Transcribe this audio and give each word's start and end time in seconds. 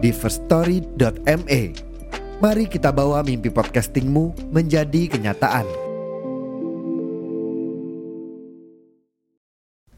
di 0.00 0.10
firststory.me. 0.10 1.62
Mari 2.40 2.64
kita 2.66 2.88
bawa 2.90 3.20
mimpi 3.20 3.48
podcastingmu 3.48 4.50
menjadi 4.50 5.06
kenyataan. 5.08 5.68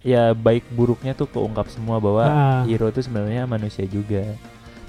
ya 0.03 0.35
baik 0.35 0.67
buruknya 0.75 1.15
tuh 1.15 1.31
keungkap 1.31 1.71
semua 1.71 2.03
bahwa 2.03 2.27
Ah. 2.27 2.63
hero 2.67 2.91
itu 2.91 3.07
sebenarnya 3.07 3.47
manusia 3.47 3.87
juga 3.87 4.35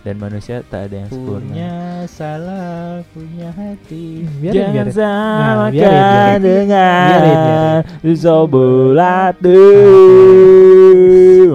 dan 0.02 0.18
manusia 0.18 0.66
tak 0.66 0.90
ada 0.90 1.06
yang 1.06 1.10
sempurna. 1.14 1.54
Punya 1.54 1.74
salah, 2.10 3.06
punya 3.14 3.54
hati. 3.54 4.26
Biarin, 4.42 4.58
Jangan 4.58 4.74
biarin. 4.74 4.90
samakan 4.90 5.54
Nah, 5.54 5.70
biarin, 5.70 5.94
biarin. 5.94 6.42
dengan 6.42 7.06
Biarin, 7.06 7.38
biarin. 7.38 7.82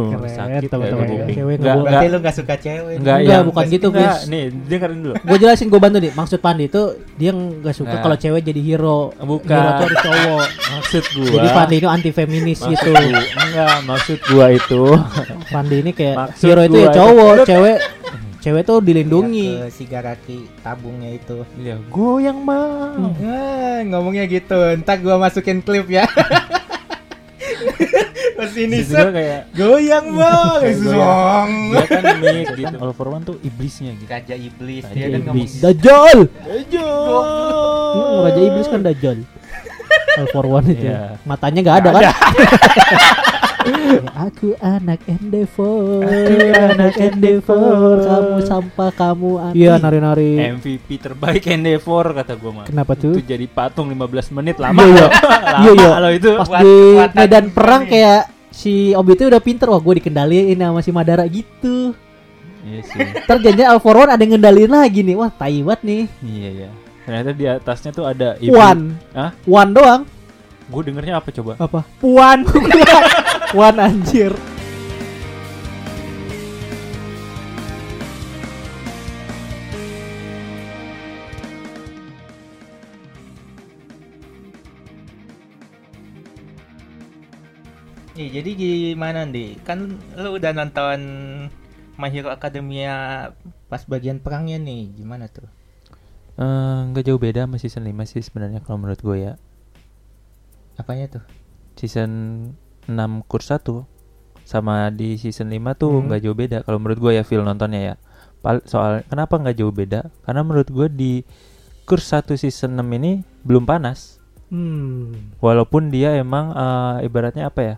Sobolatu. 0.00 0.22
Keren, 0.22 0.30
Sakit 0.30 0.68
teman-teman. 0.68 0.98
ya 0.98 1.04
di 1.04 1.14
kuping. 1.18 1.34
Cewek 1.34 1.54
Enggak, 1.54 1.74
enggak, 1.74 1.84
Berarti 1.84 2.06
lu 2.06 2.18
gak 2.18 2.34
suka 2.34 2.54
cewek. 2.56 2.94
enggak, 2.96 3.16
Enggak, 3.18 3.40
bukan 3.44 3.64
gitu, 3.68 3.86
enggak. 3.88 4.02
guys. 4.08 4.20
Nih, 4.24 4.44
dengerin 4.62 4.98
dulu. 5.00 5.14
Gue 5.18 5.36
jelasin 5.38 5.66
gue 5.66 5.80
bantu 5.80 5.98
nih. 5.98 6.12
Maksud 6.12 6.38
Pandi 6.38 6.64
itu 6.64 6.82
dia 7.14 7.30
nggak 7.30 7.74
suka 7.74 7.90
Nah. 7.90 8.00
kalau 8.00 8.16
cewek 8.16 8.42
jadi 8.42 8.60
hero. 8.60 8.98
Bukan. 9.14 9.50
Hero 9.50 9.70
tuh 9.70 9.84
harus 9.84 9.98
cowok. 10.00 10.46
Maksud 10.70 11.04
gua. 11.12 11.30
Jadi 11.32 11.48
Pandi 11.50 11.74
itu 11.76 11.88
anti 11.88 12.10
feminis 12.10 12.58
maksud 12.58 12.70
gitu. 12.70 12.90
gua- 12.90 13.28
enggak, 13.38 13.76
maksud 13.84 14.18
gua 14.24 14.46
itu 14.50 14.82
Pandi 15.48 15.76
ini 15.78 15.90
kayak 15.90 16.16
Maksud 16.18 16.44
hero 16.44 16.62
itu 16.62 16.76
ya 16.76 16.84
itu- 16.84 16.94
cowok, 16.94 17.34
cewek 17.44 17.76
cewek 18.38 18.62
tuh 18.62 18.78
dilindungi. 18.78 19.48
Ke 19.58 19.68
Sigaraki 19.68 20.38
tabungnya 20.58 21.10
itu. 21.10 21.42
ya 21.58 21.74
goyang 21.86 22.38
mah. 22.38 22.94
Ah, 23.18 23.82
ngomongnya 23.82 24.24
gitu. 24.24 24.54
Ntar 24.76 24.98
gua 24.98 25.18
masukin 25.18 25.58
klip 25.58 25.86
ya. 25.86 26.06
Pas 28.38 28.52
ini 28.54 28.78
kayak 28.86 29.42
goyang 29.50 30.06
bang, 30.18 30.60
Kayak 30.62 30.78
zong. 30.78 31.50
dia 31.74 31.84
kan 31.84 32.02
mic 32.22 32.46
gitu. 32.54 32.76
All 32.78 32.92
for 32.94 33.10
one 33.10 33.22
tuh 33.22 33.36
iblisnya 33.42 33.98
gitu. 33.98 34.06
Raja 34.06 34.34
iblis 34.34 34.82
Raja 34.86 34.94
dia 34.94 35.06
kan 35.10 35.20
iblis. 35.26 35.52
Dajjal. 35.58 36.18
Goblok. 36.28 37.24
Hmm, 37.92 38.18
Raja 38.24 38.40
iblis 38.40 38.66
kan 38.66 38.80
Dajjal. 38.80 39.18
All 40.16 40.28
for 40.30 40.46
one 40.46 40.66
itu. 40.70 40.86
Iya. 40.86 41.18
Matanya 41.26 41.60
nggak 41.66 41.76
ada 41.82 41.90
kan? 41.92 42.04
Aku 44.18 44.56
anak 44.58 45.00
Endeavor. 45.04 46.04
anak 46.54 46.94
Endeavor. 46.96 48.00
Kamu 48.00 48.38
sampah, 48.42 48.90
kamu 48.90 49.30
aneh. 49.40 49.56
Iya, 49.56 49.72
nari-nari. 49.76 50.38
MVP 50.56 50.88
terbaik 50.98 51.44
Endeavor 51.46 52.12
kata 52.12 52.34
gue 52.34 52.52
mah. 52.52 52.64
Kenapa 52.64 52.92
tuh? 52.94 53.14
Itu 53.14 53.22
jadi 53.22 53.44
patung 53.46 53.88
15 53.88 54.34
menit 54.34 54.56
lama. 54.62 54.78
Iya, 54.78 54.88
iya. 54.88 55.06
lama 55.08 55.60
Iya, 55.60 55.72
iya. 55.74 55.88
Kalau 55.92 56.10
itu 56.10 56.30
Pas 56.34 56.48
di 56.60 56.74
medan 57.14 57.46
perang 57.50 57.82
nih. 57.84 57.90
kayak 57.90 58.20
si 58.48 58.74
Obi 58.92 59.12
itu 59.14 59.24
udah 59.28 59.38
pinter 59.38 59.68
wah 59.68 59.78
gue 59.78 59.94
dikendaliin 60.02 60.58
sama 60.58 60.80
si 60.80 60.90
Madara 60.90 61.24
gitu. 61.26 61.94
Iya 62.66 62.80
sih. 62.84 63.00
For 63.78 63.94
One 63.94 64.10
ada 64.10 64.20
yang 64.20 64.36
ngendaliin 64.36 64.68
lagi 64.68 65.00
nih. 65.00 65.14
Wah, 65.14 65.30
tai 65.30 65.62
banget 65.62 65.80
nih. 65.84 66.02
iya 66.22 66.48
iya. 66.52 66.68
Ternyata 67.06 67.30
di 67.32 67.44
atasnya 67.48 67.90
tuh 67.94 68.04
ada 68.04 68.36
ibu. 68.36 68.52
One. 68.52 68.92
Hah? 69.16 69.32
One 69.44 69.72
doang. 69.72 70.02
Gue 70.68 70.84
dengernya 70.84 71.16
apa 71.16 71.32
coba? 71.32 71.56
Apa? 71.56 71.80
Puan. 71.96 72.44
One 73.56 73.80
anjir. 73.80 74.28
Ih, 88.18 88.28
jadi 88.28 88.50
gimana 88.52 89.24
nih? 89.24 89.56
Kan 89.64 89.96
lu 90.12 90.36
udah 90.36 90.52
nonton 90.52 91.00
My 91.96 92.12
Hero 92.12 92.28
Academia 92.28 93.32
pas 93.72 93.80
bagian 93.88 94.20
perangnya 94.20 94.60
nih. 94.60 94.92
Gimana 94.92 95.24
tuh? 95.32 95.48
Eh, 96.36 96.78
nggak 96.92 97.08
jauh 97.08 97.16
beda 97.16 97.48
sama 97.48 97.56
season 97.56 97.88
5 97.88 98.04
sih 98.04 98.20
sebenarnya 98.20 98.60
kalau 98.60 98.76
menurut 98.76 99.00
gue 99.00 99.16
ya. 99.24 99.40
Apanya 100.76 101.16
tuh? 101.16 101.24
Season 101.80 102.12
6 102.88 103.22
kurs 103.24 103.48
1 103.48 103.84
sama 104.42 104.88
di 104.88 105.14
season 105.14 105.52
5 105.52 105.76
tuh 105.76 105.92
Hmm. 105.92 106.08
nggak 106.08 106.20
jauh 106.24 106.32
beda 106.34 106.58
kalau 106.64 106.80
menurut 106.80 106.98
gue 106.98 107.12
ya 107.14 107.22
feel 107.22 107.44
nontonnya 107.44 107.80
ya. 107.84 107.94
Pal- 108.38 108.64
soal 108.64 109.04
kenapa 109.04 109.36
nggak 109.36 109.56
jauh 109.56 109.70
beda? 109.70 110.08
Karena 110.24 110.40
menurut 110.40 110.66
gue 110.66 110.86
di 110.88 111.12
kurs 111.84 112.08
1 112.08 112.34
season 112.34 112.74
6 112.74 112.88
ini 112.94 113.12
belum 113.44 113.62
panas. 113.62 114.16
Hmm. 114.48 115.36
walaupun 115.44 115.92
dia 115.92 116.16
emang 116.16 116.56
eh, 116.56 117.04
ibaratnya 117.04 117.52
apa 117.52 117.60
ya 117.60 117.76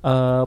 eh 0.00 0.42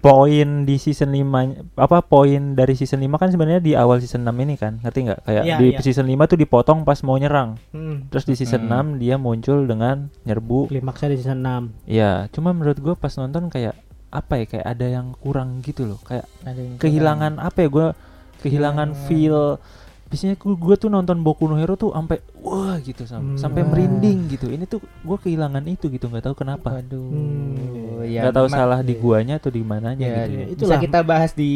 poin 0.00 0.64
di 0.64 0.76
season 0.76 1.12
5 1.12 1.76
apa 1.76 2.00
poin 2.00 2.52
dari 2.52 2.72
season 2.72 3.00
5 3.00 3.14
kan 3.14 3.28
sebenarnya 3.28 3.60
di 3.60 3.72
awal 3.74 4.00
season 4.00 4.22
6 4.22 4.32
ini 4.38 4.56
kan 4.56 4.80
ngerti 4.80 4.98
nggak 5.04 5.20
kayak 5.22 5.44
Iya, 5.44 5.56
di 5.56 5.68
iya. 5.70 5.78
season 5.78 6.06
5 6.06 6.24
tuh 6.26 6.38
dipotong 6.38 6.82
pas 6.82 6.96
mau 7.02 7.14
nyerang 7.14 7.60
Hmm. 7.70 8.08
terus 8.08 8.24
di 8.24 8.32
season 8.34 8.64
Hmm. 8.64 8.96
6 8.96 8.98
dia 8.98 9.16
muncul 9.16 9.62
dengan 9.62 10.08
nyerbu 10.22 10.68
Klimaksnya 10.68 11.08
di 11.10 11.16
season 11.16 11.40
6. 11.40 11.62
ya 11.84 12.24
cuma 12.28 12.50
menurut 12.50 12.76
gue 12.76 12.94
pas 12.94 13.12
nonton 13.12 13.46
kayak 13.46 13.76
apa 14.08 14.32
ya 14.36 14.44
kayak 14.48 14.66
ada 14.66 14.86
yang 14.90 15.12
kurang 15.14 15.60
gitu 15.60 15.84
loh 15.86 16.00
kayak 16.00 16.24
Ada 16.42 16.58
yang 16.58 16.74
kehilangan 16.76 17.32
apa 17.36 17.58
ya 17.58 17.68
gue 17.68 17.86
kehilangan 18.40 18.88
Hmm. 18.90 19.00
feel 19.04 19.38
biasanya 20.10 20.34
gue 20.36 20.74
tuh 20.74 20.90
nonton 20.90 21.22
Boku 21.22 21.46
no 21.46 21.54
Hero 21.54 21.78
tuh 21.78 21.94
sampai 21.94 22.18
wah 22.36 22.74
gitu 22.78 23.06
sam- 23.06 23.34
Hmm. 23.34 23.38
sampai 23.38 23.62
merinding 23.62 24.26
gitu 24.28 24.50
ini 24.50 24.66
tuh 24.66 24.82
gue 24.82 25.16
kehilangan 25.16 25.62
itu 25.64 25.86
gitu 25.86 26.10
nggak 26.10 26.26
tahu 26.26 26.34
kenapa 26.36 26.82
Waduh. 26.82 26.98
Hmm. 26.98 28.02
ya, 28.02 28.26
nggak 28.26 28.34
tahu 28.34 28.48
salah 28.48 28.82
di 28.82 28.92
iya. 28.92 29.00
guanya 29.00 29.34
atau 29.38 29.48
di 29.48 29.62
mananya 29.62 30.02
Ya, 30.02 30.14
gitu 30.20 30.30
ya. 30.34 30.44
itu- 30.44 30.50
bisa 30.50 30.64
Itulah. 30.66 30.80
kita 30.82 31.00
bahas 31.00 31.30
di 31.32 31.52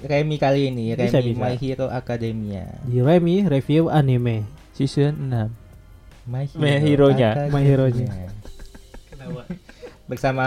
Remi 0.00 0.36
kali 0.36 0.68
ini, 0.68 0.92
Remi 0.92 1.08
Bisa, 1.08 1.18
bisa. 1.18 1.40
My 1.40 1.54
Hero 1.56 1.86
Academia. 1.88 2.64
Di 2.84 3.00
Remy 3.00 3.48
review 3.48 3.88
anime. 3.88 4.44
season 4.70 5.16
6 5.26 5.48
My 6.28 6.44
My 6.60 6.76
hero-nya. 6.76 7.30
Academia. 7.32 7.50
My 7.50 7.62
hero-nya. 7.64 8.08
Bersama 10.04 10.44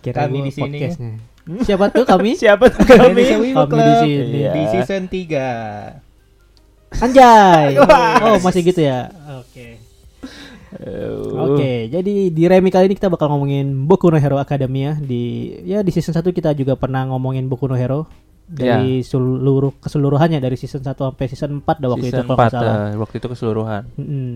Kira 0.00 0.24
kami 0.24 0.48
di 0.48 0.52
sini 0.52 0.80
podcastnya. 0.80 1.12
Siapa 1.60 1.84
tuh 1.88 2.04
kami? 2.04 2.30
siapa 2.40 2.64
tuh 2.68 2.84
kami 2.84 3.20
Kami 3.52 3.80
di 3.80 3.94
sini. 4.00 4.38
Iya. 4.38 4.50
di 4.52 4.62
season 4.70 5.02
3. 5.08 6.09
Anjay. 6.98 7.78
Oh, 8.26 8.36
masih 8.42 8.66
gitu 8.66 8.82
ya. 8.82 9.08
Oke. 9.38 9.78
Uh, 10.70 11.50
Oke, 11.50 11.90
jadi 11.90 12.30
di 12.30 12.42
Remi 12.46 12.70
kali 12.70 12.86
ini 12.86 12.94
kita 12.94 13.10
bakal 13.10 13.26
ngomongin 13.26 13.90
Boku 13.90 14.06
no 14.06 14.14
Hero 14.14 14.38
Academia 14.38 14.94
di 14.94 15.50
ya 15.66 15.82
di 15.82 15.90
season 15.90 16.14
1 16.14 16.22
kita 16.30 16.54
juga 16.54 16.78
pernah 16.78 17.02
ngomongin 17.10 17.50
Boku 17.50 17.66
no 17.66 17.74
Hero 17.74 18.06
dari 18.46 19.02
seluruh 19.02 19.78
keseluruhannya 19.78 20.38
dari 20.38 20.54
season 20.54 20.82
1 20.82 20.94
sampai 20.94 21.26
season 21.26 21.58
4 21.58 21.74
dah 21.74 21.88
waktu 21.88 22.06
itu 22.06 22.14
season 22.14 22.22
kalau 22.24 22.38
nggak 22.38 22.50
4 22.50 22.54
salah. 22.54 22.74
eh, 22.86 22.94
waktu 22.98 23.14
itu 23.18 23.26
keseluruhan 23.30 23.82
Mm-mm. 23.94 24.30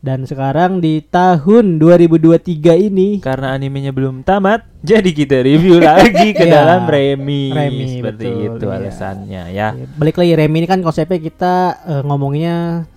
Dan 0.00 0.24
sekarang 0.24 0.80
di 0.80 1.04
tahun 1.04 1.76
2023 1.76 2.88
ini 2.88 3.20
karena 3.20 3.52
animenya 3.52 3.92
belum 3.92 4.24
tamat 4.24 4.64
jadi 4.80 5.12
kita 5.12 5.44
review 5.44 5.76
lagi 5.84 6.32
ke 6.32 6.48
Ya, 6.48 6.64
dalam 6.64 6.88
Remi, 6.88 7.52
Remi, 7.52 8.00
seperti 8.00 8.24
betul, 8.32 8.56
itu 8.56 8.66
iya. 8.66 8.76
alasannya 8.80 9.42
ya 9.52 9.68
balik 10.00 10.16
lagi 10.16 10.32
Remi 10.40 10.64
ini 10.64 10.68
kan 10.72 10.80
konsepnya 10.80 11.20
kita 11.20 11.54
eh, 11.84 12.02
ngomonginnya 12.08 12.88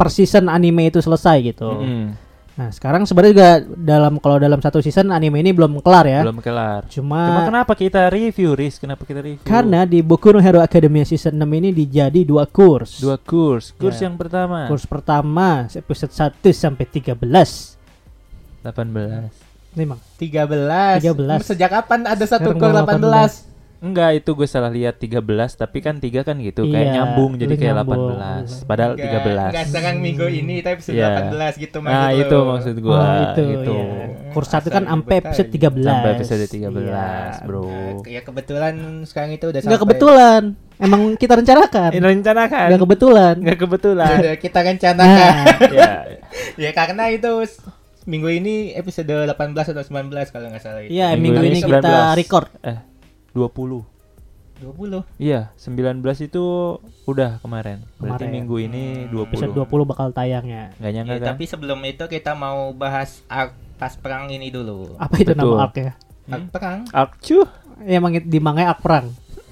per 0.00 0.08
season 0.08 0.48
anime 0.48 0.88
itu 0.88 1.04
selesai 1.04 1.44
gitu. 1.44 1.68
Mm-mm. 1.76 2.29
Nah, 2.60 2.68
sekarang 2.68 3.08
sebenarnya 3.08 3.32
juga 3.32 3.50
dalam 3.72 4.20
kalau 4.20 4.36
dalam 4.36 4.60
satu 4.60 4.84
season 4.84 5.08
anime 5.08 5.40
ini 5.40 5.48
belum 5.48 5.80
kelar 5.80 6.04
ya. 6.04 6.20
belum 6.20 6.44
kelar 6.44 6.84
Cuma, 6.92 7.24
cuma 7.24 7.40
kenapa 7.48 7.72
kita 7.72 8.12
review 8.12 8.52
Riz 8.52 8.76
kenapa 8.76 9.08
kita 9.08 9.24
review 9.24 9.40
karena 9.48 9.88
di 9.88 10.04
Boku 10.04 10.28
no 10.28 10.44
Hero 10.44 10.60
Academia 10.60 11.08
season 11.08 11.40
6 11.40 11.48
ini 11.56 11.72
dijadi 11.72 12.20
dua 12.20 12.44
kurs. 12.44 13.00
dua 13.00 13.16
kurs 13.16 13.72
kurs 13.72 13.96
Ya. 13.96 14.12
yang 14.12 14.20
pertama 14.20 14.68
Kurs 14.68 14.84
pertama 14.84 15.64
episode 15.72 16.12
1 16.12 16.52
sampai 16.52 16.84
13. 16.84 17.16
18 18.60 19.32
Memang. 19.72 19.96
13. 20.20 21.00
13. 21.00 21.40
Sejak 21.46 21.70
kapan 21.72 22.04
ada 22.04 22.24
satu 22.28 22.52
gol 22.52 22.76
mau 22.76 22.84
18? 22.84 23.49
Enggak, 23.80 24.10
itu 24.12 24.30
gue 24.32 24.44
salah 24.44 24.68
lihat 24.68 25.00
13, 25.00 25.24
tapi 25.56 25.80
kan 25.80 25.96
tiga 25.96 26.20
kan 26.20 26.36
gitu, 26.36 26.68
Iya, 26.68 26.72
kayak 26.76 26.88
nyambung 26.92 27.32
jadi 27.34 27.54
kayak 27.56 27.74
nyambung. 27.80 28.12
18. 28.12 28.68
Padahal 28.68 28.92
Enggak, 28.92 29.24
13. 29.24 29.48
Enggak 29.48 29.66
sekarang 29.72 29.96
minggu 29.98 30.26
ini 30.28 30.54
tapi 30.60 30.74
episode 30.76 30.94
Iya. 30.94 31.08
18 31.32 31.54
gitu 31.56 31.76
maksud 31.80 31.96
Nah, 31.96 32.10
itu 32.12 32.36
maksud 32.44 32.74
gua 32.78 32.98
oh, 33.00 33.08
itu 33.24 33.42
gitu. 33.48 33.72
iya. 33.72 34.04
Kurs 34.30 34.48
1 34.48 34.68
kan 34.68 34.84
sampai 34.84 35.16
episode 35.18 35.48
aja. 35.48 35.68
13. 35.72 35.88
Sampai 35.88 36.08
episode 36.12 36.44
13, 36.44 36.60
Iya. 36.76 37.08
Bro. 37.42 37.64
Ya 38.04 38.20
kebetulan 38.20 38.74
sekarang 39.08 39.30
itu 39.32 39.44
udah 39.48 39.60
Enggak 39.60 39.72
sampai 39.72 39.84
kebetulan. 39.88 40.42
emang 40.76 41.00
kita 41.16 41.32
rencanakan. 41.36 41.90
Ini 41.92 42.04
rencanakan. 42.04 42.66
Gak 42.68 42.80
kebetulan. 42.80 43.34
Nggak 43.40 43.58
kebetulan. 43.58 44.14
Sudah 44.14 44.36
kita 44.36 44.58
rencanakan. 44.60 45.32
Nah, 45.32 45.44
ya. 45.80 45.92
ya 46.56 46.70
karena 46.72 47.08
itu 47.08 47.32
minggu 48.04 48.28
ini 48.28 48.54
episode 48.72 49.08
18 49.08 49.32
atau 49.72 49.84
19 49.84 49.88
kalau 50.28 50.46
nggak 50.48 50.60
salah 50.60 50.80
itu. 50.82 50.90
iya 50.90 51.12
Minggu 51.16 51.40
minggu, 51.40 51.48
ini 51.48 51.58
ini 51.58 51.68
kita 51.68 52.16
19. 52.16 52.20
record. 52.20 52.48
Eh, 52.60 52.78
20. 53.32 53.82
20. 54.60 55.00
Iya, 55.16 55.48
19 55.56 56.04
itu 56.20 56.44
udah 57.04 57.40
kemarin. 57.40 57.80
Berarti 57.96 58.22
Kemarin. 58.22 58.30
minggu 58.30 58.56
ini 58.60 58.84
Hmm. 59.02 59.24
20. 59.24 59.24
Episode 59.26 59.52
20 59.56 59.84
bakal 59.86 60.08
tayang 60.10 60.44
ya. 60.44 60.68
Nggak 60.76 60.92
nyangka 60.92 61.10
Ya, 61.10 61.18
kan? 61.18 61.28
tapi 61.32 61.44
sebelum 61.46 61.80
itu 61.82 62.04
kita 62.06 62.32
mau 62.34 62.70
bahas 62.70 63.24
arc 63.26 63.56
pas 63.74 63.96
perang 63.96 64.28
ini 64.28 64.48
dulu. 64.48 64.96
Apa 64.96 65.16
itu 65.16 65.32
Betul. 65.32 65.56
nama 65.56 65.64
arc 65.64 65.74
ya? 65.74 65.92
Arc 66.26 66.44
perang? 66.50 66.78
Akcu. 66.90 67.38
Ya, 67.80 67.96
emang 67.96 68.12
di 68.14 68.38
manga 68.38 68.68
arc 68.68 68.80
perang. 68.80 69.08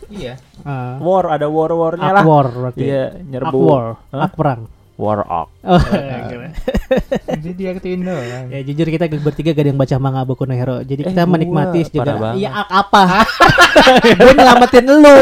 Iya. 0.09 0.37
Uh, 0.61 1.01
War, 1.01 1.25
ada 1.31 1.47
war-warnya 1.47 2.05
arc 2.05 2.15
lah. 2.15 2.25
war 2.25 2.47
berarti. 2.47 2.81
Iya, 2.83 3.05
Arc 3.09 3.25
nyerbu. 3.25 3.59
war, 3.61 3.85
Hah? 4.09 4.21
arc 4.25 4.35
perang. 4.35 4.61
War 4.99 5.23
arc. 5.23 5.49
Oh, 5.63 5.79
Jadi 7.29 7.51
diartiin 7.55 8.03
doang. 8.03 8.51
ya 8.51 8.61
jujur 8.61 8.87
kita 8.89 9.07
bertiga 9.17 9.53
gak 9.53 9.63
ada 9.63 9.71
yang 9.71 9.79
baca 9.79 9.97
manga 9.97 10.27
Boku 10.27 10.43
no 10.43 10.53
Hero. 10.53 10.83
Jadi 10.83 11.07
Eh, 11.07 11.15
kita 11.15 11.23
menikmati 11.23 11.87
banget. 11.89 12.35
Iya 12.37 12.67
apa? 12.67 13.23
Gue 14.19 14.33
nyelamatin 14.35 14.85
lu. 14.85 15.19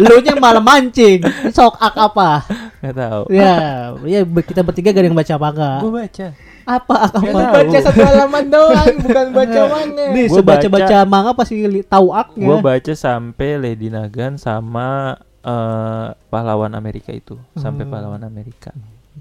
Lu 0.00 0.14
nya 0.18 0.34
malah 0.36 0.58
mancing. 0.58 1.22
Sok 1.48 1.78
arc 1.78 1.94
apa? 1.94 2.42
Nggak 2.80 2.94
tahu. 2.98 3.22
Ya, 3.30 3.54
ya 4.02 4.20
kita 4.26 4.60
bertiga 4.60 4.90
gak 4.90 4.98
ada 4.98 5.06
yang 5.06 5.14
baca 5.14 5.34
manga. 5.38 5.70
Gue 5.78 5.92
baca. 5.94 6.26
Apa 6.62 6.94
Nggak 7.12 7.30
apa? 7.30 7.38
tahu. 7.38 7.54
Baca 7.54 7.78
satu 7.80 8.00
halaman 8.02 8.44
doang, 8.48 8.86
bukan 9.00 9.26
baca 9.30 9.60
manga. 9.68 10.04
Nih, 10.10 10.24
Gua 10.26 10.36
sebaca 10.36 10.66
baca 10.66 10.82
baca- 10.82 11.06
manga 11.06 11.30
pasti 11.32 11.54
tahu 11.84 12.06
arc-nya. 12.10 12.42
Gue 12.42 12.58
baca 12.58 12.92
sampai 12.92 13.48
Lady 13.56 13.86
Nagan 13.86 14.34
sama 14.34 15.14
eh, 15.42 16.06
pahlawan 16.26 16.70
Amerika 16.72 17.10
itu, 17.10 17.34
sampai 17.54 17.82
Hmm. 17.82 17.92
pahlawan 17.92 18.22
Amerika. 18.22 18.70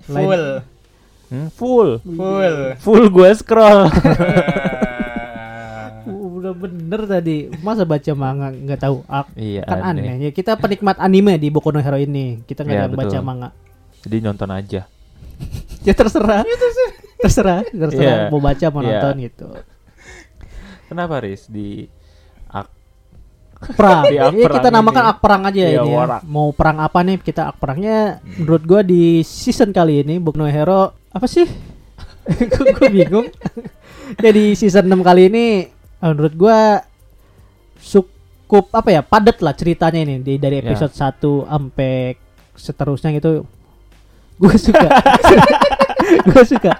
Full. 0.03 0.45
Hmm, 1.27 1.47
full. 1.49 1.89
Full. 2.01 2.57
Full 2.77 3.05
gue 3.07 3.29
scroll. 3.33 3.87
Uh, 6.01 6.41
Udah 6.41 6.53
bener 6.57 7.05
tadi. 7.05 7.45
Masa 7.61 7.85
baca 7.85 8.11
manga 8.11 8.49
nggak 8.49 8.79
tahu 8.79 9.05
arc? 9.05 9.29
iya, 9.37 9.61
Kan 9.61 9.85
aneh. 9.85 10.09
aneh. 10.09 10.15
Ya, 10.19 10.29
kita 10.33 10.57
penikmat 10.57 10.97
anime 10.97 11.37
di 11.37 11.53
Boku 11.53 11.69
no 11.69 11.77
Hero 11.77 11.93
ini. 11.95 12.41
Kita 12.41 12.65
nggak 12.65 12.73
ada 12.75 12.85
yang 12.87 12.97
baca 12.97 13.17
manga. 13.21 13.49
Jadi 14.01 14.17
nonton 14.19 14.49
aja. 14.49 14.81
Ya 15.81 15.93
terserah. 15.93 16.45
terserah. 17.17 17.65
Terserah 17.65 18.29
Iya. 18.29 18.29
mau 18.29 18.37
baca 18.37 18.65
mau 18.69 18.81
Iya. 18.81 18.89
nonton 18.91 19.15
gitu. 19.19 19.47
Kenapa 20.85 21.21
Riz 21.21 21.45
di 21.45 21.85
Perang. 23.61 24.03
Di 24.05 24.17
arc 24.17 24.33
Iya, 24.33 24.47
kita 24.51 24.69
namakan 24.69 25.01
ini. 25.01 25.09
arc 25.09 25.17
perang 25.19 25.41
aja 25.45 25.59
Iya, 25.59 25.79
ini. 25.79 25.91
Ya. 25.91 26.17
Mau 26.25 26.49
perang 26.49 26.77
apa 26.77 26.99
nih? 27.01 27.17
Kita 27.17 27.41
arc 27.47 27.57
perangnya 27.57 27.97
menurut 28.35 28.63
gua 28.63 28.81
di 28.81 29.21
season 29.21 29.69
kali 29.69 30.01
ini 30.01 30.17
Boku 30.17 30.35
no 30.35 30.45
Hero 30.45 30.81
apa 31.09 31.25
sih? 31.25 31.45
gue 32.77 32.87
bingung. 32.89 33.29
Jadi 34.23 34.53
season 34.53 34.85
6 34.85 35.01
kali 35.01 35.27
ini 35.27 35.45
menurut 35.99 36.33
gua 36.33 36.81
cukup 37.77 38.69
apa 38.71 38.89
ya? 38.89 39.01
Padat 39.01 39.39
lah 39.39 39.53
ceritanya 39.53 39.99
ini 39.99 40.19
di 40.19 40.35
dari 40.35 40.59
Ya. 40.59 40.67
episode 40.67 40.91
1 40.91 41.21
sampai 41.45 42.17
seterusnya 42.53 43.09
gitu. 43.13 43.45
Gue 44.37 44.53
suka. 44.55 44.89
gue 46.27 46.43
suka 46.43 46.73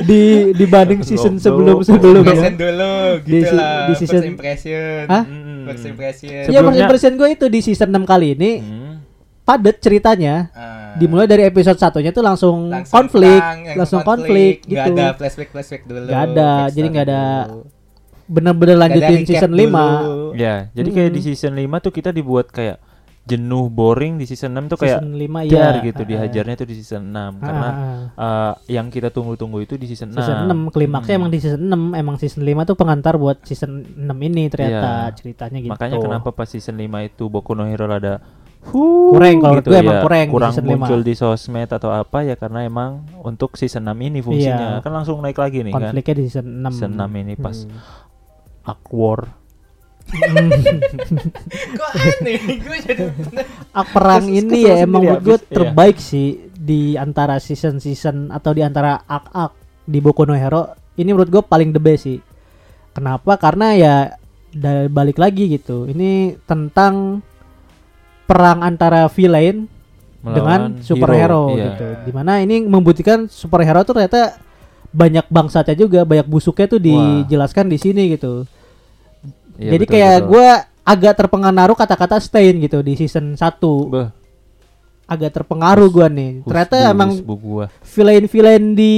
di 0.00 0.22
dibanding 0.52 1.00
season 1.00 1.36
sebelum 1.36 1.80
sebelumnya. 1.80 2.32
Impression 2.32 2.54
dulu, 2.54 2.94
Di 3.18 3.30
gitu 3.32 3.46
si- 3.46 3.56
lah. 3.56 3.84
di 3.84 3.94
season- 3.94 4.16
First 4.18 4.30
impression. 4.30 5.00
Hah? 5.06 5.24
Hmm. 5.24 5.64
First 5.64 5.84
impression. 5.86 6.42
Ya 6.46 6.60
first 6.60 6.78
impression 6.78 7.12
gue 7.14 7.28
itu 7.30 7.46
di 7.46 7.60
season 7.60 7.88
6 7.90 8.04
kali 8.04 8.32
ini 8.32 8.50
Hmm. 8.58 8.92
padat 9.42 9.76
ceritanya. 9.78 10.48
Ah. 10.52 10.76
Dimulai 10.94 11.24
dari 11.24 11.44
episode 11.44 11.76
satunya 11.76 12.10
tuh 12.10 12.20
langsung, 12.20 12.68
Langsung 12.68 12.90
konflik, 12.90 13.40
langsung 13.72 14.00
konflik, 14.02 14.54
Nggak 14.62 14.84
gitu. 14.84 14.92
ada 14.94 15.06
flashback 15.14 15.48
flashback 15.48 15.82
dulu. 15.84 16.04
Nggak 16.04 16.22
ada, 16.26 16.50
jadi 16.68 16.86
nggak 16.88 17.06
ada. 17.06 17.22
Bener-bener 18.26 18.76
lanjutin 18.76 19.24
season 19.24 19.48
dulu. 19.48 19.62
5 19.62 19.84
Ya, 20.34 20.68
jadi 20.70 20.88
kayak 20.90 21.10
di 21.10 21.20
Mm-mm. 21.22 21.28
season 21.32 21.52
5 21.54 21.78
tuh 21.78 21.88
kita 21.90 22.10
dibuat 22.10 22.48
kayak 22.48 22.76
jenuh 23.28 23.68
boring 23.68 24.16
di 24.16 24.24
season 24.24 24.56
6 24.56 24.72
tuh 24.72 24.78
kayak 24.78 24.98
Season 24.98 25.12
5 25.12 25.44
jar 25.46 25.72
ya. 25.74 25.84
gitu 25.84 26.00
Ah, 26.00 26.08
dihajarnya 26.08 26.54
tuh 26.56 26.64
di 26.64 26.74
season 26.74 27.02
6 27.06 27.12
ah, 27.12 27.28
karena 27.38 27.68
ah, 27.68 27.76
ah. 28.16 28.52
eh, 28.56 28.72
yang 28.72 28.88
kita 28.88 29.08
tunggu-tunggu 29.08 29.60
itu 29.60 29.74
di 29.74 29.84
season 29.84 30.10
6. 30.10 30.16
season 30.16 30.38
6 30.46 30.72
klimaksnya 30.72 31.12
Hmm. 31.12 31.20
emang 31.20 31.30
di 31.30 31.38
season 31.38 31.60
6 31.62 31.92
emang 31.94 32.16
season 32.16 32.42
5 32.42 32.64
tuh 32.64 32.74
pengantar 32.74 33.14
buat 33.14 33.36
season 33.42 33.70
6 33.84 34.00
ini 34.24 34.48
ternyata 34.48 34.88
Iya. 35.04 35.14
ceritanya 35.14 35.58
gitu. 35.58 35.70
Makanya 35.70 35.96
kenapa 36.00 36.28
pas 36.30 36.46
season 36.46 36.74
5 36.74 36.88
itu 37.04 37.28
Boku 37.28 37.52
no 37.52 37.64
Hero 37.64 37.84
ada 37.86 38.24
huh, 38.64 39.12
Kurang, 39.12 39.38
kalau 39.38 39.54
gitu 39.56 39.68
gue 39.68 39.78
emang 39.78 39.94
ya, 39.94 40.02
kurang 40.02 40.18
di 40.20 40.30
kurang 40.30 40.50
season 40.50 40.64
lima. 40.64 40.74
muncul 40.80 41.00
di 41.00 41.14
sosmed 41.14 41.68
atau 41.68 41.90
apa 41.90 42.18
ya 42.22 42.34
karena 42.34 42.60
emang 42.62 42.90
untuk 43.20 43.54
season 43.54 43.84
6 43.84 43.94
ini 44.00 44.18
fungsinya 44.18 44.66
Iya. 44.74 44.82
kan 44.82 44.90
langsung 44.90 45.20
naik 45.20 45.36
lagi 45.36 45.60
nih 45.60 45.70
kan. 45.70 45.92
konfliknya 45.92 46.14
di 46.14 46.24
season 46.24 46.46
6. 46.60 46.72
Season 46.72 46.92
6 46.92 47.12
ini 47.18 47.34
pas 47.34 47.56
Hmm. 47.60 47.76
Aquar. 48.64 49.32
Kok 51.78 51.90
aneh? 51.94 52.40
Gue 52.64 52.78
jadi 52.80 53.04
Kes- 54.24 54.32
ini 54.42 54.58
ya 54.64 54.74
emang 54.82 55.02
gue 55.04 55.36
habis, 55.36 55.44
iya. 55.44 55.54
terbaik 55.54 55.96
sih 56.00 56.28
di 56.52 56.96
antara 56.96 57.36
season-season 57.38 58.32
atau 58.32 58.50
di 58.56 58.64
antara 58.64 59.04
arc-arc 59.04 59.52
di 59.84 59.98
Boku 60.00 60.24
no 60.24 60.34
Hero. 60.34 60.72
Ini 60.98 61.14
menurut 61.14 61.30
gue 61.30 61.42
paling 61.44 61.70
the 61.70 61.80
best 61.80 62.08
sih. 62.08 62.18
Kenapa? 62.96 63.38
Karena 63.38 63.76
ya 63.76 63.94
da- 64.50 64.90
balik 64.90 65.20
lagi 65.20 65.46
gitu. 65.52 65.86
Ini 65.86 66.40
tentang 66.48 67.22
perang 68.28 68.60
antara 68.60 69.08
villain 69.08 69.70
dengan 70.18 70.74
melawan 70.74 70.84
superhero 70.84 71.54
hero, 71.54 71.56
iya. 71.56 71.64
gitu. 71.72 71.86
Di 72.10 72.12
mana 72.12 72.42
ini 72.42 72.66
membuktikan 72.66 73.30
superhero 73.30 73.86
tuh 73.86 73.96
ternyata 73.96 74.36
banyak 74.90 75.24
bangsatnya 75.30 75.76
juga, 75.78 76.00
banyak 76.02 76.26
busuknya 76.26 76.66
tuh 76.66 76.80
dijelaskan 76.82 77.70
di 77.70 77.78
sini 77.78 78.18
gitu. 78.18 78.44
Iya, 79.58 79.70
Jadi 79.74 79.84
betul, 79.84 79.92
kayak 79.92 80.14
betul. 80.16 80.28
gue 80.30 80.48
agak 80.84 81.14
terpengaruh 81.16 81.76
kata-kata 81.76 82.16
Stain 82.16 82.54
gitu 82.56 82.78
di 82.78 82.94
season 82.94 83.34
1 83.34 83.90
Beh, 83.90 84.08
agak 85.04 85.30
terpengaruh 85.34 85.88
gua 85.88 86.06
nih. 86.06 86.40
Ternyata 86.42 86.76
husbu- 86.78 86.92
emang 86.92 87.10
villain-villain 87.82 88.64
di 88.72 88.92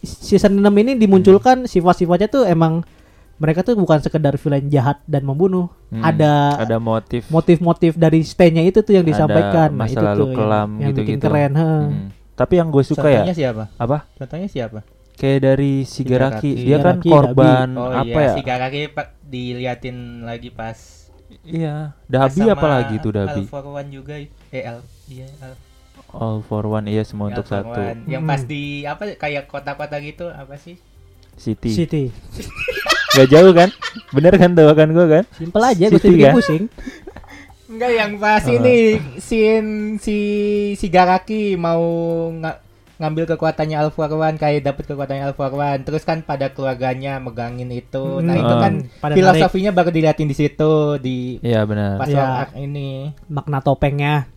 season 0.00 0.54
6 0.54 0.70
ini 0.76 0.92
dimunculkan 0.94 1.64
sifat-sifatnya 1.64 2.28
tuh 2.28 2.44
emang 2.44 2.84
mereka 3.34 3.60
tuh 3.60 3.74
bukan 3.74 3.98
sekedar 3.98 4.36
villain 4.36 4.68
jahat 4.68 5.02
dan 5.04 5.22
membunuh. 5.22 5.66
Hmm, 5.90 6.00
Ada 6.00 6.60
ada 6.60 6.76
motif 6.78 7.26
motif-motif 7.26 7.92
dari 7.94 8.22
Stain-nya 8.22 8.62
itu 8.62 8.80
tuh 8.80 8.94
yang 8.94 9.02
disampaikan. 9.02 9.74
masa 9.74 9.90
itu 9.90 10.00
lalu 10.00 10.14
tuh 10.14 10.24
yang- 10.24 10.36
kelam 10.38 10.68
yang, 10.70 10.92
bikin 10.92 10.94
gitu-gitu. 11.18 11.24
keren. 11.26 11.52
Hmm. 11.52 11.92
Tapi 12.34 12.52
yang 12.54 12.68
gue 12.68 12.84
suka 12.84 13.04
ya 13.04 13.20
Contohnya 13.20 13.34
siapa? 13.34 13.64
apa? 13.74 13.96
Contohnya 14.14 14.48
siapa? 14.48 14.80
Kayak 15.14 15.40
dari 15.44 15.72
Shigaraki, 15.82 16.50
Shigaraki. 16.50 16.50
dia 16.60 16.76
kan 16.76 16.96
Shigaraki, 16.96 17.08
korban 17.08 17.68
Oh 17.72 17.86
apa 17.86 18.02
iya, 18.12 18.18
ya? 18.20 18.32
si 18.32 18.40
Garaki 18.42 18.80
pak 18.90 19.06
diliatin 19.34 19.96
lagi 20.22 20.48
pas 20.48 20.78
Iya, 21.42 21.98
Dabi 22.06 22.46
sama 22.46 22.54
apa 22.54 22.66
lagi 22.70 22.94
tuh 23.02 23.10
Dabi? 23.10 23.42
All 23.42 23.50
for 23.50 23.66
One 23.66 23.90
juga. 23.90 24.14
Eh 24.14 24.62
iya 25.10 25.26
Al, 25.42 25.52
All 26.14 26.38
for 26.40 26.62
one, 26.62 26.86
iya 26.86 27.02
semua 27.02 27.26
untuk 27.26 27.42
All 27.44 27.66
satu. 27.66 27.74
One. 27.74 28.06
Yang 28.06 28.22
Hmm. 28.22 28.30
pas 28.30 28.42
di 28.46 28.62
apa 28.86 29.02
kayak 29.18 29.50
kota-kota 29.50 29.98
gitu 29.98 30.30
apa 30.30 30.54
sih? 30.54 30.78
City. 31.34 31.74
City. 31.74 32.02
Gak 33.16 33.30
jauh 33.30 33.50
kan? 33.50 33.70
Bener 34.10 34.34
kan 34.34 34.54
tebakan 34.54 34.90
gue 34.90 35.06
kan? 35.10 35.24
Simpel 35.34 35.62
aja 35.64 35.86
gue 35.90 35.98
kan? 35.98 36.34
pusing. 36.34 36.64
Enggak 37.66 37.90
yang 37.90 38.12
pas 38.16 38.38
Apa? 38.38 38.54
ini 38.54 38.76
scene 39.18 39.70
si 39.98 40.18
si 40.78 40.86
Garaki 40.86 41.58
mau 41.58 41.82
nga- 42.38 42.62
ngambil 42.94 43.24
kekuatannya 43.26 43.78
One 43.90 44.38
kayak 44.38 44.62
dapet 44.62 44.84
kekuatannya 44.86 45.34
One 45.34 45.80
terus 45.82 46.02
kan 46.02 46.22
pada 46.22 46.50
keluarganya 46.50 47.18
megangin 47.18 47.68
itu 47.68 48.22
nah 48.22 48.34
Hmm. 48.34 48.42
itu 48.42 48.54
kan 48.56 48.72
Pada 49.00 49.14
filosofinya 49.14 49.70
baru 49.70 49.90
diliatin 49.90 50.26
di 50.26 50.36
situ 50.36 50.72
di 50.98 51.42
Iya 51.42 51.66
benar. 51.66 51.98
pas 51.98 52.10
arc 52.10 52.54
ini 52.54 53.10
makna 53.26 53.58
topengnya. 53.58 54.30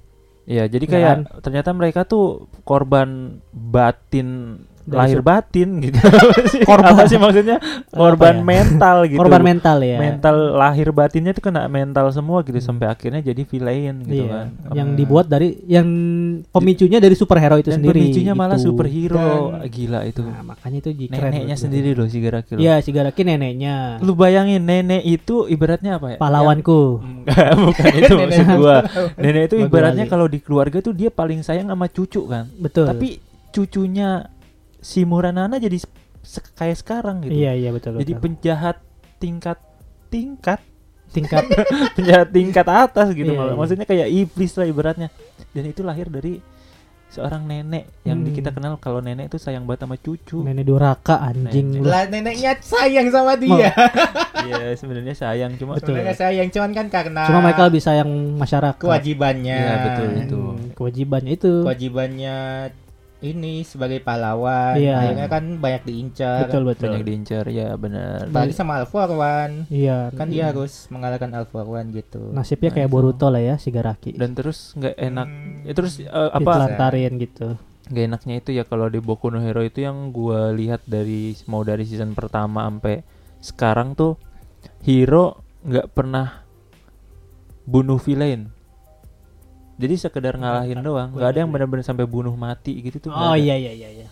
Iya, 0.48 0.64
jadi 0.66 0.86
Ya 0.88 0.92
kayak 0.96 1.10
kan? 1.12 1.20
ternyata 1.44 1.70
mereka 1.76 2.08
tuh 2.08 2.48
korban 2.64 3.44
batin 3.52 4.62
lahir 4.88 5.20
batin 5.20 5.79
gitu. 5.79 6.00
Korban. 6.70 6.96
Apa 6.96 7.03
sih 7.06 7.15
maksudnya? 7.15 7.60
Korban 7.88 8.39
ya? 8.39 8.44
mental 8.46 8.98
gitu. 9.06 9.20
Korban 9.20 9.41
mental 9.41 9.77
ya. 9.79 9.98
Mental 9.98 10.36
lahir 10.53 10.89
batinnya 10.89 11.32
tuh 11.32 11.44
kena 11.44 11.67
mental 11.67 12.08
semua 12.10 12.39
gitu 12.41 12.56
sampai 12.58 12.88
akhirnya 12.88 13.20
jadi 13.20 13.41
villain 13.41 14.00
gitu 14.01 14.24
Iya, 14.24 14.32
kan. 14.32 14.48
yang 14.74 14.88
Hmm. 14.88 14.98
dibuat 14.98 15.25
dari 15.25 15.60
yang 15.65 15.88
pemicunya 16.48 16.98
dari 16.98 17.13
superhero 17.13 17.56
itu 17.56 17.67
Dan 17.67 17.79
sendiri. 17.79 18.00
pemicunya 18.01 18.34
malah 18.34 18.56
gitu. 18.56 18.72
superhero. 18.72 19.51
Dan- 19.53 19.67
Gila 19.67 20.00
itu. 20.03 20.24
Nah, 20.24 20.44
makanya 20.46 20.77
itu 20.79 20.89
keren 20.89 21.12
Neneknya 21.12 21.44
menurut 21.46 21.60
sendiri 21.60 21.89
loh 21.91 22.08
si 22.08 22.17
Garaki. 22.17 22.51
Iya, 22.56 22.74
si 22.79 22.89
Garaki 22.89 23.22
neneknya. 23.22 23.75
Lu 24.00 24.13
bayangin 24.13 24.63
nenek 24.63 25.03
itu 25.03 25.46
ibaratnya 25.46 25.98
apa 25.98 26.15
ya? 26.15 26.17
Pahlawanku. 26.17 27.03
Bukan 27.67 27.91
itu 27.94 28.13
maksud 28.17 28.46
Nenek. 28.46 28.58
gua. 28.58 28.77
Nenek 29.15 29.44
itu 29.46 29.56
ibaratnya 29.60 30.06
kalau 30.06 30.25
di 30.25 30.39
keluarga 30.39 30.79
tuh 30.79 30.91
dia 30.91 31.10
paling 31.10 31.41
sayang 31.41 31.67
sama 31.67 31.88
cucu 31.88 32.24
kan. 32.25 32.48
Betul. 32.53 32.88
Tapi 32.88 33.20
cucunya 33.50 34.24
si 34.88 35.03
Muranana 35.03 35.60
jadi 35.60 35.75
se- 35.75 35.91
kayak 36.53 36.77
sekarang 36.77 37.20
gitu. 37.22 37.36
Iya, 37.36 37.51
iya 37.53 37.70
betul. 37.70 38.00
Jadi 38.00 38.08
betul. 38.10 38.24
penjahat 38.24 38.77
tingkat 39.17 39.60
tingkat 40.08 40.63
tingkat 41.08 41.44
penjahat 41.96 42.29
tingkat 42.29 42.63
atas 42.65 43.12
gitu 43.12 43.27
Iya, 43.27 43.36
malah. 43.38 43.48
iya. 43.50 43.58
maksudnya 43.58 43.86
kayak 43.86 44.08
iblis 44.08 44.51
lah 44.53 44.65
ibaratnya 44.65 45.08
dan 45.51 45.63
itu 45.65 45.79
lahir 45.82 46.08
dari 46.08 46.39
seorang 47.08 47.44
nenek 47.44 47.88
yang 48.03 48.20
Hmm. 48.20 48.32
kita 48.32 48.51
kenal 48.51 48.75
kalau 48.75 49.00
nenek 49.00 49.27
itu 49.27 49.39
sayang 49.39 49.63
banget 49.63 49.84
sama 49.84 49.96
cucu 49.96 50.44
nenek 50.44 50.63
duraka 50.63 51.15
anjing 51.22 51.79
lu. 51.79 51.88
Lah 51.88 52.03
neneknya 52.06 52.56
sayang 52.58 53.08
sama 53.10 53.36
dia. 53.36 53.72
Iya 54.38 54.75
sebenarnya 54.75 55.12
sayang 55.12 55.56
cuma 55.56 55.75
Betul. 55.75 55.91
Sebenarnya 55.91 56.15
sayang 56.15 56.48
cuman 56.48 56.72
kan 56.72 56.88
karena 56.88 57.22
Cuma 57.25 57.39
Michael 57.41 57.67
bisa 57.70 57.91
yang 57.94 58.08
masyarakat. 58.38 58.79
kewajibannya. 58.79 59.58
Iya, 59.58 59.75
betul, 59.82 60.08
itu. 60.17 60.39
Hmm, 60.39 60.65
kewajibannya 60.72 61.32
itu. 61.34 61.53
Kewajibannya 61.63 62.36
ini 63.20 63.66
sebagai 63.66 63.98
pahlawan. 63.98 64.78
Iya. 64.78 64.96
Akhirnya 65.00 65.28
kan 65.28 65.44
banyak 65.58 65.84
diincar. 65.84 66.46
Betul 66.46 66.64
betul. 66.70 66.94
banyak 66.94 67.04
diincar 67.04 67.46
ya 67.48 67.74
benar 67.74 68.30
Apalagi 68.30 68.54
sama 68.54 68.78
Al 68.78 68.86
Forwan. 68.86 69.66
Iya. 69.68 70.14
Kan 70.14 70.30
dia 70.30 70.50
harus 70.50 70.86
mengalahkan 70.88 71.34
Al 71.34 71.46
Forwan 71.46 71.90
gitu. 71.90 72.30
nasibnya 72.30 72.70
Nah, 72.70 72.76
kayak 72.78 72.90
itu. 72.90 72.94
Boruto 72.94 73.28
lah 73.28 73.42
ya 73.42 73.56
si 73.58 73.70
Garaki. 73.70 74.14
dan 74.14 74.34
terus 74.34 74.74
nggak 74.74 74.96
enak 74.96 75.28
Hmm. 75.28 75.66
ya, 75.66 75.74
terus 75.74 75.94
eh, 75.98 76.08
apa 76.08 76.40
Ditelantarin 76.40 77.14
gitu. 77.18 77.48
nggak 77.88 78.06
enaknya 78.06 78.36
itu 78.38 78.50
ya 78.52 78.64
kalau 78.64 78.86
di 78.86 79.00
Boku 79.00 79.28
no 79.28 79.40
Hero 79.40 79.64
itu 79.64 79.80
yang 79.80 80.12
gua 80.12 80.52
lihat 80.52 80.84
dari 80.84 81.34
mau 81.46 81.64
dari 81.64 81.84
season 81.84 82.12
pertama 82.12 82.68
sampai 82.68 83.00
sekarang 83.40 83.96
tuh 83.96 84.20
hero 84.82 85.40
nggak 85.64 85.88
pernah 85.92 86.44
bunuh 87.64 87.96
villain 87.96 88.52
jadi 89.77 89.93
sekedar 89.96 90.34
ngalahin 90.34 90.81
doang 90.81 91.10
nggak 91.12 91.27
ada 91.27 91.39
yang 91.39 91.50
benar-benar 91.50 91.81
sampai 91.81 92.03
bunuh 92.03 92.34
mati 92.34 92.81
gitu 92.81 92.98
tuh 93.00 93.10
nggak 93.10 93.24
Oh 93.24 93.31
ada. 93.31 93.39
iya 93.39 93.55
iya 93.55 93.72
iya 93.72 93.89
iya. 93.93 94.07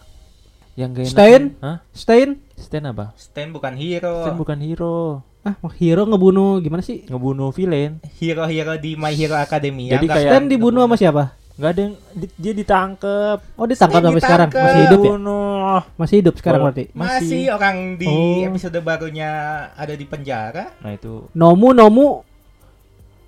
yang 0.75 0.91
gak 0.91 1.03
enak 1.03 1.11
Stain? 1.11 1.43
Hah? 1.57 1.77
Stain? 1.89 2.29
Stain 2.53 2.83
apa? 2.85 3.15
Stan 3.15 3.47
bukan 3.49 3.73
hero. 3.73 4.21
Stain 4.21 4.35
bukan 4.35 4.59
hero 4.59 5.23
Ah, 5.41 5.53
hero 5.73 6.03
ngebunuh 6.03 6.57
gimana 6.57 6.81
sih? 6.81 7.05
ngebunuh 7.05 7.49
villain 7.49 8.01
Hero-hero 8.17 8.75
di 8.75 8.93
My 8.93 9.13
Hero 9.13 9.35
Academia. 9.35 9.93
Jadi 9.93 10.03
Nggak- 10.03 10.17
kayak- 10.19 10.31
Stain 10.31 10.45
dibunuh 10.47 10.81
sama 10.81 10.95
siapa? 10.95 11.23
nggak 11.55 11.71
ada 11.71 11.81
yang 11.81 11.93
di- 12.11 12.33
dia 12.35 12.53
ditangkep 12.53 13.37
Oh, 13.53 13.63
ditangkap 13.63 13.95
Stain 13.95 14.05
sampai 14.05 14.21
sekarang. 14.21 14.49
ditangkap. 14.49 14.67
Masih 14.67 14.81
hidup 14.83 14.99
ya? 14.99 15.09
Bunuh. 15.09 15.79
Masih 15.95 16.15
hidup 16.19 16.35
sekarang 16.35 16.59
berarti. 16.61 16.83
masih, 16.91 17.07
Masih. 17.15 17.43
orang 17.49 17.77
di 17.95 18.07
Oh. 18.09 18.43
episode 18.43 18.79
barunya 18.81 19.31
ada 19.71 19.93
di 19.93 20.03
penjara. 20.03 20.75
nah 20.77 20.91
itu 20.91 21.31
Nomu 21.31 21.71
Nomu 21.71 22.07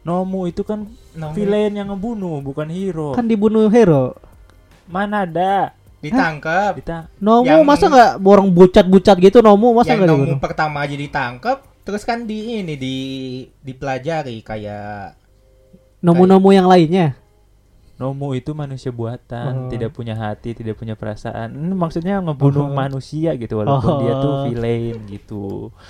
Nomu 0.08 0.48
itu 0.48 0.64
kan 0.64 0.88
Nomu 1.12 1.36
villain 1.36 1.76
yang 1.76 1.92
ngebunuh 1.92 2.40
bukan 2.40 2.72
hero 2.72 3.12
kan 3.12 3.28
dibunuh 3.28 3.68
hero. 3.68 4.16
mana 4.88 5.28
ada 5.28 5.76
ditangkap. 6.00 6.80
kita 6.80 7.12
Nomu 7.20 7.44
Yang- 7.44 7.68
masa 7.68 7.86
nggak 7.92 8.12
borong 8.18 8.48
bucat-bucat 8.48 9.20
gitu 9.20 9.44
Nomu 9.44 9.76
masa 9.76 9.92
nggak 9.92 10.08
Nomu 10.08 10.24
dibunuh? 10.24 10.40
pertama 10.40 10.80
aja 10.80 10.96
ditangkap, 10.96 11.60
terus 11.84 12.08
kan 12.08 12.24
di 12.24 12.64
ini 12.64 12.80
di 12.80 12.96
dipelajari 13.60 14.40
kayak 14.40 15.20
Nomu-nomu 15.98 16.54
yang 16.54 16.70
lainnya. 16.70 17.18
Nomu 17.98 18.32
itu 18.32 18.54
manusia 18.54 18.90
buatan, 18.90 19.66
Oh. 19.66 19.70
tidak 19.70 19.90
punya 19.90 20.14
hati, 20.14 20.54
tidak 20.54 20.78
punya 20.78 20.94
perasaan. 20.94 21.50
Maksudnya 21.74 22.22
ngebunuh 22.22 22.70
Oh. 22.70 22.72
manusia 22.72 23.34
gitu 23.34 23.58
walaupun 23.58 23.94
dia 24.00 24.14
tuh 24.16 24.32
Oh. 24.32 24.44
villain 24.46 24.98
gitu. 25.04 25.44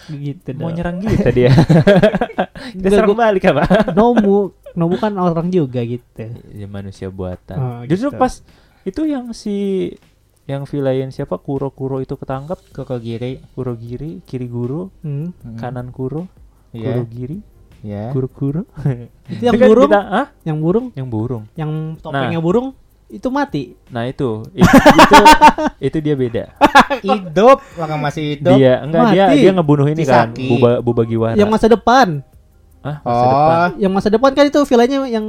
Gitu 0.08 0.48
Mau 0.56 0.68
dong. 0.68 0.76
nyerang 0.76 0.98
kita 0.98 1.30
dia. 1.30 1.52
kita 2.74 2.88
serang 2.90 3.12
gua- 3.12 3.22
balik 3.24 3.44
apa? 3.46 3.64
Nomu, 3.92 4.52
Nomu 4.72 4.96
kan 4.96 5.14
orang 5.14 5.50
juga 5.50 5.82
gitu. 5.82 6.32
ya 6.48 6.66
manusia 6.66 7.10
buatan. 7.10 7.58
Oh, 7.58 7.82
Justru 7.84 8.10
gitu. 8.10 8.18
pas 8.18 8.34
itu 8.84 9.02
yang 9.04 9.32
si 9.32 9.92
yang 10.44 10.64
villain 10.64 11.12
siapa 11.12 11.36
Kuro 11.38 11.68
Kuro 11.70 12.00
itu 12.00 12.16
ketangkap 12.16 12.56
Kokogiri. 12.72 13.44
Kuro 13.52 13.76
Giri 13.76 14.24
kiri 14.24 14.48
guru 14.48 14.88
Hmm. 15.02 15.36
Hmm. 15.36 15.58
kanan 15.58 15.92
Kuro 15.92 16.32
Iya. 16.72 16.94
Kuro 16.94 17.04
Giri 17.06 17.38
Ya. 17.88 18.12
Kuro 18.12 18.28
Itu 19.32 19.42
yang 19.42 19.56
kan 19.56 19.68
burung, 19.68 19.88
kita- 19.88 20.08
Hah? 20.10 20.28
yang 20.44 20.58
burung, 20.60 20.86
yang 20.92 21.08
burung 21.08 21.44
yang 21.54 21.72
topengnya 21.98 22.38
burung 22.38 22.76
itu 23.08 23.28
mati. 23.30 23.72
nah 23.88 24.04
itu 24.04 24.44
itu 24.52 24.68
itu, 24.68 25.16
itu 25.88 25.98
dia 26.02 26.12
beda 26.14 26.44
hidup, 27.08 27.64
orang 27.78 28.00
masih 28.02 28.36
hidup. 28.36 28.52
dia 28.54 28.84
enggak 28.84 29.04
dia 29.10 29.24
Mati. 29.26 29.40
dia 29.40 29.52
ngebunuh 29.54 29.88
ini 29.88 30.04
kan 30.04 30.28
Kisaki. 30.30 30.48
buba 30.50 30.72
buba 30.78 31.02
giwara 31.04 31.34
Yang 31.34 31.50
masa 31.50 31.68
depan. 31.70 32.08
Hah? 32.78 32.96
masa 33.00 33.16
Oh, 33.18 33.32
depan 33.32 33.70
Yang 33.78 33.92
masa 33.94 34.08
depan 34.10 34.32
kan 34.34 34.44
itu 34.46 34.60
villainnya 34.62 35.00
yang 35.10 35.26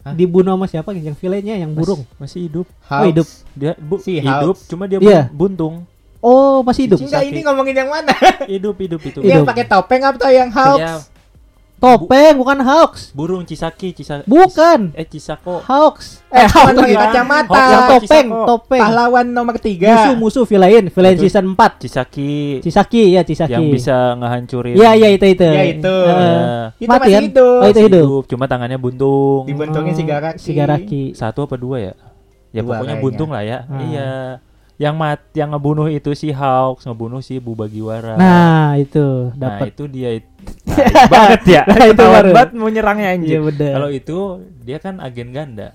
Hah? 0.00 0.14
dibunuh 0.14 0.52
sama 0.54 0.66
siapa? 0.66 0.88
Yang 0.90 1.16
villainnya 1.16 1.56
yang 1.58 1.70
Mas- 1.70 1.78
burung. 1.78 2.02
masih 2.16 2.40
hidup 2.42 2.66
Oh, 2.86 3.04
hidup. 3.04 3.26
dia 3.52 3.72
bu, 3.76 3.94
Si 3.98 4.16
hidup 4.16 4.56
Hulk. 4.56 4.64
cuma 4.66 4.84
dia 4.84 4.96
bun- 4.96 5.28
buntung 5.30 5.74
Oh, 6.18 6.64
masih 6.64 6.88
hidup. 6.88 6.98
Enggak 6.98 7.22
ini 7.24 7.40
ngomongin 7.42 7.76
yang 7.76 7.86
mana? 7.88 8.10
hidup 8.44 8.74
hidup 8.74 9.00
itu 9.00 9.20
Hidup. 9.20 9.28
yang 9.28 9.44
pakai 9.44 9.64
topeng 9.64 10.02
atau 10.02 10.26
yang 10.26 10.48
Hulk? 10.48 10.80
Topeng 11.78 12.34
bukan 12.34 12.58
Hawks. 12.58 13.10
burung 13.12 13.42
Cisaki 13.42 13.90
Cisa 13.92 14.20
Bukan. 14.24 14.90
eh 14.92 15.04
Cisako 15.04 15.62
Hawks. 15.62 16.26
Eh, 16.28 16.42
Hawks 16.42 16.74
pakai 16.74 16.82
lagi. 16.84 16.94
kacamata. 16.98 17.46
Hulk 17.48 17.62
Yang 17.64 17.82
topeng, 17.86 18.26
Cisako. 18.26 18.44
topeng. 18.44 18.82
Pahlawan 18.82 19.26
nomor 19.28 19.56
tiga. 19.56 19.88
Musuh-musuh 19.88 20.44
villain, 20.44 20.84
villain 20.86 21.14
Itu- 21.14 21.22
season 21.24 21.46
4. 21.48 21.78
Cisaki 21.78 22.58
Cisaki 22.60 23.02
ya, 23.10 23.22
Cisaki. 23.22 23.54
yang 23.54 23.66
bisa 23.68 23.96
ngehancurin 24.14 24.74
Iya, 24.74 24.90
iya 24.92 25.08
itu 25.08 25.26
itu. 25.28 25.46
Iya, 25.46 25.62
itu. 25.70 25.96
Eh, 26.02 26.16
Ya, 26.18 26.74
Itu 26.76 26.88
Mati 26.88 27.00
masih 27.00 27.14
kan? 27.14 27.22
hidup. 27.24 27.46
Oh, 27.56 27.68
itu 27.68 27.80
hidup. 27.80 28.02
hidup 28.02 28.24
cuma 28.28 28.44
tangannya 28.44 28.76
buntung 28.76 29.42
Dibuntungin 29.44 29.92
si 29.92 30.02
Garaki. 30.02 30.38
Si 30.40 30.50
Garaki. 30.52 31.02
satu 31.12 31.44
apa 31.44 31.54
dua 31.54 31.78
ya 31.80 31.94
ya 32.48 32.60
Dua 32.60 32.74
pokoknya 32.74 32.84
kayaknya. 32.90 33.04
buntung 33.04 33.28
lah 33.28 33.42
ya 33.42 33.58
Hmm. 33.62 33.80
iya 33.84 34.10
yang 34.78 34.94
mat 34.94 35.18
yang 35.32 35.50
ngebunuh 35.50 35.86
itu 35.86 36.14
si 36.14 36.30
Hawks 36.30 36.86
ngebunuh 36.86 37.18
si 37.18 37.36
Bubagiwara 37.36 38.14
Nah, 38.14 38.74
itu 38.74 39.34
Nah, 39.34 39.58
dapat. 39.58 39.74
itu 39.74 39.84
dia 39.86 40.14
it- 40.14 40.30
Nah, 40.68 41.06
banget 41.08 41.42
ya 41.50 41.62
Nah, 41.66 41.84
itu 41.84 41.98
baru. 42.00 42.30
banget 42.30 42.50
mau 42.54 42.68
nyerangnya 42.68 43.08
Iya 43.08 43.16
anjir 43.16 43.40
benar. 43.44 43.72
kalau 43.74 43.88
itu 43.90 44.18
dia 44.60 44.78
kan 44.78 44.98
agen 44.98 45.30
ganda 45.30 45.74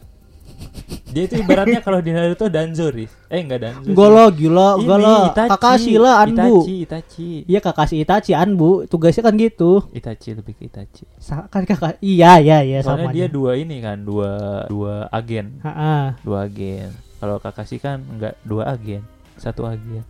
dia 1.05 1.23
itu 1.23 1.35
ibaratnya 1.37 1.77
kalau 1.77 1.99
di 1.99 2.09
Naruto 2.09 2.47
Danzo 2.47 2.87
Riz. 2.87 3.11
eh 3.27 3.37
enggak 3.37 3.59
Danzo 3.61 3.83
sih. 3.83 3.91
Enggak 3.91 4.09
lah, 4.09 4.27
gila. 4.31 4.67
Itachi. 4.79 5.49
Kakashi 5.51 5.93
lah 5.95 6.15
Anbu. 6.19 6.55
Itachi 6.57 6.75
Itachi 6.79 7.29
Iya 7.45 7.59
Kakashi 7.59 7.95
Itachi 7.97 8.31
Anbu, 8.33 8.71
tugasnya 8.87 9.21
kan 9.21 9.35
gitu. 9.35 9.85
Itachi 9.91 10.33
lebih 10.33 10.55
ke 10.55 10.65
Itachi 10.65 11.05
Sa- 11.15 11.45
kan 11.45 11.63
kakak 11.63 11.99
iya 11.99 12.39
iya 12.39 12.63
iya 12.63 12.79
soalnya 12.79 13.11
dia 13.11 13.27
dua 13.27 13.53
ini 13.53 13.77
kan 13.77 14.01
dua 14.01 14.31
dua 14.65 15.05
agen 15.07 15.59
Heeh. 15.59 16.03
dua 16.19 16.37
agen 16.43 16.89
kalau 17.23 17.39
Kakashi 17.39 17.79
kan 17.79 18.03
enggak 18.03 18.35
dua 18.43 18.67
agen 18.69 18.99
satu 19.35 19.63
agen 19.63 20.03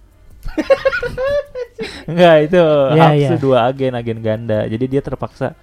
enggak 2.09 2.35
itu 2.43 2.61
Hawks 2.91 3.15
iya. 3.15 3.29
tuh 3.29 3.39
dua 3.43 3.57
agen 3.65 3.93
agen 3.93 4.19
ganda 4.19 4.65
jadi 4.65 4.85
dia 4.87 5.01
terpaksa 5.01 5.53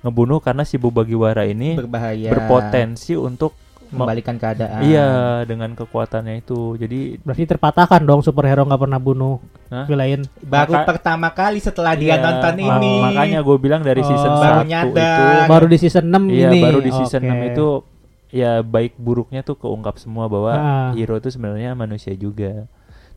ngebunuh 0.00 0.38
karena 0.38 0.62
si 0.62 0.78
Bubagiwara 0.78 1.44
ini 1.44 1.76
berbahaya. 1.76 2.30
berpotensi 2.30 3.12
untuk 3.12 3.52
me- 3.84 4.00
membalikan 4.00 4.38
keadaan. 4.38 4.80
iya 4.80 5.08
dengan 5.44 5.74
kekuatannya 5.74 6.40
itu 6.40 6.78
jadi 6.78 7.20
Berarti 7.20 7.44
terpatahkan 7.44 8.00
dong 8.00 8.22
superhero 8.22 8.62
nggak 8.62 8.80
pernah 8.80 8.96
bunuh 8.96 9.42
Hah? 9.66 9.84
villain. 9.84 10.24
Baru 10.40 10.72
Maka- 10.72 10.88
pertama 10.88 11.28
kali 11.28 11.58
setelah 11.58 11.92
dia 11.92 12.14
Iya, 12.14 12.22
nonton 12.22 12.54
ma- 12.56 12.78
ini. 12.78 12.94
makanya 13.04 13.38
gue 13.42 13.56
bilang 13.58 13.82
dari 13.82 14.00
Oh. 14.00 14.06
season 14.06 14.32
Baru 14.32 14.62
1 14.62 14.64
nyadar. 14.64 15.36
itu 15.36 15.50
Baru 15.50 15.66
di 15.66 15.76
season 15.76 16.04
6 16.06 16.22
iya 16.28 16.48
ini. 16.48 16.60
baru 16.62 16.78
di 16.80 16.90
season 16.94 17.20
Oke. 17.20 17.30
6 17.30 17.50
itu 17.50 17.66
ya 18.30 18.60
baik 18.60 18.94
buruknya 18.96 19.40
tuh 19.40 19.54
keungkap 19.54 19.96
semua 19.96 20.26
bahwa 20.26 20.52
Ah. 20.52 20.90
hero 20.92 21.14
itu 21.14 21.28
sebenarnya 21.28 21.74
manusia 21.74 22.12
juga 22.12 22.66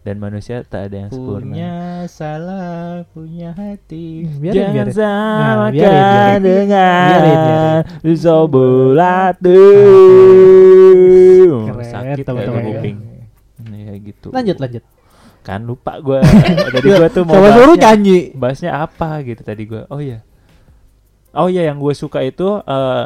dan 0.01 0.17
manusia 0.17 0.61
tak 0.61 0.89
ada 0.89 0.97
yang 0.99 1.09
sempurna 1.09 1.47
punya 1.47 1.73
salah, 2.07 2.83
punya 3.09 3.49
hati. 3.53 4.27
Biarin, 4.35 4.51
Jangan 4.51 4.73
biarin. 4.75 4.91
samakan 4.91 5.55
Nah, 5.55 5.69
biarin, 5.69 5.95
biarin. 5.95 6.41
dengan 6.43 7.07
Biarin, 7.07 7.39
biarin. 7.39 8.17
Sobolatu. 8.17 9.61
Keren, 11.63 11.85
Sakit 11.85 12.23
teman-teman. 12.23 12.59
ya 12.59 12.67
kuping. 12.69 12.97
Iya 13.65 13.93
gitu. 14.01 14.27
Lanjut 14.29 14.57
lanjut. 14.57 14.83
Kan 15.41 15.59
lupa 15.61 15.99
gua. 15.99 16.19
tadi 16.73 16.87
gua 16.89 17.07
tuh 17.07 17.23
mau 17.23 17.35
Coba 17.35 17.47
suruh 17.49 17.63
bahasnya, 17.69 17.83
nyanyi. 17.85 18.19
bahasnya 18.33 18.71
apa 18.77 19.09
gitu 19.21 19.41
tadi 19.41 19.63
gua. 19.63 19.83
Oh 19.87 19.99
iya. 19.99 20.19
Oh 21.31 21.47
iya 21.47 21.65
yang 21.65 21.79
gue 21.79 21.93
suka 21.93 22.21
itu 22.21 22.45
eh 22.59 23.03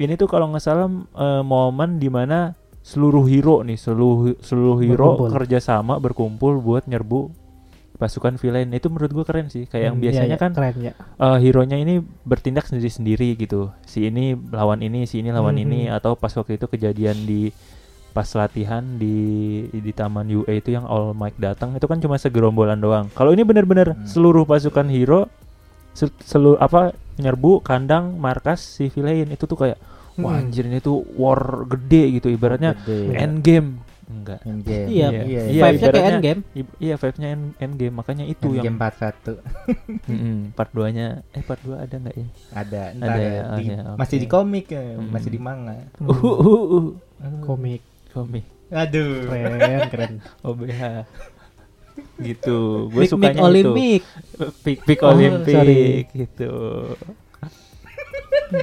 ini 0.00 0.14
tuh 0.14 0.26
kalau 0.26 0.48
nggak 0.48 0.60
salah 0.60 0.88
eh, 1.14 1.42
momen 1.42 1.96
di 1.96 2.08
mana 2.08 2.56
seluruh 2.80 3.24
hero 3.24 3.60
nih 3.60 3.76
seluruh 3.76 4.40
seluruh 4.40 4.80
hero 4.80 5.14
Berkumpul. 5.14 5.28
kerjasama 5.30 5.94
berkumpul 5.96 6.52
buat 6.58 6.84
nyerbu 6.84 7.28
pasukan 7.94 8.34
villain 8.34 8.72
itu 8.72 8.88
menurut 8.88 9.12
gua 9.12 9.24
keren 9.24 9.46
sih 9.46 9.68
kayak 9.68 9.84
yang 9.84 9.94
Hmm, 9.94 10.02
biasanya 10.02 10.24
iya, 10.26 10.32
iya, 10.32 10.40
kan 10.40 10.50
keren 10.50 10.76
ya. 10.80 10.92
eh 10.96 11.36
hero-nya 11.38 11.76
ini 11.76 11.94
bertindak 12.22 12.64
sendiri-sendiri 12.64 13.36
gitu. 13.36 13.68
Si 13.84 14.08
ini 14.08 14.32
lawan 14.32 14.80
ini, 14.80 15.04
si 15.04 15.20
ini 15.20 15.28
lawan 15.28 15.54
Mhm. 15.54 15.62
ini 15.62 15.80
atau 15.86 16.16
pas 16.16 16.32
waktu 16.32 16.56
itu 16.56 16.64
kejadian 16.66 17.20
di 17.20 17.52
pas 18.10 18.26
latihan 18.34 18.80
di 18.96 19.14
di 19.70 19.92
taman 19.92 20.26
UA 20.26 20.52
itu 20.56 20.72
yang 20.72 20.82
All 20.82 21.12
Might 21.12 21.36
datang 21.36 21.76
itu 21.76 21.84
kan 21.84 22.00
cuma 22.00 22.16
segerombolan 22.16 22.80
doang. 22.80 23.12
Kalau 23.12 23.30
ini 23.30 23.44
bener-bener 23.44 23.92
Hmm. 23.92 24.02
seluruh 24.02 24.42
pasukan 24.42 24.88
hero 24.88 25.28
sel- 25.92 26.16
seluruh 26.18 26.56
apa 26.56 26.90
nyerbu 27.14 27.60
kandang 27.60 28.16
markas 28.16 28.80
si 28.80 28.88
villain 28.88 29.28
itu 29.28 29.44
tuh 29.44 29.58
kayak 29.58 29.76
wah 30.16 30.32
Hmm. 30.32 30.40
anjir 30.42 30.64
ini 30.64 30.78
tuh 30.78 31.06
war 31.14 31.38
gede 31.64 32.16
gitu 32.16 32.28
ibaratnya 32.28 32.74
Gede. 32.76 33.14
endgame 33.14 33.70
Enggak. 34.10 34.42
Endgame. 34.42 34.90
Iya, 34.90 35.06
iya. 35.06 35.20
Iya, 35.22 35.40
Five-nya 35.40 35.62
kayak 35.62 35.78
ibaratnya- 35.78 36.10
endgame. 36.12 36.40
I- 36.52 36.76
iya, 36.80 36.94
five-nya 36.96 37.28
end, 37.30 37.44
endgame, 37.56 37.94
makanya 37.94 38.24
itu 38.26 38.42
Endgame 38.50 38.66
yang 38.66 38.76
part 38.76 38.96
1 38.98 39.38
Mm-mm, 40.10 40.36
part 40.50 40.70
2-nya 40.72 41.06
eh 41.30 41.42
part 41.46 41.62
2 41.62 41.78
ada 41.78 41.94
nggak 41.94 42.16
ya? 42.16 42.26
ada 42.50 42.82
ntar 42.92 43.06
Ada 43.08 43.22
ya, 43.22 43.42
oh 43.46 43.54
di- 43.54 43.68
ya, 43.70 43.78
masih 43.94 44.16
oke. 44.16 44.22
di 44.22 44.28
komik 44.28 44.66
ya, 44.68 44.82
Hmm. 44.90 45.08
masih 45.08 45.30
di 45.30 45.38
manga. 45.38 45.78
Hmm, 45.94 46.10
Uh, 46.10 46.26
uh, 46.26 46.42
uh, 46.42 46.82
uh. 46.82 46.86
komik 47.40 47.82
komik 48.10 48.42
Aduh. 48.68 49.30
keren 49.30 49.80
keren. 49.88 50.12
OBH. 50.48 50.82
gitu. 52.18 52.58
Gue 52.88 53.06
sukanya 53.06 53.42
Olimpik. 53.42 54.02
itu. 54.02 54.44
Pik 54.58 54.78
Pik 54.84 55.00
Oh, 55.02 55.14
Olimpik 55.14 55.54
sorry. 55.54 56.10
gitu. 56.10 56.52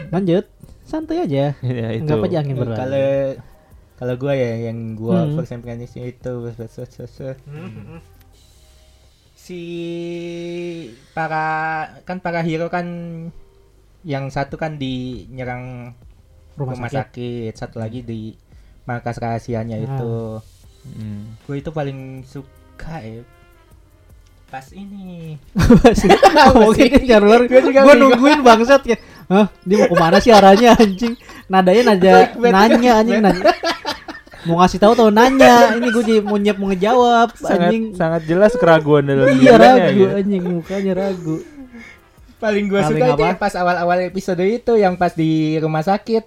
Lanjut. 0.10 0.46
Santai 0.88 1.28
aja. 1.28 1.52
ya 1.62 1.88
itu. 1.92 2.08
Enggak 2.08 2.32
aja 2.32 2.38
angin 2.40 2.56
berlalu. 2.56 2.80
Kalau 2.80 3.08
kalau 3.98 4.14
gua 4.16 4.34
ya 4.34 4.72
yang 4.72 4.96
gua 4.96 5.28
Hmm. 5.28 5.36
first 5.36 5.52
impression 5.52 5.84
itu 5.84 6.34
si 9.38 9.62
para 11.16 11.46
kan 12.04 12.20
para 12.20 12.44
hero 12.44 12.68
kan 12.68 12.88
yang 14.04 14.28
satu 14.28 14.56
kan 14.56 14.76
di 14.76 15.26
nyerang 15.30 15.96
Rumah, 16.58 16.74
rumah, 16.74 16.90
sakit. 16.90 17.52
sakit. 17.52 17.54
satu 17.54 17.78
lagi 17.78 18.02
di 18.02 18.34
markas 18.84 19.20
rahasianya 19.20 19.78
Ah. 19.78 19.84
itu. 19.84 20.16
Mm. 20.88 21.22
Gue 21.44 21.56
itu 21.60 21.70
paling 21.70 22.24
suka 22.24 22.98
ya 23.00 23.22
pas 24.48 24.64
ini. 24.72 25.36
Gua 26.56 26.72
juga 27.62 27.80
Gue 27.84 27.96
nungguin 27.96 28.40
bangsat 28.42 28.82
ya. 28.88 28.98
Hah, 29.28 29.48
dia 29.62 29.76
mau 29.78 29.90
ke 29.90 29.96
mana 29.98 30.18
sih 30.18 30.32
arahnya 30.32 30.74
anjing? 30.74 31.14
Nadanya 31.46 31.84
nada 31.90 32.12
Clickbait, 32.26 32.52
nanya 32.52 32.92
anjing 32.98 33.20
nanya. 33.20 33.52
Mau 34.44 34.56
ngasih 34.58 34.80
tahu 34.80 34.94
tahu 34.94 35.10
nanya. 35.10 35.76
Ini 35.76 35.88
gue 35.90 36.04
jadi 36.06 36.22
mau 36.22 36.36
nyiap 36.36 36.56
mau 36.56 36.68
ngejawab 36.68 37.36
Sangat 37.36 37.68
anjing. 37.68 37.84
sangat 37.92 38.22
jelas 38.24 38.52
keraguan 38.54 39.04
dalam 39.04 39.28
Iya 39.36 39.56
ragu 39.56 39.92
gitu. 39.94 40.14
anjing 40.14 40.44
mukanya 40.46 40.94
ragu. 40.98 41.36
Paling 42.38 42.66
gue 42.66 42.78
Paling 42.78 42.90
suka 42.94 43.06
itu 43.06 43.14
apa? 43.14 43.26
yang 43.26 43.38
pas 43.38 43.54
awal-awal 43.54 43.98
episode 44.02 44.40
itu 44.42 44.74
yang 44.74 44.96
pas 44.96 45.12
di 45.12 45.32
rumah 45.58 45.82
sakit. 45.82 46.24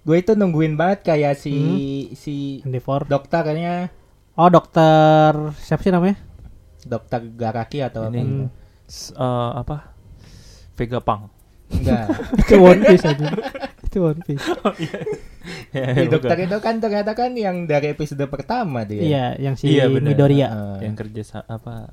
Gue 0.00 0.16
itu 0.18 0.32
nungguin 0.32 0.72
banget 0.72 1.04
kayak 1.04 1.36
si 1.36 1.52
Hmm. 1.52 1.76
si 2.14 2.34
Endeavor. 2.62 3.04
dokternya 3.04 3.92
Oh 4.32 4.48
dokter 4.48 5.34
siapa 5.58 5.82
sih 5.82 5.90
namanya? 5.90 6.16
dokter 6.80 7.20
Garaki 7.28 7.82
atau 7.82 8.06
apa 8.06 8.14
Ini. 8.14 8.22
gitu. 8.22 8.44
S- 8.86 9.12
eh, 9.12 9.20
apa? 9.52 9.92
Vega 10.72 11.02
Pang. 11.02 11.28
Enggak. 11.70 12.06
Itu 12.42 12.54
One 12.58 12.80
Piece 12.82 13.04
aja. 13.04 13.26
Itu 13.82 13.98
One 14.02 14.20
Piece. 14.22 14.44
Ya, 15.70 15.96
Si 15.96 16.04
bukan. 16.04 16.12
dokter 16.12 16.38
itu 16.42 16.56
kan 16.60 16.76
ternyata 16.76 17.12
kan 17.12 17.32
yang 17.32 17.64
dari 17.64 17.88
episode 17.88 18.20
pertama 18.26 18.84
dia. 18.84 19.00
Iya, 19.00 19.26
yang 19.38 19.54
si 19.54 19.64
Iya, 19.70 19.88
bener. 19.88 20.12
Midoriya. 20.12 20.46
Heeh. 20.46 20.78
yang 20.84 20.94
kerja 20.94 21.22
sa- 21.24 21.46
apa 21.46 21.88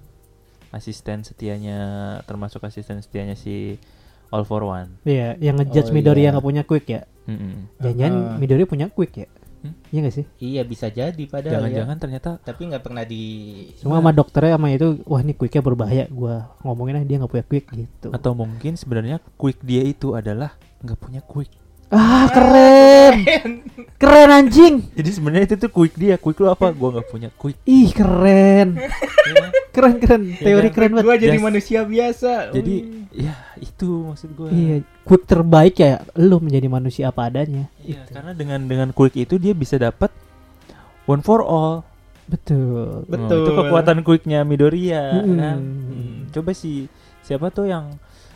asisten 0.70 1.24
setianya 1.24 1.80
termasuk 2.24 2.60
asisten 2.62 3.00
setianya 3.00 3.34
si 3.34 3.80
All 4.28 4.44
for 4.44 4.60
One. 4.62 5.00
Iya, 5.02 5.40
yang 5.40 5.56
ngejudge 5.56 5.88
Oh, 5.88 5.96
Midoriya 5.96 6.22
iya. 6.22 6.32
nggak 6.34 6.44
punya 6.44 6.64
quick 6.64 6.86
ya. 6.86 7.08
Mm-mm. 7.26 7.80
Jangan-jangan 7.80 8.12
Heeh. 8.12 8.36
Midoriya 8.38 8.68
punya 8.68 8.88
quick 8.90 9.14
ya? 9.16 9.28
Hmm? 9.66 9.74
Iya 9.90 10.00
gak 10.06 10.16
sih? 10.16 10.26
Iya 10.38 10.62
bisa 10.62 10.88
jadi 10.94 11.24
padahal 11.26 11.50
ya. 11.50 11.58
Jangan-jangan 11.58 11.98
ternyata 11.98 12.30
Tapi 12.46 12.62
nggak 12.70 12.84
pernah 12.86 13.04
di. 13.04 13.24
Cuma 13.82 13.98
sama 13.98 14.12
dokternya 14.14 14.62
sama 14.62 14.68
itu, 14.70 15.02
wah 15.10 15.22
ini 15.26 15.34
quicknya 15.34 15.62
berbahaya. 15.66 16.06
Gua 16.14 16.54
ngomongin 16.62 17.02
ah 17.02 17.06
dia 17.06 17.18
nggak 17.18 17.32
punya 17.34 17.46
quick 17.46 17.66
gitu. 17.74 18.08
atau 18.14 18.32
mungkin 18.38 18.78
sebenarnya 18.78 19.18
quick 19.42 19.60
dia 19.66 19.82
itu 19.82 20.14
adalah 20.14 20.54
nggak 20.86 21.00
punya 21.02 21.22
quick. 21.26 21.50
Ah 21.90 22.26
keren, 22.34 22.85
keren 23.96 24.30
anjing. 24.30 24.76
Jadi 24.92 25.10
sebenarnya 25.10 25.46
itu 25.50 25.56
tuh 25.58 25.72
quick 25.72 25.94
dia. 25.94 26.16
Quick 26.16 26.38
lu 26.38 26.48
apa? 26.48 26.70
Gua 26.70 26.90
nggak 26.96 27.08
punya 27.08 27.30
quick. 27.34 27.58
Ih 27.64 27.90
keren, 27.90 28.80
keren 29.76 29.96
keren. 29.98 30.24
Teori 30.36 30.70
kan? 30.70 30.74
keren 30.74 30.92
banget. 30.94 31.06
Gua 31.06 31.16
jadi 31.18 31.38
manusia 31.38 31.80
biasa. 31.84 32.52
Jadi 32.52 32.76
Hmm. 32.76 33.08
ya 33.12 33.34
itu 33.58 33.90
maksud 34.06 34.30
gua. 34.36 34.50
Iya, 34.52 34.76
quick 35.02 35.24
terbaik 35.24 35.76
ya. 35.78 36.04
Lu 36.16 36.38
menjadi 36.38 36.68
manusia 36.68 37.10
apa 37.10 37.28
adanya. 37.28 37.72
Iya, 37.80 38.04
karena 38.10 38.32
dengan 38.32 38.60
dengan 38.66 38.90
quick 38.92 39.16
itu 39.16 39.36
dia 39.36 39.52
bisa 39.52 39.76
dapat 39.76 40.12
one 41.06 41.22
for 41.22 41.40
all. 41.40 41.86
Betul. 42.26 43.06
Oh, 43.06 43.08
Betul. 43.08 43.46
itu 43.46 43.52
kekuatan 43.54 44.02
quicknya 44.02 44.42
Midoriya 44.42 45.14
kan. 45.14 45.58
Hmm, 45.62 46.26
Coba 46.34 46.52
sih 46.52 46.90
siapa 47.22 47.50
tuh 47.50 47.70
yang 47.70 47.96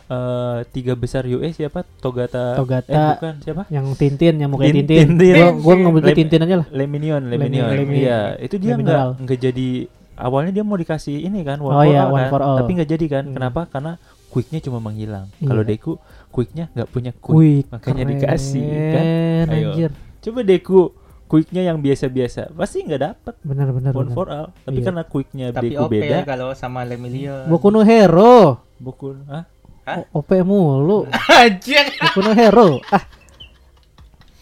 eh, 0.09 0.57
tiga 0.67 0.93
besar 0.93 1.23
US 1.25 1.53
siapa? 1.55 1.85
Togata. 1.99 2.53
Togata. 2.55 2.89
Eh 2.89 3.07
bukan 3.15 3.33
siapa? 3.39 3.63
Yang 3.69 3.85
Tintin, 3.95 4.35
yang 4.35 4.49
mukanya 4.49 4.73
Tin- 4.75 4.87
Tintin. 4.87 5.07
Tintin. 5.15 5.35
Gua 5.35 5.49
gua 5.55 5.73
ngambil 5.77 6.01
Lem- 6.03 6.17
Tintin 6.17 6.41
aja 6.41 6.55
lah. 6.57 6.67
Leminion, 6.69 7.21
Leminion. 7.23 7.67
Lemi- 7.69 8.01
Iya, 8.01 8.35
itu 8.37 8.55
dia 8.57 8.73
nggak 8.73 9.21
nggak 9.21 9.39
jadi 9.39 9.69
awalnya 10.15 10.51
dia 10.51 10.63
mau 10.63 10.75
dikasih 10.75 11.15
ini 11.21 11.41
kan 11.41 11.57
one 11.57 11.69
Oh 11.69 11.79
for 11.79 11.87
iya, 11.87 12.01
all 12.01 12.11
one 12.11 12.19
kan, 12.19 12.29
for 12.29 12.41
all. 12.41 12.57
tapi 12.57 12.71
nggak 12.73 12.89
jadi 12.89 13.05
kan. 13.07 13.23
Hmm. 13.23 13.33
Kenapa? 13.33 13.61
Karena 13.65 13.91
quicknya 14.27 14.59
cuma 14.59 14.77
menghilang. 14.79 15.29
Iya. 15.37 15.47
Kalau 15.47 15.63
Deku 15.63 15.91
quicknya 16.29 16.65
nggak 16.69 16.87
punya 16.87 17.11
quick. 17.11 17.29
Quick. 17.31 17.65
makanya 17.69 18.03
keren, 18.03 18.11
dikasih, 18.15 18.69
kan? 18.91 19.05
Ayo. 19.47 19.69
Anjir. 19.71 19.91
Coba 20.19 20.39
Deku 20.41 20.81
quicknya 21.25 21.61
yang 21.61 21.77
biasa-biasa 21.77 22.49
pasti 22.51 22.81
nggak 22.81 23.01
dapat 23.03 23.35
Benar 23.39 23.69
benar. 23.69 23.93
one 23.93 24.09
benar. 24.09 24.13
for 24.13 24.27
all. 24.27 24.47
Tapi 24.59 24.75
Iya. 24.75 24.85
karena 24.89 25.03
quicknya 25.03 25.45
Tapi 25.51 25.67
Deku 25.71 25.83
OP 25.83 25.91
beda. 25.93 26.09
ya 26.11 26.19
kalau 26.25 26.49
sama 26.51 26.81
Lemillion. 26.81 27.45
Boku 27.45 27.69
no 27.69 27.81
Hero. 27.81 28.65
Buku, 28.75 29.11
ah? 29.27 29.43
Hah? 29.89 30.05
OP 30.11 30.29
mulu. 30.41 31.09
Anjir. 31.27 31.89
Boku 31.97 32.21
no 32.21 32.31
Hero. 32.31 32.77
Ah. 32.87 33.01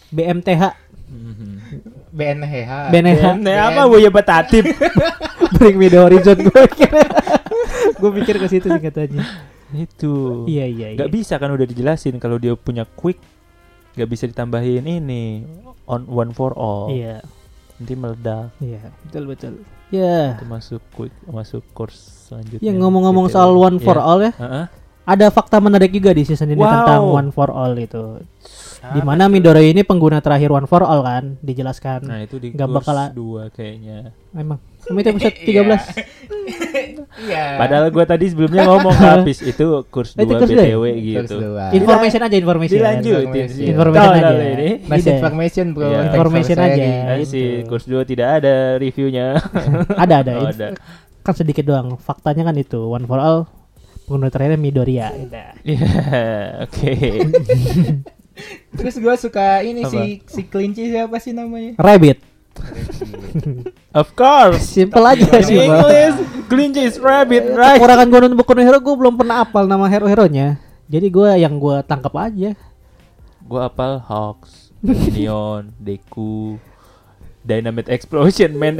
BMTH. 0.08 0.62
Mhm. 1.08 1.48
BNH. 2.10 2.62
BNH. 2.90 3.22
BMT 3.34 3.48
apa 3.48 3.80
gue 3.86 4.00
ya 4.00 4.10
betatif? 4.10 4.64
Bring 5.54 5.76
me 5.76 5.88
the 5.88 5.96
horizon 5.96 6.36
gue 6.38 6.62
gue 8.00 8.10
pikir 8.14 8.36
ke 8.36 8.46
situ 8.46 8.66
sih 8.66 8.82
katanya. 8.82 9.24
itu. 9.70 10.44
Iya 10.44 10.64
iya 10.64 10.86
iya. 10.92 10.98
Gak 10.98 11.08
bisa 11.10 11.36
kan 11.36 11.48
udah 11.48 11.64
dijelasin 11.64 12.16
kalau 12.16 12.36
dia 12.36 12.52
punya 12.54 12.84
quick 12.86 13.20
gak 13.94 14.06
bisa 14.06 14.24
ditambahin 14.24 14.84
ini 14.84 15.44
on 15.84 16.04
one 16.04 16.32
for 16.32 16.52
all. 16.52 16.88
Iya. 16.88 17.20
Nanti 17.76 17.94
meledak. 17.94 18.48
Iya, 18.58 18.92
betul 19.02 19.24
betul. 19.26 19.52
Ya. 19.88 20.36
Itu 20.36 20.44
masuk 20.44 20.80
quick 20.90 21.12
masuk 21.24 21.64
course 21.70 21.96
selanjutnya. 22.26 22.60
Ya 22.60 22.72
ngomong-ngomong 22.74 23.28
Gitu. 23.28 23.34
soal 23.34 23.52
one 23.54 23.76
for 23.78 23.96
Iya. 23.96 24.04
all 24.04 24.20
ya, 24.20 24.32
Heeh. 24.34 24.64
Ada 25.08 25.26
fakta 25.28 25.56
menarik 25.56 25.88
juga 25.88 26.12
di 26.12 26.22
season 26.22 26.52
ini 26.52 26.60
Wow. 26.60 26.68
tentang 26.68 27.02
one 27.08 27.30
for 27.30 27.48
all 27.48 27.72
itu. 27.74 28.20
Ah, 28.78 28.92
Di 28.92 29.00
mana 29.00 29.26
Midoriya 29.26 29.72
ini 29.72 29.82
pengguna 29.82 30.20
terakhir 30.20 30.48
one 30.48 30.64
for 30.64 30.80
all 30.80 31.00
kan, 31.00 31.34
dijelaskan. 31.40 32.04
Nah, 32.04 32.20
itu 32.20 32.36
di 32.36 32.52
course 32.52 32.78
bakal- 32.78 33.10
2 33.10 33.50
kayaknya. 33.50 34.12
Emang. 34.30 34.60
Sama 34.78 35.00
itu 35.00 35.08
episode 35.10 35.34
13. 35.48 35.82
Iya. 37.18 37.58
Padahal 37.58 37.90
gua 37.90 38.04
tadi 38.04 38.30
sebelumnya 38.30 38.62
ngomong 38.64 38.94
ke 38.94 39.06
habis 39.16 39.38
itu 39.42 39.50
itu 39.50 39.64
2 39.66 39.90
course 39.90 40.12
dua 40.14 40.22
ya? 40.30 40.46
BTW 40.70 40.84
gitu. 41.02 41.34
dua. 41.36 41.64
information 41.72 42.20
aja 42.22 42.36
information. 42.38 42.76
Dilanjutin 42.76 43.26
Information. 43.66 44.14
aja. 44.14 44.30
ini. 44.46 44.70
Iya. 44.78 45.12
information 45.16 45.66
bro. 45.72 45.84
Iya. 45.84 45.98
Information 46.08 46.56
aja. 46.60 46.84
Ah, 47.04 47.16
Gitu. 47.18 47.66
course 47.66 47.86
2 47.88 48.06
tidak 48.06 48.28
ada 48.38 48.54
reviewnya. 48.76 49.26
ada 49.96 50.14
ada. 50.22 50.32
Oh, 50.38 50.46
ada. 50.46 50.66
Kan 51.20 51.34
sedikit 51.34 51.64
doang. 51.64 51.98
Faktanya 51.98 52.46
kan 52.46 52.54
itu 52.54 52.78
one 52.78 53.04
for 53.04 53.18
all 53.18 53.50
pengguna 54.08 54.32
terakhirnya 54.32 54.56
Midoriya. 54.56 55.12
Gitu. 55.12 55.36
Iya, 55.76 55.92
oke. 56.64 56.92
Terus 58.80 58.94
gua 59.02 59.14
suka 59.20 59.60
ini 59.60 59.84
Apa? 59.84 59.92
si 59.92 60.24
si 60.24 60.40
kelinci 60.48 60.88
siapa 60.88 61.20
sih 61.20 61.36
namanya? 61.36 61.76
Rabbit. 61.76 62.24
Of 64.00 64.16
course. 64.16 64.64
Simple 64.64 65.04
aja 65.04 65.44
sih, 65.44 65.60
Bang. 65.60 65.84
English, 65.84 66.16
kelinci 66.48 66.80
is 66.88 66.96
rabbit, 66.96 67.52
right? 67.54 67.76
Kekurangan 67.78 68.06
gue 68.08 68.18
nonton 68.24 68.38
Boku 68.38 68.52
no 68.56 68.62
Hero 68.64 68.78
gue 68.82 68.94
belum 68.94 69.14
pernah 69.14 69.42
apal 69.46 69.64
nama 69.64 69.86
hero-heronya. 69.86 70.58
Jadi 70.88 71.06
gue 71.08 71.30
yang 71.38 71.56
gue 71.60 71.76
tangkap 71.86 72.14
aja. 72.18 72.56
Gua 73.48 73.72
apal 73.72 73.96
Hawks, 74.04 74.76
Neon, 74.84 75.72
Deku, 75.80 76.60
Dynamite 77.40 77.88
Explosion, 77.88 78.52
man. 78.60 78.76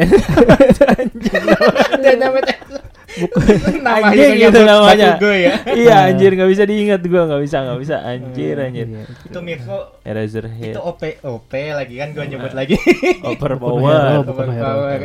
Dynamite 2.04 2.20
nama 2.20 2.38
Anjing 3.98 4.32
gitu 4.38 4.60
namanya. 4.62 5.16
Bakugo 5.16 5.32
ya. 5.32 5.54
iya, 5.80 5.96
anjir 6.06 6.30
nggak 6.32 6.50
bisa 6.50 6.64
diingat 6.64 7.00
gua, 7.04 7.22
nggak 7.26 7.42
bisa, 7.42 7.56
nggak 7.60 7.78
bisa. 7.80 7.96
Anjir, 8.00 8.56
anjir. 8.56 8.86
Itu 9.24 9.38
Mirko 9.40 9.98
Eraserhead, 10.02 10.72
itu 10.72 10.80
OP 10.80 11.02
OP 11.20 11.52
lagi 11.52 11.94
kan 11.96 12.08
gua 12.12 12.24
nyebut 12.24 12.52
lagi. 12.52 12.76
Overpower. 13.28 14.22
Overpower. 14.22 14.98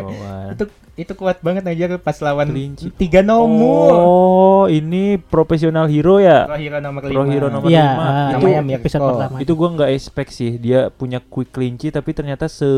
itu 0.54 0.66
itu 0.94 1.14
kuat 1.18 1.42
banget 1.42 1.66
aja 1.66 1.98
pas 1.98 2.14
lawan 2.22 2.54
Kelinci. 2.54 2.94
tiga 2.94 3.26
nomor. 3.26 3.92
Oh, 3.92 4.64
ini 4.66 5.18
profesional 5.18 5.90
hero 5.90 6.22
ya? 6.22 6.46
Pro 6.46 6.54
hero 6.56 6.78
nomor 6.78 7.02
Pro 7.02 7.24
lima. 7.26 7.34
hero 7.34 7.48
nomor 7.50 7.66
Iya, 7.66 7.82
lima. 7.82 8.04
ah, 8.06 8.30
Itu 8.30 8.46
Mirko. 8.62 9.08
pertama. 9.10 9.38
itu 9.42 9.52
gua 9.54 9.70
nggak 9.74 9.90
expect 9.92 10.32
sih 10.32 10.52
dia 10.56 10.94
punya 10.94 11.18
quick 11.18 11.50
kelinci 11.50 11.90
tapi 11.90 12.14
ternyata 12.14 12.46
se 12.46 12.70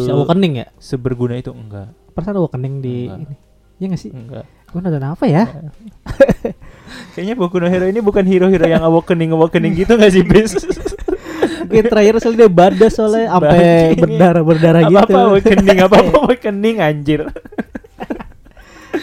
bisa 0.00 0.16
awakening 0.16 0.64
ya? 0.64 0.66
seberguna 0.78 1.36
itu 1.36 1.52
enggak 1.52 1.92
Perasaan 2.12 2.36
awakening 2.38 2.74
di 2.80 2.96
Enggak. 3.04 3.20
ini. 3.22 3.34
Iya 3.76 3.86
gak 3.88 4.00
sih? 4.00 4.10
enggak 4.12 4.44
Gue 4.72 4.80
nonton 4.80 5.04
apa 5.04 5.24
ya? 5.24 5.44
kayaknya 7.12 7.34
Boku 7.34 7.56
no 7.56 7.66
Hero 7.66 7.84
ini 7.84 8.00
bukan 8.00 8.20
hero-hero 8.22 8.64
yang 8.66 8.80
awakening 8.82 9.30
awakening 9.30 9.72
gitu 9.74 9.94
nggak 9.94 10.10
sih 10.10 10.22
bis 10.22 10.52
Yang 11.72 11.88
terakhir 11.88 12.14
soalnya 12.18 12.38
dia 12.38 12.50
badas 12.50 12.92
soalnya 12.92 13.26
sampai 13.32 13.68
berdarah 13.94 14.42
berdarah 14.42 14.80
apa 14.82 14.90
gitu. 14.90 15.00
apa 15.06 15.18
awakening 15.26 15.78
apa 15.78 15.96
apa 15.98 16.12
awakening 16.20 16.76
anjir 16.78 17.20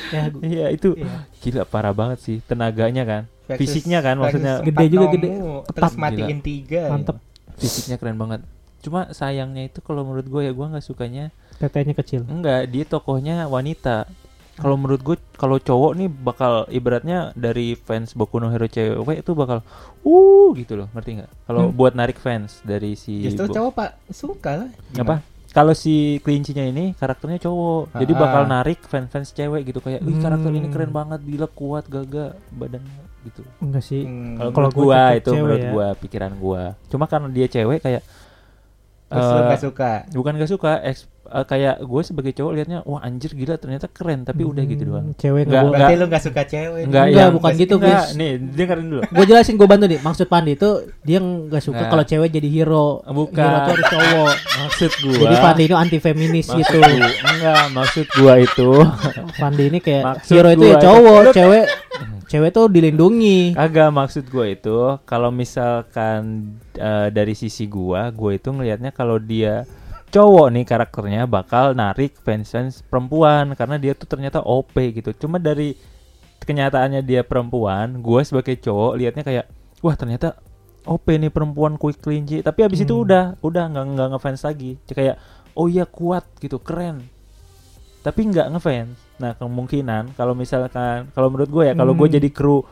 Ya, 0.10 0.26
gua- 0.28 0.42
iya 0.44 0.66
itu 0.70 0.94
Iya. 0.96 1.26
gila 1.40 1.64
parah 1.64 1.94
banget 1.94 2.18
sih 2.20 2.38
tenaganya 2.44 3.04
kan 3.04 3.22
Versus- 3.48 3.58
fisiknya 3.60 4.00
kan 4.00 4.18
maksudnya 4.18 4.58
Gede 4.60 4.86
juga, 4.88 5.06
gede. 5.12 5.28
Ketat. 5.30 5.74
Terus 5.76 5.94
matiin 5.96 6.26
Gila. 6.36 6.42
tiga. 6.44 6.80
ya. 6.80 6.90
Mantep. 6.90 7.18
fisiknya 7.56 7.96
keren 7.96 8.16
banget 8.16 8.42
cuma 8.80 9.12
sayangnya 9.12 9.68
itu 9.68 9.80
kalau 9.80 10.02
menurut 10.04 10.24
gue 10.26 10.42
ya 10.42 10.52
gue 10.52 10.66
nggak 10.68 10.82
sukanya 10.82 11.30
Tetenya 11.58 11.92
kecil. 11.94 12.24
enggak 12.24 12.66
dia 12.66 12.86
tokohnya 12.86 13.46
wanita 13.46 14.08
kalau 14.60 14.76
menurut 14.76 15.02
gue 15.02 15.16
kalau 15.34 15.58
cowok 15.58 15.92
nih 15.96 16.08
bakal 16.08 16.52
ibaratnya 16.68 17.32
dari 17.34 17.74
fans 17.74 18.12
Boku 18.12 18.38
no 18.38 18.48
Hero 18.48 18.66
cewek 18.66 19.00
itu 19.18 19.32
bakal 19.32 19.64
uh 20.02 20.50
gitu 20.54 20.76
loh 20.76 20.88
ngerti 20.92 21.18
nggak 21.18 21.32
kalau 21.44 21.62
Hmm. 21.66 21.74
buat 21.74 21.94
narik 21.94 22.16
fans 22.16 22.60
dari 22.62 22.94
si 22.94 23.24
Justru 23.24 23.46
Bo- 23.46 23.56
cowok 23.56 23.72
pak 23.74 23.90
suka 24.10 24.52
lah. 24.58 24.70
apa 24.96 25.16
kalau 25.50 25.74
si 25.74 25.96
kelincinya 26.20 26.62
ini 26.62 26.94
karakternya 26.94 27.40
cowok 27.40 27.96
jadi 27.96 28.12
Ah. 28.12 28.20
bakal 28.20 28.44
narik 28.46 28.80
fans-fans 28.82 29.32
cewek 29.32 29.66
gitu 29.66 29.80
kayak 29.80 30.00
wih 30.00 30.16
karakter 30.16 30.52
ini 30.52 30.62
Hmm. 30.62 30.74
keren 30.74 30.92
banget 30.92 31.20
gila 31.22 31.48
kuat 31.48 31.86
gagah 31.86 32.38
badannya 32.50 33.00
gitu 33.22 33.42
Enggak 33.58 33.82
sih. 33.82 34.04
Hmm. 34.04 34.38
kalau 34.52 34.70
gua 34.70 35.16
itu 35.16 35.28
cewek 35.28 35.42
menurut 35.42 35.60
ya. 35.60 35.72
gua 35.72 35.88
pikiran 35.96 36.32
gua 36.36 36.64
cuma 36.86 37.04
karena 37.04 37.28
dia 37.28 37.48
cewek 37.48 37.80
kayak 37.80 38.04
Terus 39.10 39.26
lu 39.26 39.36
eh, 39.36 39.50
gak 39.50 39.64
suka. 39.64 39.92
bukan 40.12 40.34
gak 40.36 40.52
suka 40.52 40.72
eks- 40.84 41.10
eh, 41.32 41.44
kayak 41.44 41.76
gue 41.80 42.02
sebagai 42.02 42.32
cowok 42.32 42.52
liatnya 42.52 42.80
wah 42.84 43.00
anjir 43.00 43.32
gila 43.32 43.56
ternyata 43.56 43.86
keren 43.86 44.22
tapi 44.22 44.42
udah 44.42 44.64
gitu 44.64 44.82
Hmm, 44.82 44.92
doang 44.92 45.08
Cewek 45.14 45.44
Nggak, 45.44 45.62
enggak 45.62 45.72
Berarti 45.76 45.94
lu 45.94 46.06
gak 46.08 46.24
suka 46.24 46.42
cewek. 46.44 46.82
Enggak, 46.84 47.04
Enggak, 47.06 47.22
yang- 47.22 47.36
bukan 47.36 47.52
gitu, 47.56 47.76
enggak, 47.76 47.94
guys. 48.02 48.10
nih 48.14 48.32
dengerin 48.50 48.86
dulu 48.86 49.02
Gue 49.08 49.26
jelasin 49.26 49.56
gue 49.56 49.68
bantu 49.68 49.86
nih. 49.86 50.00
Maksud 50.00 50.26
Pandi 50.26 50.52
itu 50.52 50.70
dia 51.00 51.20
nggak 51.20 51.62
suka 51.62 51.80
Nah. 51.80 51.90
kalau 51.90 52.04
cewek 52.04 52.30
jadi 52.30 52.50
hero. 52.50 52.88
Bukan. 53.06 53.38
Hero 53.40 53.58
tuh 53.60 53.72
harus 53.72 53.88
cowok. 53.90 54.34
maksud 54.60 54.92
gua 55.00 55.18
Jadi 55.20 55.36
Pandi 55.40 55.64
itu 55.64 55.76
anti 55.76 55.98
feminis 55.98 56.46
maksud 56.46 56.60
gitu. 56.60 56.78
gua- 56.78 57.16
enggak 57.26 57.64
maksud 57.72 58.06
gua 58.14 58.34
itu 58.38 58.70
Pandi 59.36 59.64
ini 59.66 59.80
kayak 59.80 60.04
Maksud 60.06 60.32
hero 60.32 60.50
itu 60.50 60.60
gua 60.60 60.66
ya 60.66 60.74
itu- 60.74 60.84
cowok, 60.84 61.22
cewek 61.32 61.66
cewek 62.26 62.52
tuh 62.52 62.66
dilindungi. 62.68 63.40
Kagak 63.54 63.90
maksud 63.90 64.26
gue 64.26 64.46
itu 64.52 64.78
kalau 65.04 65.30
misalkan 65.30 66.22
eh, 66.74 67.08
dari 67.10 67.34
sisi 67.34 67.66
gua, 67.66 68.08
gue 68.10 68.32
itu 68.34 68.50
ngelihatnya 68.50 68.92
kalau 68.92 69.18
dia 69.18 69.66
cowok 70.10 70.48
nih 70.50 70.66
karakternya 70.66 71.24
bakal 71.26 71.72
narik 71.72 72.18
fans-fans 72.20 72.82
perempuan 72.82 73.54
karena 73.54 73.78
dia 73.78 73.94
tuh 73.94 74.10
ternyata 74.10 74.42
OP 74.42 74.74
gitu. 74.92 75.14
Cuma 75.16 75.38
dari 75.38 75.78
kenyataannya 76.40 77.06
dia 77.06 77.22
perempuan, 77.22 78.02
gue 78.02 78.22
sebagai 78.26 78.58
cowok 78.58 78.92
lihatnya 78.98 79.24
kayak 79.24 79.46
wah 79.80 79.94
ternyata 79.94 80.36
OP 80.84 81.06
nih 81.06 81.30
perempuan 81.30 81.78
quick 81.78 82.02
kelinci. 82.02 82.42
Tapi 82.42 82.66
abis 82.66 82.82
itu 82.82 82.96
Hmm. 82.96 83.06
udah 83.06 83.24
udah 83.40 83.64
nggak 83.70 83.86
nggak 83.94 84.08
ngefans 84.16 84.42
lagi. 84.44 84.72
Kayak 84.90 85.22
oh 85.54 85.70
iya 85.70 85.86
kuat 85.86 86.26
gitu 86.40 86.58
keren. 86.58 87.06
Tapi 88.02 88.32
nggak 88.32 88.48
ngefans. 88.56 88.96
Nah 89.20 89.36
kemungkinan 89.36 90.16
kalau 90.16 90.34
misalkan 90.34 91.12
kalau 91.12 91.30
menurut 91.30 91.52
gue 91.52 91.64
ya 91.70 91.74
kalau 91.76 91.94
gue 91.94 92.08
Hmm. 92.08 92.16
jadi 92.18 92.30
kru 92.32 92.64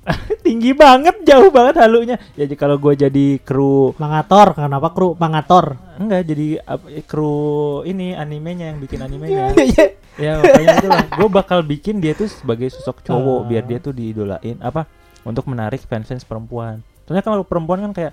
tinggi 0.40 0.72
banget 0.72 1.20
jauh 1.22 1.48
banget 1.48 1.76
halunya 1.76 2.16
jadi 2.32 2.54
kalau 2.54 2.76
gue 2.76 2.96
jadi 2.98 3.26
kru 3.38 3.92
Mangator, 3.94 4.52
kenapa 4.54 4.90
kru 4.90 5.12
Mangator? 5.14 5.76
enggak 5.96 6.24
jadi 6.24 6.48
ap- 6.62 6.88
kru 7.04 7.36
ini 7.82 8.12
animenya 8.12 8.72
yang 8.72 8.78
bikin 8.78 9.00
animenya 9.00 9.52
Iya. 9.60 9.86
ya 10.16 10.32
makanya 10.38 10.68
itu 10.74 10.88
lah 10.88 11.04
gue 11.06 11.28
bakal 11.30 11.60
bikin 11.60 11.98
dia 11.98 12.12
tuh 12.12 12.26
sebagai 12.26 12.68
sosok 12.68 13.00
cowok 13.02 13.40
Ah. 13.40 13.46
biar 13.46 13.64
dia 13.64 13.78
tuh 13.78 13.92
diidolain 13.92 14.56
apa 14.58 14.88
untuk 15.22 15.44
menarik 15.46 15.80
fans 15.82 16.06
fans 16.06 16.24
perempuan 16.24 16.80
soalnya 17.04 17.20
kalau 17.22 17.42
perempuan 17.42 17.80
kan 17.82 17.92
kayak 17.92 18.12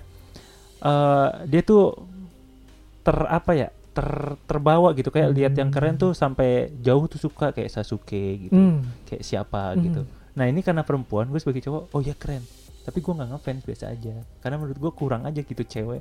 eh 0.78 1.28
dia 1.46 1.62
tuh 1.62 1.96
ter 3.00 3.16
apa 3.24 3.50
ya 3.52 3.68
ter 3.90 4.06
terbawa 4.44 4.92
gitu 4.92 5.08
kayak 5.08 5.32
lihat 5.32 5.52
yang 5.54 5.68
keren 5.68 5.96
tuh 5.96 6.12
sampai 6.12 6.70
jauh 6.78 7.04
tuh 7.06 7.18
suka 7.18 7.50
kayak 7.50 7.66
Sasuke 7.68 8.14
gitu 8.42 8.52
Hmm. 8.52 8.84
kayak 9.04 9.22
siapa 9.22 9.72
Hmm. 9.72 9.80
gitu. 9.82 10.02
Nah 10.38 10.46
ini 10.46 10.62
karena 10.62 10.86
perempuan 10.86 11.26
gue 11.26 11.36
sebagai 11.36 11.60
cowok, 11.60 11.82
oh 11.90 12.00
ya 12.00 12.14
keren. 12.14 12.46
Tapi 12.86 12.98
gue 12.98 13.12
nggak 13.12 13.28
ngefans 13.28 13.62
biasa 13.66 13.84
aja. 13.90 14.14
Karena 14.38 14.56
menurut 14.56 14.78
gue 14.78 14.92
kurang 14.94 15.26
aja 15.26 15.42
gitu 15.42 15.60
cewek 15.60 16.00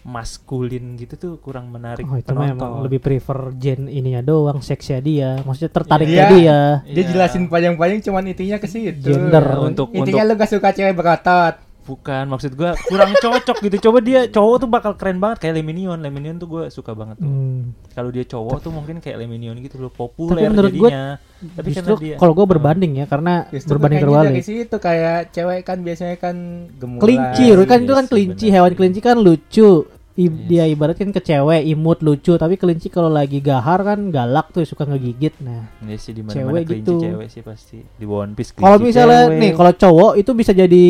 maskulin 0.00 0.96
gitu 0.96 1.12
tuh 1.14 1.32
kurang 1.36 1.68
menarik 1.68 2.08
Oh 2.08 2.16
itu 2.16 2.24
penonton. 2.24 2.56
emang 2.56 2.72
lebih 2.80 3.04
prefer 3.04 3.52
gen 3.54 3.84
ininya 3.84 4.24
doang, 4.24 4.60
seksnya 4.60 4.96
dia. 4.98 5.30
Maksudnya 5.44 5.68
tertariknya 5.70 6.24
Iya. 6.24 6.30
dia. 6.30 6.58
Dia 6.88 7.02
Iya. 7.04 7.08
jelasin 7.12 7.44
panjang-panjang 7.46 8.00
cuman 8.08 8.24
intinya 8.26 8.56
ke 8.56 8.64
situ. 8.64 8.96
Gender. 8.96 9.44
Ya, 9.44 9.60
untuk 9.60 9.92
Intinya 9.92 10.24
untuk 10.24 10.32
lu 10.32 10.40
gak 10.40 10.50
suka 10.50 10.68
cewek 10.72 10.96
berotot. 10.96 11.54
Bukan 11.90 12.24
maksud 12.26 12.52
gue 12.52 12.70
kurang 12.84 13.10
cocok 13.16 13.56
gitu. 13.60 13.76
Coba 13.82 13.98
dia 13.98 14.20
cowok 14.26 14.56
tuh 14.56 14.68
bakal 14.68 14.92
keren 14.94 15.18
banget 15.18 15.42
kayak 15.42 15.58
Leminion. 15.58 15.98
Leminion 15.98 16.36
tuh 16.36 16.46
gue 16.48 16.64
suka 16.68 16.92
banget 16.92 17.18
tuh. 17.18 17.26
Hmm. 17.26 17.74
Kalau 17.90 18.08
dia 18.08 18.22
cowok 18.22 18.58
tuh 18.60 18.70
mungkin 18.70 18.98
kayak 18.98 19.18
Leminion 19.18 19.58
gitu 19.58 19.76
loh 19.76 19.90
populer 19.90 20.40
Tapi 20.40 20.48
menurut 20.48 20.70
gue 20.70 20.86
jadinya. 20.86 21.06
Tapi 21.40 21.68
Justru 21.68 21.94
dia 21.98 22.14
kalau 22.14 22.32
gue 22.32 22.46
berbanding 22.46 22.92
ya 22.94 23.06
karena 23.06 23.48
Justru 23.48 23.74
berbanding 23.74 23.98
kayaknya 23.98 24.22
dari 24.22 24.28
terbalik. 24.30 24.44
situ 24.46 24.76
kayak 24.78 25.18
cewek 25.30 25.60
kan 25.62 25.78
biasanya 25.80 26.16
kan 26.16 26.36
gemulan. 26.72 27.02
Kelinci, 27.02 27.44
Iya 27.48 27.64
kan 27.66 27.78
itu 27.80 27.92
kan 27.92 28.04
sih, 28.04 28.10
kelinci, 28.10 28.46
hewan 28.48 28.70
sih. 28.70 28.76
kelinci 28.76 29.00
kan 29.00 29.16
lucu. 29.18 29.70
I- 30.12 30.26
Iya 30.26 30.44
dia 30.44 30.64
ibaratkan 30.68 31.10
ke 31.10 31.22
cewek 31.22 31.64
imut 31.64 32.02
lucu, 32.02 32.34
tapi 32.34 32.54
kelinci 32.54 32.86
kalau 32.86 33.08
lagi 33.08 33.40
gahar 33.40 33.80
kan 33.80 34.10
galak 34.10 34.52
tuh 34.52 34.60
suka 34.62 34.84
ngegigit. 34.84 35.32
Nah, 35.40 35.64
Ya 35.80 35.96
sih 35.96 36.12
di 36.12 36.20
mana 36.20 36.34
Cewek 36.34 36.66
kelinci 36.66 36.82
gitu. 36.82 36.94
cewek 37.00 37.28
sih 37.30 37.40
pasti 37.40 37.78
di 37.80 38.04
One 38.04 38.34
Piece 38.34 38.52
kalau 38.52 38.76
misalnya 38.78 39.30
cewek. 39.30 39.38
nih 39.38 39.50
kalau 39.54 39.72
cowok 39.72 40.12
itu 40.16 40.30
bisa 40.34 40.52
jadi 40.52 40.86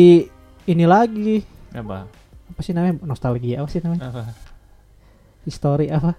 ini 0.71 0.85
lagi. 0.85 1.43
Apa? 1.71 2.07
apa 2.51 2.59
sih 2.59 2.71
namanya? 2.71 2.99
Nostalgia 3.01 3.63
apa 3.63 3.69
sih 3.69 3.79
namanya? 3.79 4.03
Apa? 4.07 4.23
history 5.41 5.89
apa? 5.89 6.13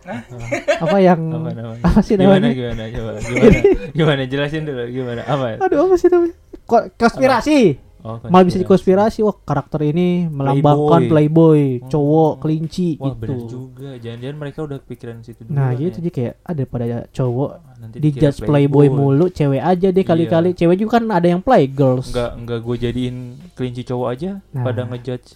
Apa? 0.83 0.97
Yang 0.99 1.21
apa 1.31 1.51
namanya? 1.55 1.83
apa 1.87 2.01
sih 2.03 2.15
gimana 2.17 2.43
namanya? 2.43 2.51
gimana 2.53 2.83
coba 2.91 3.11
gimana? 3.21 3.59
Gimana? 3.95 4.23
Jelasin 4.27 4.63
dulu 4.67 4.83
gimana? 4.89 5.23
Apa? 5.25 5.63
Aduh 5.63 5.87
apa 5.87 5.95
sih 5.95 6.09
namanya? 6.11 6.35
Ko- 6.65 6.89
konspirasi 6.93 7.59
oh, 8.03 8.19
malah 8.25 8.45
bisa 8.45 8.57
dikonspirasi 8.57 9.21
wah 9.21 9.35
karakter 9.37 9.83
ini 9.85 10.27
melambangkan 10.27 11.07
playboy, 11.07 11.79
Hmm. 11.79 11.89
cowok 11.89 12.33
kelinci 12.39 12.97
wah 12.97 13.13
bener 13.13 13.39
gitu 13.39 13.45
juga. 13.49 13.91
Jangan-jangan 13.97 14.37
mereka 14.37 14.59
udah 14.63 14.79
pikiran 14.79 15.17
situ 15.21 15.41
dulu 15.43 15.53
nah 15.53 15.71
gitu 15.73 15.97
jadi 15.97 16.11
kayak 16.11 16.35
ada 16.43 16.63
pada 16.65 16.85
cowok 17.09 17.51
nanti 17.79 17.97
di 17.99 18.11
judge 18.11 18.41
playboy. 18.41 18.87
mulu 18.87 19.27
cewek 19.29 19.59
aja 19.59 19.89
deh 19.89 19.97
Iya. 19.97 20.09
kali-kali. 20.09 20.51
Cewek 20.53 20.77
juga 20.77 20.91
kan 20.97 21.05
ada 21.09 21.27
yang 21.27 21.41
play 21.41 21.65
girls. 21.65 22.11
Enggak 22.11 22.31
enggak 22.37 22.59
gue 22.61 22.77
jadiin 22.81 23.17
kelinci 23.53 23.83
cowok 23.85 24.09
aja 24.09 24.31
Nah. 24.51 24.63
pada 24.63 24.83
ngejudge 24.85 25.29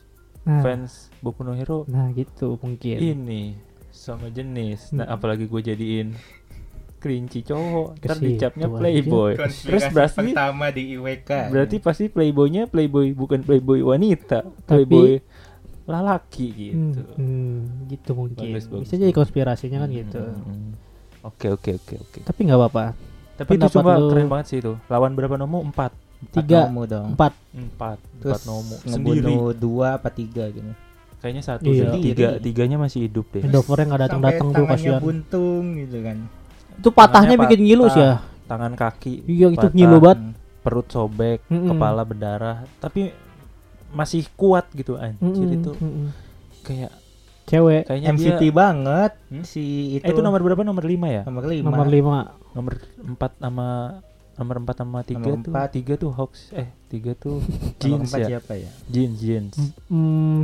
nah, 0.42 0.61
fans 0.61 1.11
Boku 1.18 1.42
no 1.42 1.52
Hero. 1.52 1.83
Nah 1.87 2.11
gitu 2.11 2.55
mungkin. 2.57 2.96
Ini 2.96 3.42
sama 3.90 4.29
jenis. 4.29 4.90
Nah 4.90 5.05
Hmm. 5.05 5.14
apalagi 5.14 5.46
gue 5.46 5.61
jadiin 5.61 6.14
kelinci 6.96 7.40
cowok. 7.42 7.88
Ntar 7.98 8.16
dicapnya 8.18 8.66
playboy. 8.68 9.32
Terus 9.38 9.85
berarti 9.88 10.32
pertama 10.32 10.66
di 10.68 10.82
IWK. 10.92 11.30
berarti 11.48 11.76
pasti 11.78 12.04
playboynya 12.06 12.66
playboy 12.66 13.12
bukan 13.12 13.40
playboy 13.40 13.80
wanita. 13.80 14.42
Tapi- 14.62 14.85
playboy 14.85 15.11
lalaki 15.87 16.46
Hmm, 16.50 16.59
gitu. 16.90 17.02
Hmm, 17.14 17.59
gitu 17.87 18.11
mungkin. 18.12 18.48
Bagus, 18.50 18.66
bagus, 18.66 18.82
bisa 18.85 18.94
jadi 18.98 19.12
konspirasinya 19.12 19.78
kan 19.78 19.88
Hmm, 19.88 19.96
gitu. 19.96 20.18
hmm, 20.18 20.42
hmm. 20.42 20.70
oke 21.24 21.46
oke 21.52 21.70
oke 21.76 21.94
oke. 22.00 22.18
Tapi 22.24 22.40
nggak 22.42 22.59
apa-apa. 22.59 22.85
Tapi 23.37 23.50
itu 23.54 23.66
cuma 23.70 23.94
lu- 23.94 24.11
keren 24.11 24.26
banget 24.26 24.46
sih 24.48 24.59
itu. 24.59 24.74
Lawan 24.87 25.12
berapa 25.12 25.37
nomu? 25.37 25.62
Empat. 25.62 25.94
Tiga 26.32 26.66
dong. 26.66 27.12
empat. 27.12 27.32
Empat 27.52 28.00
Terus 28.18 28.32
empat 28.32 28.42
nomu 28.46 28.74
sendiri. 28.82 29.35
dua 29.54 29.94
apa 29.94 30.09
tiga 30.09 30.48
gitu. 30.48 30.72
kayaknya 31.16 31.42
satu 31.42 31.66
Iya. 31.66 31.90
tiga 31.96 32.28
tiganya 32.38 32.76
masih 32.76 33.04
hidup 33.04 33.26
deh. 33.32 33.42
Endovernya 33.42 33.85
nggak 33.88 34.02
datang 34.04 34.20
datang 34.22 34.48
tuh 34.48 34.64
kasihan. 34.64 35.00
buntung 35.00 35.74
gitu 35.74 35.98
kan. 36.00 36.18
Itu 36.77 36.89
patahnya 36.89 37.37
bikin 37.37 37.61
ngilus 37.62 37.91
patah, 37.91 38.03
ya 38.03 38.15
tangan 38.47 38.73
kaki 38.73 39.15
iya 39.25 39.47
itu 39.49 39.67
ngilu 39.69 39.99
banget 39.99 40.19
Hmm. 40.19 40.33
perut 40.62 40.87
sobek 40.87 41.39
Mm-mm. 41.47 41.69
kepala 41.69 42.03
berdarah 42.03 42.59
tapi 42.77 43.11
masih 43.89 44.27
kuat 44.33 44.67
gitu 44.71 44.95
anjir 44.97 45.23
Mm-mm, 45.23 45.57
itu 45.57 45.73
mm-mm. 45.75 46.09
kayak 46.61 46.93
cewek 47.45 47.83
kayaknya 47.85 48.09
MVP 48.12 48.43
dia 48.43 48.53
banget 48.53 49.12
Hmm? 49.27 49.43
si 49.43 49.62
itu. 49.95 50.03
eh, 50.03 50.11
itu 50.11 50.21
nomor 50.21 50.41
berapa 50.41 50.61
nomor 50.61 50.83
lima 50.83 51.07
ya 51.09 51.23
nomor 51.23 51.45
lima. 51.45 51.65
nomor 51.65 51.87
lima 51.87 52.17
nomor 52.53 52.75
empat 53.01 53.33
sama 53.37 53.69
nomor 54.35 54.57
empat 54.59 54.77
sama 54.77 54.99
tiga 55.01 55.23
Nomor 55.23 55.39
tuh 55.41 55.51
empat. 55.51 55.69
tiga 55.73 55.95
tuh 55.97 56.11
Hawks 56.11 56.41
eh 56.53 56.69
tiga 56.87 57.12
tuh 57.15 57.39
Nomor 57.41 57.79
jeans 57.79 58.03
empat 58.05 58.19
ya 58.19 58.27
siapa 58.29 58.53
ya? 58.55 58.71
jeans 58.87 59.15
jeans 59.17 59.55
hmm, 59.87 60.43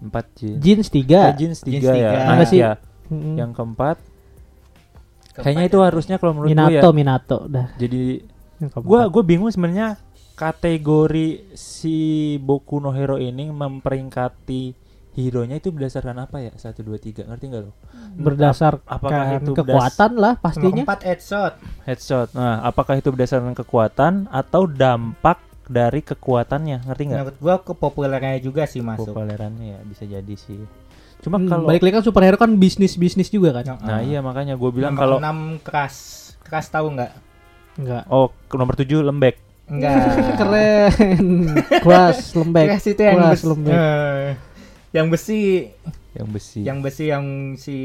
empat 0.00 0.24
jeans 0.34 0.58
jeans 0.58 0.80
Eh, 0.82 0.90
tiga 0.90 1.20
jeans 1.30 1.58
Jeans 1.60 1.60
tiga 1.62 1.90
ya 1.90 2.10
tiga. 2.10 2.18
Nah, 2.26 2.44
sih. 2.44 2.58
ya. 2.58 2.72
Mm-mm. 3.06 3.36
yang 3.36 3.52
keempat 3.52 3.96
Keempat 4.00 4.17
kayaknya 5.40 5.66
itu 5.70 5.78
harusnya 5.80 6.16
kalau 6.18 6.32
menurut 6.36 6.50
gue 6.50 6.58
Minato 6.58 6.88
ya. 6.90 6.94
Minato 6.94 7.38
dah. 7.46 7.66
Jadi 7.78 8.02
gua 8.82 9.06
gue 9.06 9.22
bingung 9.22 9.50
sebenarnya 9.50 9.96
kategori 10.34 11.54
si 11.54 11.98
Boku 12.42 12.78
no 12.78 12.90
Hero 12.94 13.18
ini 13.18 13.50
memperingkati 13.50 14.86
hero-nya 15.18 15.58
itu 15.58 15.74
berdasarkan 15.74 16.14
apa 16.22 16.38
ya? 16.38 16.54
Satu 16.54 16.86
dua 16.86 16.98
tiga. 17.02 17.26
Ngerti 17.26 17.44
nggak 17.50 17.62
lo 17.66 17.72
berdasarkan 18.18 18.86
apakah 18.86 19.26
itu 19.38 19.52
kekuatan 19.54 20.12
lah 20.14 20.34
pastinya. 20.38 20.82
Empat 20.86 21.00
headshot. 21.06 21.54
headshot. 21.86 22.28
Nah 22.38 22.62
apakah 22.62 22.98
itu 22.98 23.10
berdasarkan 23.10 23.54
kekuatan 23.54 24.30
atau 24.30 24.66
dampak 24.66 25.42
dari 25.68 26.00
kekuatannya, 26.00 26.86
ngerti 26.88 27.02
nggak? 27.04 27.18
Menurut 27.20 27.38
gua 27.42 27.56
kepopulerannya 27.60 28.40
juga 28.40 28.64
sih 28.64 28.80
masuk. 28.80 29.12
Populerannya 29.12 29.76
ya 29.76 29.78
bisa 29.84 30.08
jadi 30.08 30.34
sih. 30.34 30.64
Cuma 31.18 31.36
Hmm, 31.36 31.46
kalau 31.46 31.66
balik 31.66 31.82
lagi 31.82 31.94
kan 31.94 32.04
superhero 32.04 32.36
kan 32.36 32.54
bisnis 32.54 32.94
bisnis 32.94 33.26
juga 33.26 33.50
kan 33.52 33.76
Nah, 33.76 33.98
ah. 33.98 34.00
iya 34.00 34.18
makanya 34.20 34.54
gue 34.54 34.70
bilang 34.70 34.94
Nomor 34.94 35.18
kalau 35.18 35.56
6 35.56 35.60
keras. 35.60 35.94
Keras 36.40 36.66
tahu 36.68 36.94
nggak? 36.94 37.12
enggak 37.76 38.02
oh 38.08 38.30
nomor 38.52 38.74
7 38.74 38.86
lembek. 39.00 39.38
Enggak. 39.64 39.98
keren 40.40 41.26
keras 41.78 42.18
lembek 42.32 42.66
Keras 42.68 42.84
itu 42.86 43.00
yang 43.00 43.18
besi. 43.24 43.44
lembek. 43.44 43.72
Eh, 43.72 44.28
yang 44.90 45.06
besi, 45.08 45.40
Yang 46.12 46.28
besi. 46.32 46.60
yang 46.60 46.78
besi 46.80 47.04
yang 47.06 47.24
si 47.54 47.76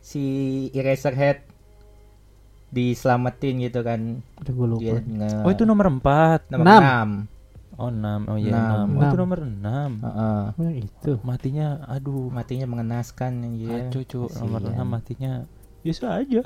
si 0.00 0.22
Eraserhead 0.70 1.44
diselamatin 2.70 3.60
gitu 3.60 3.82
kan. 3.82 4.22
Udah 4.38 4.52
gue 4.52 4.66
lupa 4.68 4.82
Dia 4.86 5.02
nge- 5.02 5.42
Oh 5.42 5.50
itu 5.50 5.64
nomor 5.64 5.90
4 5.90 6.46
nomor 6.48 6.64
Enam. 6.64 7.08
6. 7.26 7.39
Oh 7.80 7.88
6 7.88 8.28
Oh 8.28 8.36
iya 8.36 8.52
Enam. 8.52 8.86
6 8.92 8.92
Oh 8.92 9.00
itu 9.00 9.16
Enam. 9.16 9.20
nomor 9.24 9.38
6 9.40 10.04
Heeh. 10.04 10.42
Oh, 10.52 10.62
yang 10.68 10.76
itu? 10.84 11.12
Matinya 11.24 11.66
aduh. 11.88 12.28
Matinya 12.28 12.66
mengenaskan 12.68 13.32
anjir. 13.40 13.88
Kacau 13.88 14.02
cu 14.04 14.20
Nomor. 14.36 14.60
6 14.68 14.76
matinya 14.84 15.32
Biasa 15.80 16.20
aja. 16.20 16.42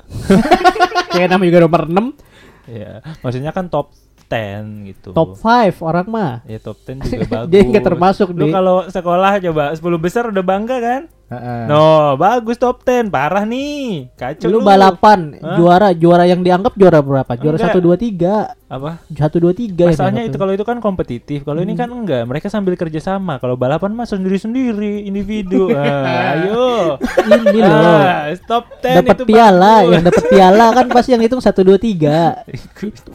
Kayak 1.11 1.27
namanya 1.35 1.47
juga 1.51 1.59
nomor 1.67 1.83
6 1.91 2.71
Ya 2.71 2.91
Maksudnya 3.19 3.51
kan 3.51 3.67
top 3.67 3.91
10 4.25 4.89
gitu. 4.89 5.13
Top 5.13 5.37
5 5.37 5.83
orang 5.85 6.07
mah. 6.09 6.33
Ya 6.49 6.57
top 6.57 6.79
10 6.81 7.03
juga 7.11 7.27
bagus 7.29 7.51
dia 7.51 7.61
nggak 7.61 7.85
termasuk 7.85 8.33
Lu 8.33 8.47
di 8.47 8.55
kalau 8.55 8.87
sekolah 8.89 9.37
coba 9.43 9.63
10 9.75 9.83
besar 10.01 10.23
udah 10.31 10.41
bangga 10.41 10.77
kan 10.81 11.01
Heeh. 11.25 11.65
No 11.65 12.13
bagus 12.15 12.53
top 12.55 12.81
10 12.81 13.09
Parah 13.09 13.41
nih 13.43 14.13
Kacau 14.13 14.45
lu 14.45 14.57
lu 14.57 14.59
balapan 14.61 15.33
Hah? 15.35 15.57
juara 15.57 15.89
juara 15.89 16.23
yang 16.23 16.39
dianggap 16.39 16.73
juara 16.73 17.01
berapa 17.01 17.33
juara 17.33 17.57
Enggak. 17.57 17.73
satu 17.73 17.79
dua 17.81 17.97
tiga 17.97 18.53
Apa 18.65 19.01
satu 19.09 19.37
dua 19.39 19.49
tiga 19.51 19.89
yang 19.89 19.97
Masalahnya 19.97 20.23
itu 20.23 20.37
kalau 20.37 20.53
itu 20.53 20.61
kan 20.61 20.77
kompetitif, 20.77 21.41
kalau 21.41 21.59
ini 21.59 21.73
kan 21.73 21.85
enggak. 21.87 22.25
Mereka 22.25 22.45
sambil 22.45 22.73
kerja 22.73 22.97
sama. 22.99 23.37
Kalau 23.37 23.53
balapan 23.53 23.89
mah 23.91 24.05
sendiri-sendiri, 24.05 25.01
individu. 25.03 25.69
Ah, 25.75 26.37
ayo. 26.37 26.97
ini 27.23 27.59
loh 27.59 27.73
Ah, 27.73 28.29
top 28.41 28.65
10 28.79 29.01
dapat 29.01 29.15
itu 29.15 29.23
piala 29.25 29.73
bagus. 29.79 29.91
yang 29.91 30.03
dapat 30.03 30.23
piala 30.27 30.65
kan 30.71 30.85
pasti 30.87 31.09
yang 31.09 31.21
hitung 31.21 31.39
satu 31.39 31.61
dua 31.61 31.77
tiga 31.77 32.41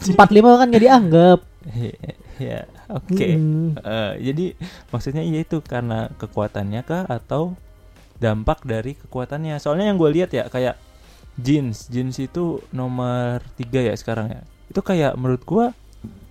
empat 0.05 0.29
lima 0.29 0.55
kan 0.55 0.67
nggak 0.67 0.83
dianggap 0.83 1.39
ya, 2.41 2.59
oke. 2.89 3.27
Hmm. 3.29 3.77
Eh, 3.77 4.11
jadi 4.25 4.45
maksudnya 4.89 5.21
iya 5.21 5.39
itu 5.41 5.61
karena 5.61 6.09
kekuatannya 6.17 6.81
kah 6.81 7.03
atau 7.05 7.53
dampak 8.21 8.61
dari 8.61 8.93
kekuatannya? 8.93 9.57
Soalnya 9.57 9.89
yang 9.89 9.97
gue 9.97 10.09
lihat 10.13 10.29
ya 10.29 10.45
kayak 10.45 10.77
jeans, 11.33 11.89
jeans 11.89 12.15
itu 12.15 12.61
nomor 12.69 13.41
tiga 13.57 13.81
ya 13.81 13.97
sekarang 13.97 14.29
ya. 14.29 14.41
Itu 14.69 14.79
kayak 14.79 15.17
menurut 15.17 15.41
gua 15.41 15.65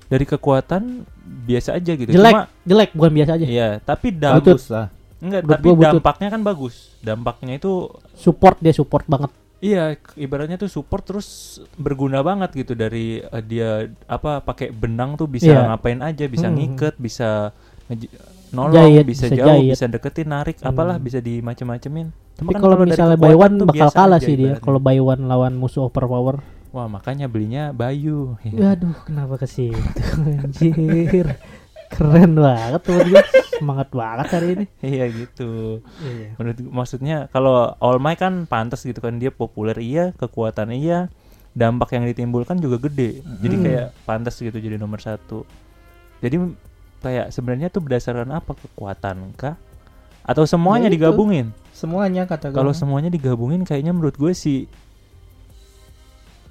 dari 0.06 0.22
kekuatan 0.22 1.02
biasa 1.44 1.74
aja 1.74 1.92
gitu. 1.94 2.10
jelek 2.10 2.30
Cuma 2.32 2.46
jelek 2.62 2.90
bukan 2.94 3.12
biasa 3.12 3.30
aja 3.34 3.44
Iya, 3.44 3.68
tapi. 3.80 4.14
Bagus 4.14 4.70
lah. 4.70 4.86
enggak, 5.20 5.44
tapi 5.44 5.68
dampaknya 5.76 6.28
kan 6.30 6.40
bagus. 6.40 6.96
Dampaknya 6.98 7.58
itu 7.58 7.90
support 8.14 8.56
dia 8.56 8.72
support 8.72 9.04
banget 9.04 9.28
iya, 9.60 9.92
ibaratnya 10.16 10.56
tuh 10.56 10.72
support 10.72 11.04
terus 11.04 11.60
berguna 11.76 12.24
banget 12.24 12.64
gitu 12.64 12.72
dari 12.72 13.20
eh, 13.20 13.44
dia 13.44 13.70
apa 14.08 14.40
pakai 14.40 14.72
benang 14.72 15.20
tuh 15.20 15.28
bisa 15.28 15.52
Iya. 15.52 15.68
ngapain 15.68 16.00
aja, 16.00 16.24
bisa 16.24 16.48
Hmm. 16.48 16.56
ngiket, 16.56 16.96
bisa 16.96 17.52
nolong, 18.50 18.74
Jahit, 18.74 19.04
bisa, 19.04 19.26
bisa 19.26 19.36
jauh, 19.36 19.48
jahit. 19.48 19.70
bisa 19.70 19.84
deketin, 19.86 20.28
narik, 20.28 20.56
Hmm. 20.58 20.68
apalah 20.68 20.96
bisa 20.96 21.18
dimacem-macemin. 21.18 22.08
tapi 22.32 22.56
kan 22.56 22.60
kalau 22.62 22.76
misalnya 22.80 23.14
by 23.14 23.30
kekuatan 23.30 23.44
one 23.44 23.54
tuh 23.54 23.66
bakal 23.68 23.88
kalah 23.92 24.16
sih 24.16 24.32
dia 24.32 24.52
kalau 24.56 24.80
by 24.80 24.96
one 24.96 25.22
lawan 25.24 25.52
musuh 25.54 25.84
overpower 25.84 26.40
Wah, 26.70 26.86
makanya 26.86 27.26
belinya 27.26 27.74
Bayu. 27.74 28.38
Iya. 28.40 28.78
Waduh, 28.78 28.94
kenapa 29.02 29.34
ke 29.36 29.44
situ? 29.44 29.74
Anjir. 30.46 31.26
Keren 31.90 32.38
banget 32.38 32.80
tuh 32.80 33.02
dia. 33.02 33.26
Semangat 33.58 33.90
banget 33.90 34.26
hari 34.30 34.48
ini. 34.54 34.64
Iya 34.94 35.04
gitu. 35.10 35.82
Iya. 35.98 36.38
Menurut 36.38 36.58
maksudnya 36.62 37.26
kalau 37.28 37.74
All 37.76 37.98
Might 37.98 38.22
kan 38.22 38.46
pantas 38.46 38.86
gitu 38.86 39.02
kan 39.02 39.18
dia 39.18 39.34
populer 39.34 39.74
iya, 39.76 40.14
kekuatannya 40.14 40.78
iya, 40.78 41.10
dampak 41.52 41.90
yang 41.90 42.06
ditimbulkan 42.06 42.62
juga 42.62 42.78
gede. 42.86 43.18
Jadi 43.42 43.54
Hmm. 43.58 43.64
kayak 43.66 43.86
pantas 44.06 44.38
gitu 44.38 44.54
jadi 44.54 44.78
nomor 44.78 45.02
satu. 45.02 45.42
Jadi 46.22 46.38
kayak 47.00 47.32
sebenarnya 47.34 47.68
tuh 47.72 47.82
berdasarkan 47.84 48.30
apa 48.32 48.52
kekuatan 48.54 49.34
kah? 49.36 49.56
Atau 50.24 50.44
semuanya 50.44 50.86
Ya 50.86 50.94
digabungin? 50.94 51.56
Semuanya 51.72 52.28
kata. 52.28 52.52
Kalau 52.52 52.76
semuanya 52.76 53.08
digabungin 53.08 53.64
kayaknya 53.64 53.96
menurut 53.96 54.14
gue 54.20 54.32
sih 54.36 54.68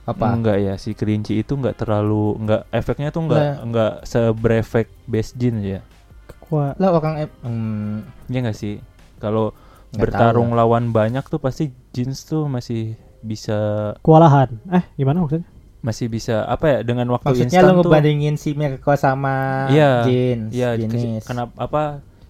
apa? 0.09 0.33
enggak 0.33 0.57
ya 0.57 0.73
si 0.81 0.97
kelinci 0.97 1.37
itu 1.37 1.53
enggak 1.53 1.77
terlalu 1.77 2.33
enggak 2.41 2.65
efeknya 2.73 3.13
tuh 3.13 3.29
enggak 3.29 3.43
Lah. 3.45 3.55
enggak 3.61 3.93
seberefek 4.09 4.89
best 5.05 5.37
jeans 5.37 5.61
ya. 5.61 5.79
Kekuat. 6.25 6.81
Lah 6.81 6.89
orang 6.97 7.29
hmm, 7.45 7.95
Iya 8.25 8.39
enggak 8.41 8.57
sih? 8.57 8.81
Kalau 9.21 9.53
bertarung 9.93 10.53
tahu 10.53 10.57
lawan 10.57 10.89
banyak 10.89 11.21
tuh 11.29 11.37
pasti 11.37 11.69
jeans 11.93 12.25
tuh 12.25 12.49
masih 12.49 12.97
bisa 13.21 13.93
Kewalahan. 14.01 14.49
Eh, 14.73 14.83
gimana 14.97 15.21
maksudnya? 15.21 15.45
Masih 15.79 16.11
bisa 16.11 16.43
apa 16.43 16.65
ya 16.67 16.79
dengan 16.83 17.07
waktu 17.09 17.31
Maksudnya 17.31 17.59
instan 17.63 17.71
tuh 17.71 17.87
ngebandingin 17.87 18.35
si 18.35 18.51
Mirko 18.51 18.91
sama 18.93 19.67
Iya, 19.71 20.03
jeans, 20.03 20.51
Iya, 20.51 20.69
jenis. 20.75 21.23
kenapa 21.23 21.55
apa 21.55 21.83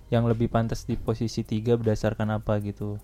yang 0.09 0.25
lebih 0.25 0.49
pantas 0.49 0.85
di 0.85 0.93
posisi 0.93 1.41
tiga 1.41 1.73
berdasarkan 1.73 2.29
apa 2.35 2.57
gitu? 2.61 2.97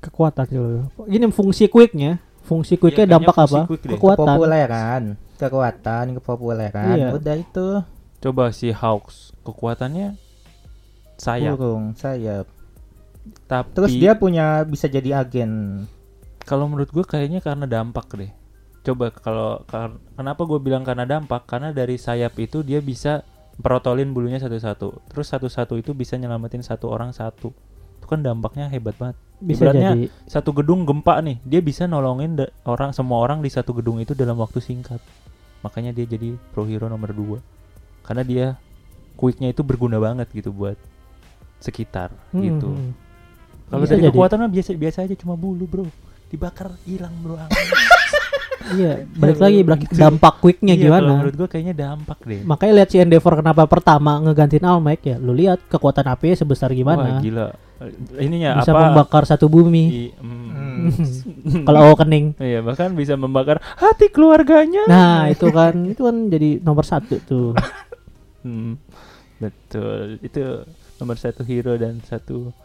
Kekuatan 0.00 0.44
lo. 0.52 0.88
Ini 1.04 1.28
fungsi 1.28 1.68
quicknya. 1.68 2.20
Fungsi 2.40 2.76
quicknya 2.76 3.04
kayaknya 3.04 3.16
dampak 3.20 3.34
fungsi 3.36 3.52
apa? 3.52 3.60
quick 3.66 3.82
deh. 3.82 3.90
Kekuatan. 3.96 4.24
Kepopuleran, 4.24 5.02
kekuatan, 5.36 6.04
kepopuleran. 6.16 6.96
Iya. 6.96 7.08
Udah 7.12 7.36
itu 7.36 7.68
Coba 8.20 8.52
si 8.52 8.68
Hawks 8.68 9.32
kekuatannya 9.42 10.16
sayap, 11.16 11.56
burung, 11.56 11.96
sayap. 11.96 12.44
tapi 13.44 13.68
Terus 13.72 13.92
dia 13.92 14.12
punya 14.12 14.64
bisa 14.64 14.88
jadi 14.88 15.20
agen. 15.20 15.84
kalau 16.40 16.64
menurut 16.64 16.88
gue 16.90 17.04
kayaknya 17.04 17.40
karena 17.40 17.64
dampak 17.64 18.08
deh. 18.12 18.32
Coba 18.90 19.14
kalau 19.14 19.62
kenapa 20.18 20.42
gue 20.44 20.58
bilang 20.58 20.82
karena 20.82 21.06
dampak? 21.06 21.46
Karena 21.46 21.70
dari 21.70 21.94
sayap 21.94 22.34
itu 22.42 22.66
dia 22.66 22.82
bisa 22.82 23.22
protolin 23.56 24.10
bulunya 24.10 24.42
satu-satu. 24.42 25.06
Terus 25.06 25.26
satu-satu 25.30 25.78
itu 25.78 25.94
bisa 25.94 26.18
nyelamatin 26.18 26.64
satu 26.64 26.90
orang 26.90 27.14
satu. 27.14 27.54
Itu 28.00 28.06
kan 28.10 28.24
dampaknya 28.24 28.66
hebat 28.66 28.98
banget. 28.98 29.14
Bisa 29.40 29.64
Ibaratnya 29.70 29.90
jadi. 29.96 30.06
satu 30.28 30.50
gedung 30.52 30.84
gempa 30.84 31.16
nih, 31.24 31.40
dia 31.46 31.60
bisa 31.64 31.88
nolongin 31.88 32.36
orang 32.68 32.92
semua 32.92 33.24
orang 33.24 33.40
di 33.40 33.48
satu 33.48 33.72
gedung 33.72 33.96
itu 33.96 34.12
dalam 34.12 34.36
waktu 34.36 34.60
singkat. 34.60 35.00
Makanya 35.62 35.92
dia 35.96 36.04
jadi 36.04 36.36
pro 36.52 36.64
hero 36.68 36.88
nomor 36.88 37.12
2. 37.12 37.40
Karena 38.04 38.24
dia 38.24 38.46
quicknya 39.16 39.52
itu 39.52 39.60
berguna 39.64 40.00
banget 40.00 40.28
gitu 40.32 40.50
buat 40.50 40.76
sekitar 41.60 42.08
Hmm, 42.32 42.40
gitu. 42.40 42.68
hmm. 42.72 42.92
Kalau 43.70 43.84
dari 43.86 44.02
kekuatan 44.02 44.50
biasa 44.50 44.70
biasa 44.74 44.98
aja 45.06 45.14
cuma 45.14 45.36
bulu, 45.38 45.62
Bro. 45.68 45.86
Dibakar 46.32 46.74
hilang, 46.88 47.12
Bro. 47.22 47.36
Iya, 48.60 49.08
balik 49.16 49.36
Iya, 49.36 49.44
lagi 49.48 49.60
balik 49.64 49.80
gitu. 49.88 49.96
dampak 49.96 50.34
quicknya 50.38 50.74
Iya, 50.76 50.82
gimana? 50.86 51.10
menurut 51.16 51.34
gua 51.34 51.48
kayaknya 51.48 51.74
dampak 51.74 52.18
deh. 52.28 52.40
Makanya 52.44 52.72
lihat 52.76 52.88
si 52.92 52.96
Endeavor 53.00 53.40
kenapa 53.40 53.64
pertama 53.64 54.20
ngegantiin 54.20 54.68
Might 54.78 55.02
ya. 55.02 55.16
Lu 55.16 55.32
lihat 55.32 55.64
kekuatan 55.66 56.04
apinya 56.06 56.36
sebesar 56.36 56.68
Wah, 56.70 56.76
gimana. 56.76 57.18
gila. 57.18 57.48
Ininya 58.20 58.60
Bisa 58.60 58.76
apa? 58.76 58.92
membakar 58.92 59.24
satu 59.24 59.48
bumi. 59.48 60.12
mm. 60.12 60.84
Kalau 61.66 61.80
awakening. 61.88 62.36
Iya, 62.36 62.60
bahkan 62.60 62.92
bisa 62.92 63.16
membakar 63.16 63.56
hati 63.80 64.12
keluarganya. 64.12 64.84
Nah, 64.84 65.32
itu 65.32 65.48
kan 65.48 65.72
itu 65.88 66.04
kan 66.04 66.28
jadi 66.28 66.60
nomor 66.60 66.84
satu 66.84 67.16
tuh. 67.24 67.52
Hmm, 68.40 68.80
betul. 69.36 70.16
Itu 70.24 70.64
nomor 70.96 71.20
satu 71.20 71.44
hero 71.44 71.76
dan 71.76 72.00
satu 72.00 72.56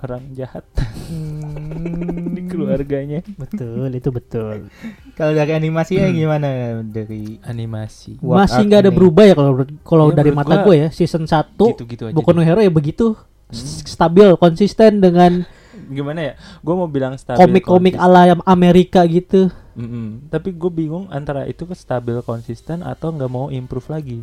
orang 0.00 0.22
jahat 0.32 0.64
di 2.34 2.42
keluarganya. 2.44 3.20
betul, 3.34 3.86
itu 3.88 4.08
betul. 4.08 4.66
Kalau 5.18 5.32
dari 5.32 5.52
animasinya 5.52 6.06
Hmm. 6.06 6.16
gimana 6.16 6.48
dari 6.82 7.38
Animasi. 7.40 8.18
Masih 8.18 8.64
nggak 8.64 8.80
ada 8.80 8.90
ini? 8.90 8.96
berubah 8.96 9.24
ya 9.24 9.34
kalau 9.34 9.52
kalau 9.80 10.06
Iya, 10.08 10.16
dari 10.16 10.30
mata 10.30 10.54
gua 10.56 10.64
gue 10.64 10.76
ya 10.76 10.88
season 10.90 11.22
1 11.22 11.54
Gitu-gitu 11.70 12.02
aja. 12.08 12.14
Boku 12.14 12.30
no 12.30 12.40
deh. 12.40 12.46
Hero 12.46 12.60
ya 12.60 12.68
begitu 12.68 13.14
Hmm. 13.44 13.60
Stabil 13.84 14.26
konsisten 14.34 14.98
dengan 14.98 15.44
Gimana 15.84 16.20
ya? 16.22 16.34
Gue 16.58 16.74
mau 16.74 16.88
bilang 16.88 17.12
stabil. 17.14 17.36
komik-komik 17.36 17.94
ala 17.94 18.26
yang 18.26 18.40
Amerika 18.42 19.04
gitu. 19.04 19.52
Mm-mm. 19.74 20.26
Tapi 20.28 20.50
gue 20.50 20.70
bingung 20.72 21.06
antara 21.08 21.44
itu 21.44 21.62
ke 21.62 21.74
stabil 21.74 22.16
konsisten 22.20 22.80
atau 22.80 23.10
nggak 23.10 23.28
mau 23.28 23.46
improve 23.48 23.84
lagi. 23.86 24.18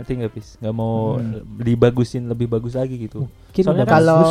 Ngerti 0.00 0.12
nggak 0.16 0.32
pis? 0.32 0.48
Nggak 0.56 0.74
mau 0.74 1.14
Hmm. 1.14 1.44
dibagusin 1.56 2.24
lebih 2.24 2.48
bagus 2.48 2.72
lagi 2.72 2.96
gitu. 2.98 3.28
Mungkin 3.28 3.62
Soalnya 3.62 3.84
udah 3.84 3.86
kan 3.86 3.96
kalau 3.98 4.24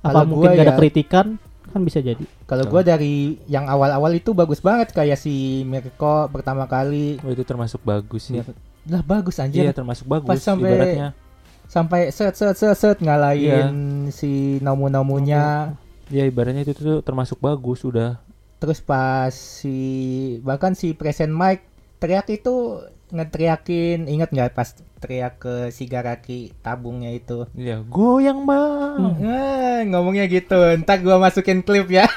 kalau 0.00 0.24
mungkin 0.24 0.48
gua 0.48 0.54
gak 0.54 0.64
ada 0.64 0.72
ya- 0.72 0.78
kritikan 0.78 1.26
kan 1.68 1.80
bisa 1.84 2.00
jadi. 2.00 2.24
kalau 2.44 2.64
gua 2.64 2.80
dari 2.80 3.14
yang 3.44 3.66
awal-awal 3.66 4.08
itu 4.10 4.32
bagus 4.32 4.58
banget 4.58 4.88
kayak 4.90 5.14
si 5.14 5.34
Mirko 5.62 6.26
pertama 6.28 6.64
kali. 6.64 7.20
Oh 7.20 7.28
itu 7.28 7.44
termasuk 7.44 7.82
bagus 7.82 8.24
sih. 8.24 8.40
Lah 8.84 9.02
bagus 9.02 9.36
anjir. 9.36 9.62
Iya 9.62 9.72
termasuk 9.72 10.08
bagus. 10.08 10.26
Pas 10.26 10.40
sampai- 10.40 10.72
Ibaratnya. 10.72 11.08
Sampai 11.66 12.08
set 12.08 12.32
set 12.32 12.56
set 12.56 12.72
set 12.72 12.96
ngalahin 12.98 13.76
si 14.08 14.56
nomu-nomunya. 14.58 15.76
Ya 16.08 16.24
ibaratnya 16.24 16.64
itu 16.64 16.72
tuh 16.72 17.04
termasuk 17.04 17.36
bagus 17.36 17.84
udah. 17.84 18.16
Terus 18.56 18.80
pas 18.80 19.28
si 19.28 19.76
bahkan 20.40 20.72
si 20.72 20.90
present 20.90 21.28
Mike 21.28 21.68
teriak 21.98 22.24
itu 22.32 22.80
ngeteriakin 23.10 24.04
ingat 24.04 24.28
nggak 24.28 24.52
pas 24.52 24.68
teriak 24.98 25.38
ke 25.38 25.54
Sigaraki 25.68 26.50
tabungnya 26.58 27.08
itu 27.08 27.46
Iya, 27.52 27.80
goyang 27.82 28.42
bang. 28.42 29.00
Eh, 29.16 29.78
ngomongnya 29.86 30.26
gitu 30.26 30.58
ntar 30.78 30.98
gua 30.98 31.16
masukin 31.18 31.60
klip 31.60 31.86
ya 31.86 32.04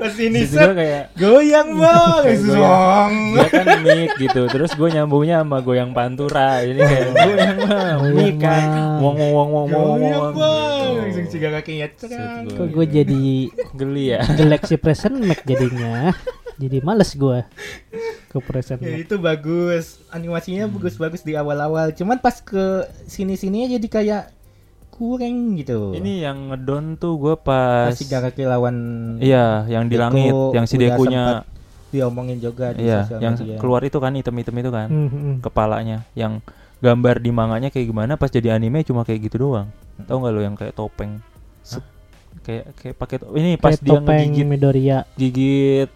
pas 0.00 0.16
ini 0.16 0.48
set 0.48 0.72
kayak 0.72 1.12
goyang 1.12 1.76
bang 1.80 2.24
Kayak 2.24 2.40
goyang. 2.42 3.12
Dia 3.30 3.46
kan 3.48 3.66
mic 3.82 4.10
gitu. 4.16 4.42
Terus 4.48 4.72
gue 4.72 4.88
nyambungnya 4.90 5.44
sama 5.44 5.60
goyang 5.60 5.92
pantura. 5.92 6.64
Ini 6.64 6.80
kayak 6.80 7.08
goyang 7.20 7.56
bang, 7.60 7.98
mic 8.10 8.36
kan. 8.40 8.64
Wong 8.96 9.16
wong 9.18 9.30
wong 9.30 9.48
wong 9.52 9.68
wong 9.68 9.88
goyang 10.00 10.16
wong. 10.16 10.32
bang 10.32 10.72
gitu. 10.80 10.96
langsung 10.96 11.26
Sigarakinya 11.28 11.88
cerang 11.94 12.42
Set 12.42 12.56
Kok 12.56 12.66
gue 12.70 12.86
jadi 12.88 13.24
Geli 13.76 14.04
ya. 14.08 14.20
jelek 14.30 14.62
si 14.64 14.76
present 14.76 15.20
Mac 15.20 15.44
jadinya. 15.44 16.16
Jadi 16.60 16.76
males 16.80 17.10
gue 17.10 17.40
ke 18.28 18.38
present 18.38 18.76
Ya, 18.78 18.94
itu 18.94 19.16
bagus 19.16 19.98
animasinya 20.08 20.64
Hmm. 20.64 20.76
bagus-bagus 20.76 21.20
di 21.20 21.32
awal-awal 21.32 21.90
cuman 21.90 22.16
pas 22.16 22.36
ke 22.38 22.64
sini-sininya 23.04 23.72
jadi 23.72 23.88
kayak 23.88 24.24
kurang 24.90 25.56
gitu 25.56 25.90
Ini 25.92 26.22
yang 26.22 26.38
ngedon 26.48 26.94
tuh 26.94 27.16
gue 27.16 27.34
pas 27.34 27.88
pas. 27.88 27.96
Sigaraki 27.96 28.44
lawan 28.44 28.76
Iya, 29.18 29.64
yang 29.66 29.88
di 29.88 29.96
langit, 29.96 30.30
yang 30.52 30.64
si 30.64 30.76
Dekunya. 30.76 31.42
diomongin 31.88 32.38
juga 32.38 32.70
di 32.70 32.84
Iya, 32.84 33.08
yang 33.18 33.34
media. 33.34 33.56
keluar 33.56 33.80
itu 33.80 33.96
kan 33.96 34.12
item-item 34.12 34.56
itu 34.58 34.70
kan. 34.70 34.86
Hmm, 34.86 35.08
hmm. 35.08 35.34
Kepalanya 35.40 36.04
yang 36.12 36.38
gambar 36.78 37.18
di 37.18 37.30
manganya 37.30 37.68
kayak 37.68 37.88
gimana 37.88 38.14
pas 38.14 38.28
jadi 38.28 38.52
anime 38.52 38.80
cuma 38.82 39.02
kayak 39.02 39.26
gitu 39.26 39.42
doang. 39.42 39.72
Tahu 39.98 40.16
nggak 40.16 40.32
lo 40.32 40.40
yang 40.40 40.54
kayak 40.54 40.72
topeng? 40.72 41.18
Kayak 42.40 42.72
kayak 42.74 42.94
pakai 42.94 43.16
to- 43.18 43.34
ini 43.34 43.56
pas 43.56 43.72
Kayak 43.72 43.82
dia 43.82 43.90
topeng 43.92 44.16
ngegigit 44.22 44.46
Midoriya. 44.46 44.98
gigit 45.12 45.90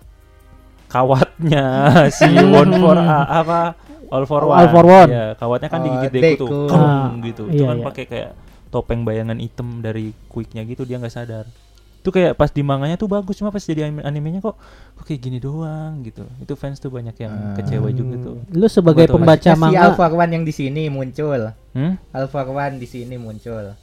kawatnya 0.94 1.66
si 2.16 2.24
Hmm. 2.24 2.54
One 2.54 2.72
for 2.76 2.94
A- 2.96 3.28
apa 3.34 3.60
All 4.06 4.24
for 4.24 4.46
One. 4.46 4.54
All 4.54 4.68
for 4.70 4.84
One. 4.86 5.10
Iya, 5.10 5.26
kawatnya 5.34 5.66
kan 5.66 5.80
Oh, 5.80 5.84
digigit 5.84 6.10
Deku, 6.14 6.22
tuh. 6.38 6.46
Deku. 6.46 6.70
Kong, 6.70 6.86
Ah, 6.86 7.10
gitu. 7.20 7.42
Itu 7.46 7.56
iya, 7.56 7.66
kan 7.66 7.76
iya. 7.76 7.84
pakai 7.84 8.04
kayak 8.06 8.30
topeng 8.70 9.00
bayangan 9.02 9.36
hitam 9.36 9.68
dari 9.78 10.14
quicknya 10.24 10.62
gitu 10.62 10.82
dia 10.82 10.96
nggak 10.96 11.10
sadar. 11.10 11.50
Itu 11.96 12.12
kayak 12.12 12.36
pas 12.36 12.46
di 12.48 12.60
manganya 12.60 12.94
tuh 12.94 13.08
bagus 13.08 13.34
cuma 13.34 13.48
pas 13.48 13.58
jadi 13.58 13.88
anime- 13.88 14.04
animenya 14.04 14.38
kok 14.38 14.54
kok 14.92 15.04
kayak 15.04 15.18
gini 15.20 15.38
doang 15.38 15.98
gitu. 16.02 16.22
Itu 16.38 16.54
fans 16.54 16.78
tuh 16.78 16.88
banyak 16.88 17.16
yang 17.16 17.32
Ah. 17.32 17.56
kecewa 17.56 17.88
juga 17.90 18.14
tuh. 18.20 18.36
Lu 18.46 18.66
sebagai 18.68 19.02
Gua 19.04 19.14
pembaca 19.16 19.50
si 19.50 19.56
manga 19.56 19.80
Alpha 19.82 20.06
One 20.06 20.30
yang 20.30 20.44
di 20.44 20.52
sini 20.52 20.82
muncul 20.86 21.40
Hmm? 21.72 21.94
Alpha 22.12 22.40
One 22.44 22.76
di 22.76 22.86
sini 22.86 23.16
muncul 23.16 23.74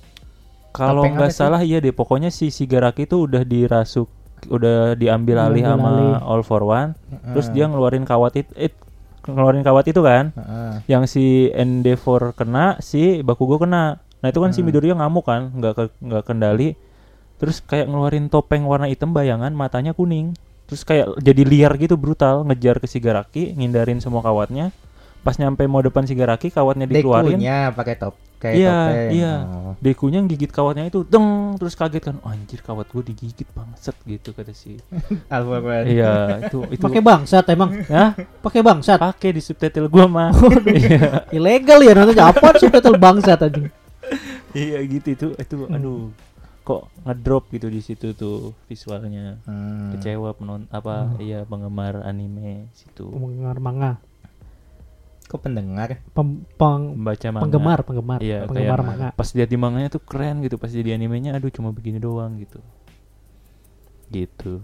Kalau 0.69 1.03
nggak 1.03 1.27
sih? 1.27 1.43
salah 1.43 1.59
iya 1.59 1.77
deh 1.77 1.91
pokoknya 1.91 2.29
si 2.29 2.47
Shigaraki 2.47 3.03
tuh 3.03 3.27
udah 3.27 3.43
dirasuk 3.43 4.07
udah 4.49 4.97
diambil 4.97 5.37
alih 5.43 5.63
sama 5.65 5.87
alih. 5.91 6.13
All 6.23 6.41
for 6.41 6.63
One. 6.65 6.97
Terus 7.35 7.51
Heeh. 7.51 7.55
dia 7.61 7.65
ngeluarin 7.69 8.05
kawat 8.07 8.33
itu 8.39 8.51
it, 8.57 8.73
ngeluarin 9.27 9.61
kawat 9.61 9.85
itu 9.91 10.01
kan. 10.01 10.33
Heeh. 10.33 10.73
Yang 10.89 11.03
si 11.13 11.25
Endeavor 11.53 12.33
kena, 12.33 12.79
si 12.81 13.21
Bakugo 13.21 13.61
kena. 13.61 14.01
Nah, 14.21 14.27
itu 14.29 14.37
kan 14.37 14.53
si 14.53 14.61
Hmm. 14.61 14.69
Midoriya 14.69 14.93
ngamuk 14.97 15.25
kan, 15.25 15.49
nggak 15.53 15.73
ke, 15.73 15.83
nggak 16.01 16.23
kendali. 16.29 16.77
Terus 17.41 17.57
kayak 17.65 17.89
ngeluarin 17.89 18.29
topeng 18.29 18.69
warna 18.69 18.85
hitam 18.85 19.17
bayangan, 19.17 19.49
matanya 19.53 19.97
kuning. 19.97 20.37
Terus 20.69 20.85
kayak 20.85 21.17
jadi 21.19 21.43
liar 21.43 21.73
gitu 21.81 21.97
brutal 21.97 22.45
ngejar 22.45 22.77
ke 22.77 22.87
Shigaraki, 22.87 23.57
ngindarin 23.57 23.97
semua 23.97 24.21
kawatnya. 24.21 24.69
Pas 25.25 25.35
nyampe 25.41 25.65
mau 25.65 25.81
depan 25.81 26.05
Shigaraki, 26.05 26.53
kawatnya 26.53 26.85
dikeluarin. 26.85 27.37
Dekunya 27.37 27.73
pakai 27.73 27.97
top 27.97 28.15
kayak 28.41 28.55
Iya, 28.57 28.73
topeng 28.73 29.13
iya. 29.13 29.33
Oh. 29.45 29.73
Dekunya 29.77 30.19
gigit 30.25 30.49
kawatnya 30.49 30.89
itu, 30.89 31.05
deng, 31.05 31.53
terus 31.55 31.77
kaget 31.77 32.01
kan, 32.01 32.15
oh, 32.25 32.33
anjir 32.33 32.57
kawat 32.59 32.89
gue 32.89 33.03
digigit 33.05 33.45
bangset 33.53 33.93
gitu 34.03 34.33
kata 34.33 34.49
si. 34.51 34.81
Alpha 35.33 35.61
One 35.61 35.85
iya, 35.85 36.41
itu 36.41 36.65
itu. 36.73 36.81
pakai 36.81 36.99
bangsat 36.99 37.45
emang. 37.53 37.69
Hah? 37.85 38.17
Pakai 38.41 38.65
bangsat. 38.65 38.97
Pakai 38.97 39.37
di 39.37 39.41
subtitle 39.45 39.85
gua 39.85 40.09
mah. 40.09 40.33
iya. 40.73 41.29
Ilegal 41.29 41.85
ya 41.85 41.93
nonton 41.93 42.17
apa 42.17 42.57
subtitle 42.57 42.97
bangsat 42.97 43.39
anjing. 43.45 43.69
Iya 44.51 44.83
gitu 44.83 45.07
itu 45.13 45.27
itu 45.37 45.55
aduh 45.71 46.11
kok 46.61 46.93
ngedrop 47.01 47.47
gitu 47.49 47.71
di 47.71 47.79
situ 47.79 48.11
tuh 48.11 48.51
visualnya. 48.67 49.39
Hmm. 49.47 49.95
Kecewa 49.95 50.35
penon 50.35 50.67
apa 50.67 51.07
Hmm. 51.07 51.23
iya 51.23 51.39
penggemar 51.41 52.03
anime 52.03 52.67
situ. 52.73 53.07
Penggemar 53.07 53.57
manga. 53.57 53.91
Kok 55.31 55.39
pendengar 55.39 56.03
Pem, 56.11 56.43
peng- 56.51 56.91
Pembaca 56.93 57.27
manga. 57.31 57.41
penggemar, 57.41 57.79
penggemar, 57.81 58.19
Iya, 58.19 58.43
penggemar 58.43 58.75
kayak 58.75 58.89
manga. 58.91 59.07
Pas 59.15 59.29
lihat 59.31 59.47
di 59.47 59.55
manganya 59.55 59.87
tuh 59.89 60.03
keren 60.03 60.43
gitu, 60.43 60.59
pas 60.59 60.67
jadi 60.67 60.91
animenya 60.91 61.31
aduh 61.31 61.47
cuma 61.47 61.71
begini 61.71 61.97
doang 61.97 62.35
gitu. 62.35 62.59
Gitu. 64.11 64.59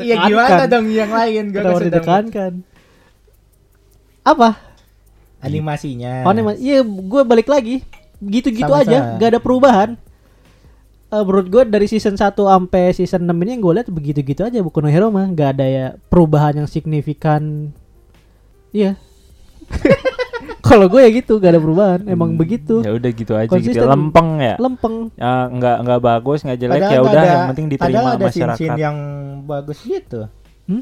Iya 0.00 0.16
gimana 0.26 0.64
dong 0.64 0.88
yang 0.88 1.12
lain 1.12 1.44
Gua 1.46 1.54
kan 1.54 1.62
Kenapa 1.62 1.76
sedang 1.76 1.88
ditekankan? 2.00 2.52
Apa? 4.24 4.48
animasinya 5.44 6.24
Oh, 6.24 6.32
anima- 6.32 6.56
Iya, 6.56 6.80
gue 6.80 7.22
balik 7.22 7.44
lagi. 7.46 7.84
Gitu-gitu 8.16 8.64
aja, 8.72 9.20
gak 9.20 9.28
ada 9.28 9.36
perubahan. 9.36 10.00
Eh 11.06 11.20
menurut 11.20 11.46
gue 11.46 11.62
dari 11.62 11.84
season 11.84 12.16
1 12.16 12.32
sampai 12.40 12.90
season 12.90 13.20
6 13.22 13.36
ini 13.36 13.50
yang 13.52 13.62
gue 13.62 13.74
lihat 13.76 13.88
begitu-gitu 13.88 14.40
aja 14.40 14.58
Boku 14.58 14.80
no 14.80 14.88
Hero 14.88 15.12
mah 15.12 15.28
gak 15.28 15.60
ada 15.60 15.66
ya 15.68 15.86
perubahan 16.08 16.56
yang 16.56 16.64
signifikan. 16.66 17.68
Iya. 18.74 18.98
Kalau 20.60 20.88
gue 20.88 20.98
ya 20.98 21.10
gitu, 21.14 21.38
gak 21.38 21.52
ada 21.52 21.60
perubahan. 21.60 22.00
Emang 22.04 22.34
Hmm, 22.34 22.40
begitu. 22.40 22.80
Ya 22.80 22.90
udah 22.90 23.10
gitu 23.10 23.32
aja 23.32 23.46
gitu. 23.46 23.54
Konsisten. 23.54 23.86
Lempeng 23.86 24.28
ya. 24.38 24.54
Lempeng. 24.58 24.96
Ya 25.14 25.32
nggak 25.46 25.76
nggak 25.78 26.00
bagus, 26.02 26.38
nggak 26.40 26.58
jelek 26.58 26.80
ya 26.82 26.98
udah 26.98 27.12
ada- 27.14 27.28
yang 27.30 27.48
penting 27.48 27.66
diterima 27.68 28.00
ada 28.10 28.24
masyarakat. 28.24 28.56
scene-scene 28.58 28.80
yang 28.80 28.96
bagus 29.44 29.78
gitu 29.80 30.26
Hmm? 30.64 30.80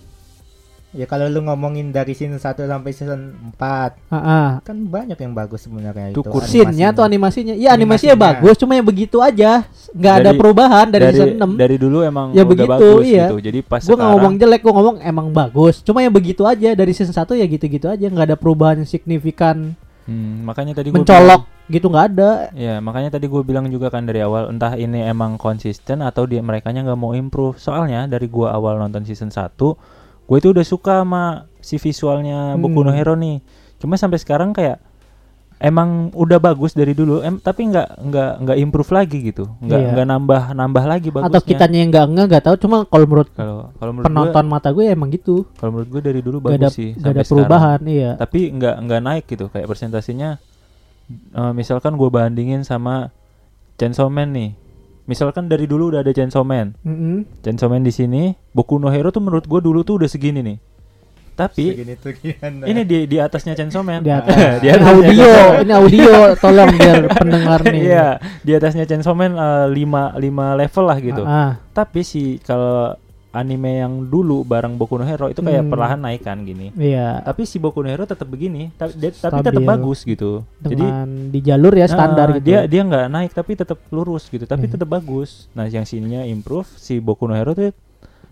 Ya 0.93 1.09
kalau 1.09 1.25
lu 1.25 1.41
ngomongin 1.41 1.89
dari 1.89 2.13
season 2.13 2.37
1 2.37 2.69
sampai 2.69 2.93
season 2.93 3.21
4 3.51 3.97
Ah, 4.07 4.17
ah. 4.17 4.49
kan 4.61 4.77
banyak 4.77 5.17
yang 5.17 5.33
bagus 5.33 5.65
sebenarnya 5.65 6.13
itu. 6.13 6.21
Scene-nya 6.45 6.93
atau 6.93 7.01
animasinya? 7.01 7.57
Iya, 7.57 7.73
animasinya 7.73 8.13
Animasinya. 8.13 8.45
bagus, 8.45 8.55
cuma 8.61 8.77
yang 8.77 8.85
begitu 8.85 9.17
aja. 9.19 9.65
Nggak 9.91 10.15
ada 10.15 10.25
Dari- 10.29 10.37
perubahan 10.37 10.87
dari, 10.87 11.05
dari, 11.09 11.17
season 11.17 11.33
6. 11.35 11.51
dari 11.57 11.77
dulu 11.81 12.05
emang 12.05 12.27
Ya 12.31 12.45
udah 12.45 12.51
begitu, 12.53 12.69
bagus 12.69 13.05
iya. 13.09 13.25
gitu. 13.25 13.37
Jadi 13.41 13.59
pas 13.65 13.81
gue 13.81 13.89
sekarang 13.89 14.11
ngomong 14.13 14.33
jelek, 14.37 14.61
gue 14.61 14.73
ngomong 14.73 14.97
emang 15.01 15.27
bagus. 15.33 15.75
Cuma 15.81 15.99
yang 15.99 16.13
begitu 16.13 16.45
aja 16.45 16.71
dari 16.73 16.93
season 16.93 17.17
1 17.17 17.41
ya 17.41 17.47
gitu-gitu 17.47 17.89
aja, 17.89 18.05
nggak 18.05 18.27
ada 18.29 18.37
perubahan 18.37 18.85
yang 18.85 18.91
signifikan, 18.91 19.73
Hmm, 20.03 20.43
makanya 20.43 20.77
tadi 20.77 20.91
gua 20.91 20.99
mencolok 20.99 21.43
gitu 21.69 21.87
nggak 21.89 22.07
ada. 22.11 22.31
bilang- 22.51 22.59
ya, 22.59 22.75
makanya 22.83 23.11
tadi 23.15 23.31
gue 23.31 23.39
bilang 23.41 23.65
juga 23.71 23.87
kan 23.87 24.03
dari 24.03 24.19
awal 24.19 24.51
entah 24.51 24.75
ini 24.75 24.99
emang 24.99 25.39
konsisten 25.39 26.03
atau 26.03 26.27
dia 26.27 26.43
mereka 26.43 26.69
nggak 26.69 26.99
mau 26.99 27.15
improve. 27.15 27.57
Soalnya 27.57 28.05
dari 28.05 28.27
gua 28.27 28.53
awal 28.53 28.77
nonton 28.77 29.07
season 29.07 29.31
1, 29.31 29.79
gue 30.23 30.37
itu 30.37 30.49
udah 30.49 30.63
suka 30.63 31.03
sama 31.03 31.25
si 31.59 31.77
visualnya 31.77 32.55
Boku 32.57 32.81
no 32.81 32.91
Hmm. 32.91 32.97
Hero 32.97 33.15
nih. 33.15 33.39
Cuma 33.77 33.95
sampai 33.95 34.17
sekarang 34.17 34.51
kayak 34.51 34.79
emang 35.59 36.11
udah 36.11 36.39
bagus 36.39 36.73
dari 36.73 36.91
dulu, 36.91 37.23
em, 37.23 37.39
tapi 37.39 37.63
nggak 37.65 38.03
nggak 38.03 38.31
nggak 38.43 38.57
improve 38.59 38.91
lagi 38.91 39.19
gitu, 39.25 39.47
nggak 39.59 39.79
Iya. 39.79 39.91
nggak 39.93 40.07
nambah 40.09 40.43
nambah 40.53 40.85
lagi 40.85 41.09
bagusnya. 41.09 41.31
Atau 41.31 41.43
kitanya 41.45 41.79
yang 41.79 41.91
nggak 41.91 42.07
nggak 42.09 42.27
nggak 42.29 42.43
tahu. 42.43 42.57
Cuma 42.59 42.77
kalau 42.83 43.07
menurut 43.07 43.29
kalau 43.31 43.71
kalau 43.73 43.91
menurut 43.93 44.03
gua 44.03 44.11
penonton 44.11 44.45
mata 44.49 44.69
gue 44.69 44.85
ya 44.87 44.93
emang 44.93 45.11
gitu. 45.11 45.47
kalau 45.55 45.71
menurut 45.73 45.89
gue 45.89 46.03
dari 46.03 46.19
dulu 46.19 46.39
Gak 46.39 46.47
bagus 46.49 46.59
ada 46.59 46.69
sih 46.69 46.91
sampai 46.93 47.07
ada 47.09 47.23
sekarang. 47.23 47.31
perubahan, 47.47 47.81
iya. 47.87 48.11
tapi 48.19 48.41
nggak 48.51 48.75
nggak 48.81 49.01
naik 49.03 49.25
gitu 49.29 49.45
kayak 49.49 49.67
persentasenya 49.67 50.31
eh, 51.31 51.53
misalkan 51.53 51.95
gue 51.95 52.09
bandingin 52.09 52.63
sama 52.63 53.15
Chainsaw 53.75 54.07
Man 54.09 54.35
nih 54.35 54.51
misalkan 55.05 55.47
dari 55.47 55.65
dulu 55.65 55.89
udah 55.89 56.01
ada 56.01 56.11
Chainsaw 56.11 56.43
Man 56.43 56.79
Mm-mm. 56.81 57.27
Chainsaw 57.41 57.67
Man 57.67 57.83
di 57.83 57.91
sini 57.91 58.23
Boku 58.49 58.77
no 58.77 58.87
Hero 58.87 59.09
tuh 59.09 59.19
menurut 59.19 59.43
gue 59.43 59.59
dulu 59.59 59.83
tuh 59.83 59.97
udah 59.97 60.07
segini 60.07 60.41
nih 60.41 60.59
tapi 61.33 61.73
Segini 61.73 61.97
tuh 61.97 62.13
gimana? 62.13 62.63
ini 62.65 62.83
di 62.83 62.99
di 63.07 63.17
atasnya 63.17 63.53
Chainsaw 63.53 63.81
Man 63.81 64.01
Di 64.01 64.13
atas. 64.15 64.37
di 64.59 64.69
Ini 64.69 64.75
atasnya 64.75 64.93
audio, 64.95 65.33
ini 65.59 65.73
audio, 65.73 66.13
tolong 66.43 66.71
biar 66.73 67.01
pendengar 67.11 67.61
nih. 67.65 67.81
iya 67.83 68.07
di 68.39 68.53
atasnya 68.53 68.85
Chainsaw 68.85 69.13
Man 69.13 69.33
eh, 69.33 69.67
lima 69.71 70.13
lima 70.15 70.53
level 70.55 70.85
lah 70.85 70.99
gitu 70.99 71.23
Ah, 71.23 71.33
ah. 71.33 71.53
tapi 71.73 72.01
si 72.03 72.37
kalau 72.39 72.93
anime 73.33 73.81
yang 73.81 74.05
dulu 74.05 74.41
bareng 74.43 74.77
Boku 74.77 74.95
no 74.95 75.03
Hero 75.03 75.27
itu 75.27 75.41
kayak 75.41 75.63
Hmm. 75.63 75.71
perlahan 75.71 75.99
naik 75.99 76.21
kan 76.21 76.39
gini 76.41 76.69
iya. 76.75 77.21
tapi 77.21 77.43
si 77.43 77.57
Boku 77.57 77.81
no 77.81 77.89
Hero 77.89 78.05
tetap 78.05 78.25
begini 78.25 78.69
tapi 78.73 78.93
dia- 78.95 79.11
tapi 79.11 79.41
tetap 79.41 79.63
bagus 79.63 80.01
gitu 80.03 80.45
jadi 80.59 80.77
Dengan 80.79 81.09
di 81.29 81.41
jalur 81.41 81.73
ya 81.73 81.87
standar 81.87 82.29
ah, 82.29 82.35
gitu. 82.35 82.47
dia 82.47 82.61
dia 82.65 82.83
nggak 82.83 83.07
naik 83.09 83.31
tapi 83.31 83.53
tetap 83.55 83.81
lurus 83.89 84.27
gitu 84.27 84.45
tapi 84.45 84.65
Hmm. 84.65 84.73
tetap 84.73 84.87
bagus 84.87 85.49
nah 85.51 85.65
yang 85.65 85.83
sininya 85.83 86.23
improve 86.23 86.69
si 86.71 86.97
Boku 86.97 87.25
no 87.25 87.33
Hero 87.33 87.53
tuh 87.53 87.73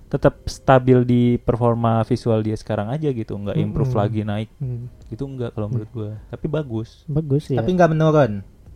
tetap 0.06 0.42
stabil 0.44 0.98
di 1.02 1.22
performa 1.38 2.02
visual 2.02 2.40
dia 2.40 2.54
sekarang 2.54 2.88
aja 2.88 3.08
gitu 3.08 3.30
nggak 3.32 3.54
improve 3.56 3.88
Mm-mm. 3.88 4.02
lagi 4.02 4.20
naik 4.22 4.50
Hmm, 4.56 4.90
gitu 5.06 5.24
enggak 5.24 5.54
kalau 5.54 5.66
menurut 5.66 5.90
gua 5.90 6.10
tapi 6.26 6.46
bagus 6.46 7.06
bagus 7.06 7.46
ya. 7.46 7.56
Tapi 7.56 7.70
nggak 7.70 7.90
menurun. 7.90 8.32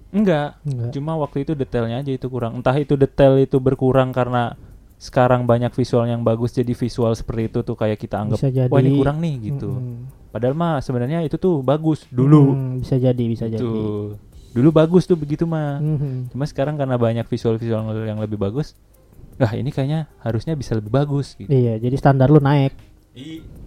enggak 0.09 0.63
Enggak. 0.63 0.91
cuma 0.91 1.13
waktu 1.17 1.43
itu 1.43 1.53
detailnya 1.53 1.99
aja 1.99 2.09
itu 2.09 2.27
kurang 2.29 2.55
entah 2.55 2.73
itu 2.75 2.95
detail 2.95 3.35
itu 3.37 3.59
berkurang 3.59 4.09
karena 4.09 4.55
sekarang 4.97 5.45
banyak 5.45 5.71
visual 5.71 6.05
yang 6.05 6.21
bagus 6.21 6.51
jadi 6.51 6.71
visual 6.71 7.13
seperti 7.13 7.49
itu 7.49 7.59
tuh 7.61 7.75
kayak 7.75 7.97
kita 7.97 8.17
anggap 8.19 8.39
Bisa 8.39 8.49
jadi. 8.49 8.69
wah 8.69 8.79
ini 8.79 8.91
kurang 8.95 9.19
nih 9.19 9.35
gitu 9.45 9.71
Mm-mm. 9.71 10.31
padahal 10.31 10.53
mah 10.53 10.79
sebenarnya 10.79 11.21
itu 11.21 11.35
tuh 11.35 11.61
bagus 11.61 12.07
dulu 12.09 12.51
Hmm, 12.51 12.73
bisa 12.79 12.97
jadi, 12.97 13.25
bisa 13.25 13.45
jadi. 13.47 13.59
Tuh. 13.59 14.17
dulu 14.51 14.69
bagus 14.71 15.03
tuh 15.03 15.15
begitu 15.15 15.45
mah 15.45 15.79
Mhm. 15.79 16.31
Cuma 16.31 16.45
sekarang 16.45 16.75
karena 16.75 16.95
banyak 16.95 17.25
visual-visual 17.25 17.81
yang 18.05 18.17
lebih 18.17 18.37
bagus, 18.37 18.79
ah 19.37 19.51
ini 19.53 19.69
kayaknya 19.69 20.07
harusnya 20.19 20.55
bisa 20.55 20.73
lebih 20.73 20.91
bagus 20.91 21.35
gitu. 21.35 21.49
Iya, 21.49 21.77
jadi 21.77 21.95
standar 21.95 22.29
lu 22.29 22.39
naik. 22.39 22.71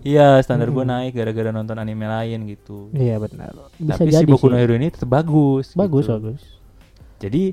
Iya, 0.02 0.40
standar 0.42 0.68
gue 0.68 0.80
Hmm. 0.80 0.92
naik 0.94 1.12
gara-gara 1.14 1.52
nonton 1.52 1.76
anime 1.76 2.04
lain 2.04 2.40
gitu. 2.46 2.88
Iya 2.92 3.16
benar. 3.18 3.52
Bisa 3.74 3.96
Tapi 3.98 4.10
jadi 4.10 4.24
si 4.24 4.28
Boku 4.28 4.48
no. 4.48 4.56
Hero 4.56 4.74
ini 4.74 4.88
tetap 4.88 5.08
bagus. 5.10 5.72
Bagus 5.74 6.04
gitu. 6.04 6.14
bagus. 6.14 6.42
Jadi 7.18 7.44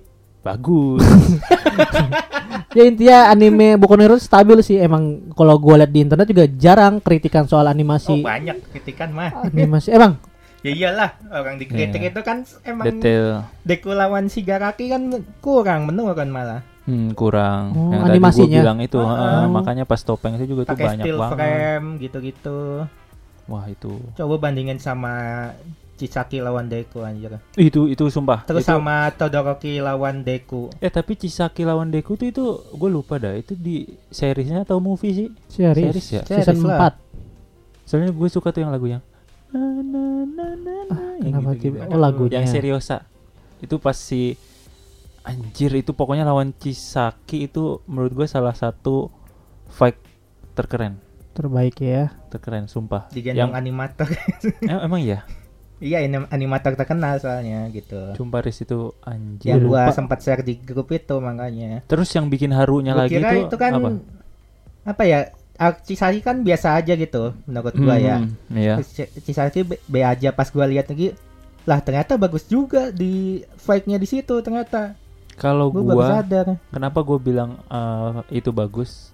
bagus. 0.40 1.02
Ya 2.74 2.82
intinya 2.84 3.18
anime 3.28 3.74
Boku 3.74 3.94
no 3.94 4.02
Hero 4.02 4.16
stabil 4.16 4.58
sih 4.60 4.76
emang 4.76 5.02
kalau 5.30 5.56
gue 5.56 5.74
liat 5.76 5.88
di 5.88 6.00
internet 6.00 6.26
juga 6.26 6.44
jarang 6.50 6.98
kritikan 6.98 7.46
soal 7.46 7.64
Oh 7.64 7.70
animasi. 7.70 8.18
banyak 8.20 8.58
kritikan 8.68 9.10
mah. 9.10 9.30
animasi 9.46 9.90
emang 9.90 10.18
Ya 10.60 10.72
iyalah 10.72 11.10
orang 11.30 11.56
dikritik 11.56 12.00
Iya. 12.00 12.10
itu 12.10 12.20
kan 12.20 12.42
emang 12.62 12.88
Detail 12.88 13.44
Deku 13.62 13.92
lawan 13.92 14.26
Shigaraki 14.26 14.88
kan 14.88 15.06
kurang 15.38 15.86
menurun 15.86 16.26
malah. 16.26 16.64
hmm, 16.84 17.12
kurang. 17.12 17.72
Oh, 17.72 17.88
Yang 17.90 18.00
tadi 18.02 18.10
animasinya. 18.12 18.48
gua 18.50 18.64
bilang 18.64 18.78
itu, 18.80 18.96
Oh. 18.96 19.06
heeh, 19.06 19.44
makanya 19.46 19.84
pas 19.84 20.00
topeng 20.00 20.34
itu 20.34 20.50
juga 20.50 20.62
tuh 20.66 20.76
banyak 20.78 21.00
still 21.00 21.16
banget. 21.18 21.36
frame 21.36 21.86
gitu-gitu. 21.98 22.60
Wah, 23.44 23.64
itu. 23.66 23.92
Coba 24.14 24.34
bandingin 24.38 24.76
sama 24.76 25.12
Chisaki 25.94 26.38
lawan 26.38 26.66
Deku 26.66 27.00
anjir. 27.00 27.38
Itu 27.54 27.86
itu 27.86 28.02
sumpah. 28.04 28.42
Terus 28.42 28.60
itu, 28.60 28.68
sama 28.68 29.08
Todoroki 29.10 29.78
lawan 29.78 30.20
Deku. 30.20 30.68
Eh 30.76 30.88
tapi 30.88 31.14
Chisaki 31.14 31.62
lawan 31.62 31.88
Deku 31.88 32.14
tuh 32.14 32.26
itu 32.26 32.44
gue 32.68 32.90
lupa 32.90 33.16
dah. 33.16 33.32
Itu 33.32 33.54
di 33.54 33.86
seriesnya 34.08 34.62
atau 34.62 34.78
movie 34.78 35.12
sih? 35.12 35.28
series, 35.46 35.94
Series 35.94 36.06
ya? 36.10 36.22
season 36.24 36.56
Series 36.56 36.64
lah. 36.64 36.90
4 36.92 37.86
Soalnya 37.86 38.10
gue 38.10 38.28
suka 38.28 38.48
tuh 38.48 38.60
yang 38.60 38.70
lagu 38.70 38.86
yang 38.86 39.02
na, 39.48 39.60
na, 39.60 40.02
na, 40.24 40.46
na, 40.56 40.74
na, 40.84 40.98
yang 41.22 41.38
tiba- 41.54 41.86
oh, 41.86 41.94
lagunya. 41.94 42.38
Yang 42.38 42.46
Seriosa. 42.50 43.06
Itu 43.60 43.78
pas 43.78 43.94
si 43.94 44.34
anjir 45.22 45.70
itu 45.72 45.90
pokoknya 45.90 46.22
lawan 46.22 46.50
Chisaki 46.52 47.46
itu 47.46 47.78
menurut 47.86 48.12
gue 48.14 48.26
salah 48.26 48.52
satu 48.52 49.14
fight 49.68 49.94
terkeren. 50.52 50.98
terbaik 51.34 51.78
ya 51.78 52.14
Terkeren 52.30 52.66
sumpah. 52.66 53.10
Digendong 53.10 53.50
yang 53.50 53.52
animator. 53.52 54.06
em- 54.62 54.82
emang 54.82 55.02
ya? 55.02 55.26
iya 55.84 56.00
anim- 56.00 56.24
animator 56.26 56.72
terkenal 56.72 57.20
soalnya 57.20 57.68
gitu. 57.68 58.16
Sumparis 58.16 58.56
itu 58.58 58.96
anjir. 59.04 59.52
Yang 59.52 59.60
gua 59.68 59.82
lupa. 59.84 59.92
sempat 59.92 60.18
share 60.18 60.40
di 60.40 60.56
grup 60.56 60.88
itu 60.88 61.14
makanya. 61.20 61.84
Terus 61.84 62.08
yang 62.10 62.26
bikin 62.26 62.50
harunya 62.50 62.96
Gua 62.96 63.04
lagi 63.04 63.14
kira 63.14 63.30
itu, 63.30 63.46
itu 63.46 63.56
kan 63.56 63.72
apa? 63.76 63.88
apa, 64.84 65.02
ya? 65.04 65.18
ah, 65.54 65.70
Chisaki 65.70 66.18
kan 66.18 66.40
biasa 66.40 66.74
aja 66.74 66.92
gitu 66.92 67.36
menurut 67.44 67.76
gua 67.76 67.94
ya. 67.94 68.16
Hmm, 68.18 68.32
Iya. 68.50 68.74
Terus 68.80 68.90
C- 68.90 69.12
Chisaki 69.22 69.60
B, 69.62 69.76
B 69.84 70.00
aja 70.00 70.32
pas 70.32 70.48
gua 70.48 70.64
lihat 70.64 70.88
lagi 70.88 71.12
lah 71.64 71.80
ternyata 71.80 72.16
bagus 72.16 72.44
juga 72.44 72.88
di 72.88 73.40
fight-nya 73.56 73.96
di 73.96 74.04
situ 74.04 74.34
ternyata. 74.40 74.96
Kalau 75.34 75.68
Gua 75.68 75.82
baru 75.84 75.96
gua 75.96 76.08
sadar. 76.16 76.46
Kenapa 76.68 77.00
gue 77.00 77.18
bilang 77.18 77.60
eh, 77.66 78.10
itu 78.34 78.50
bagus? 78.50 79.12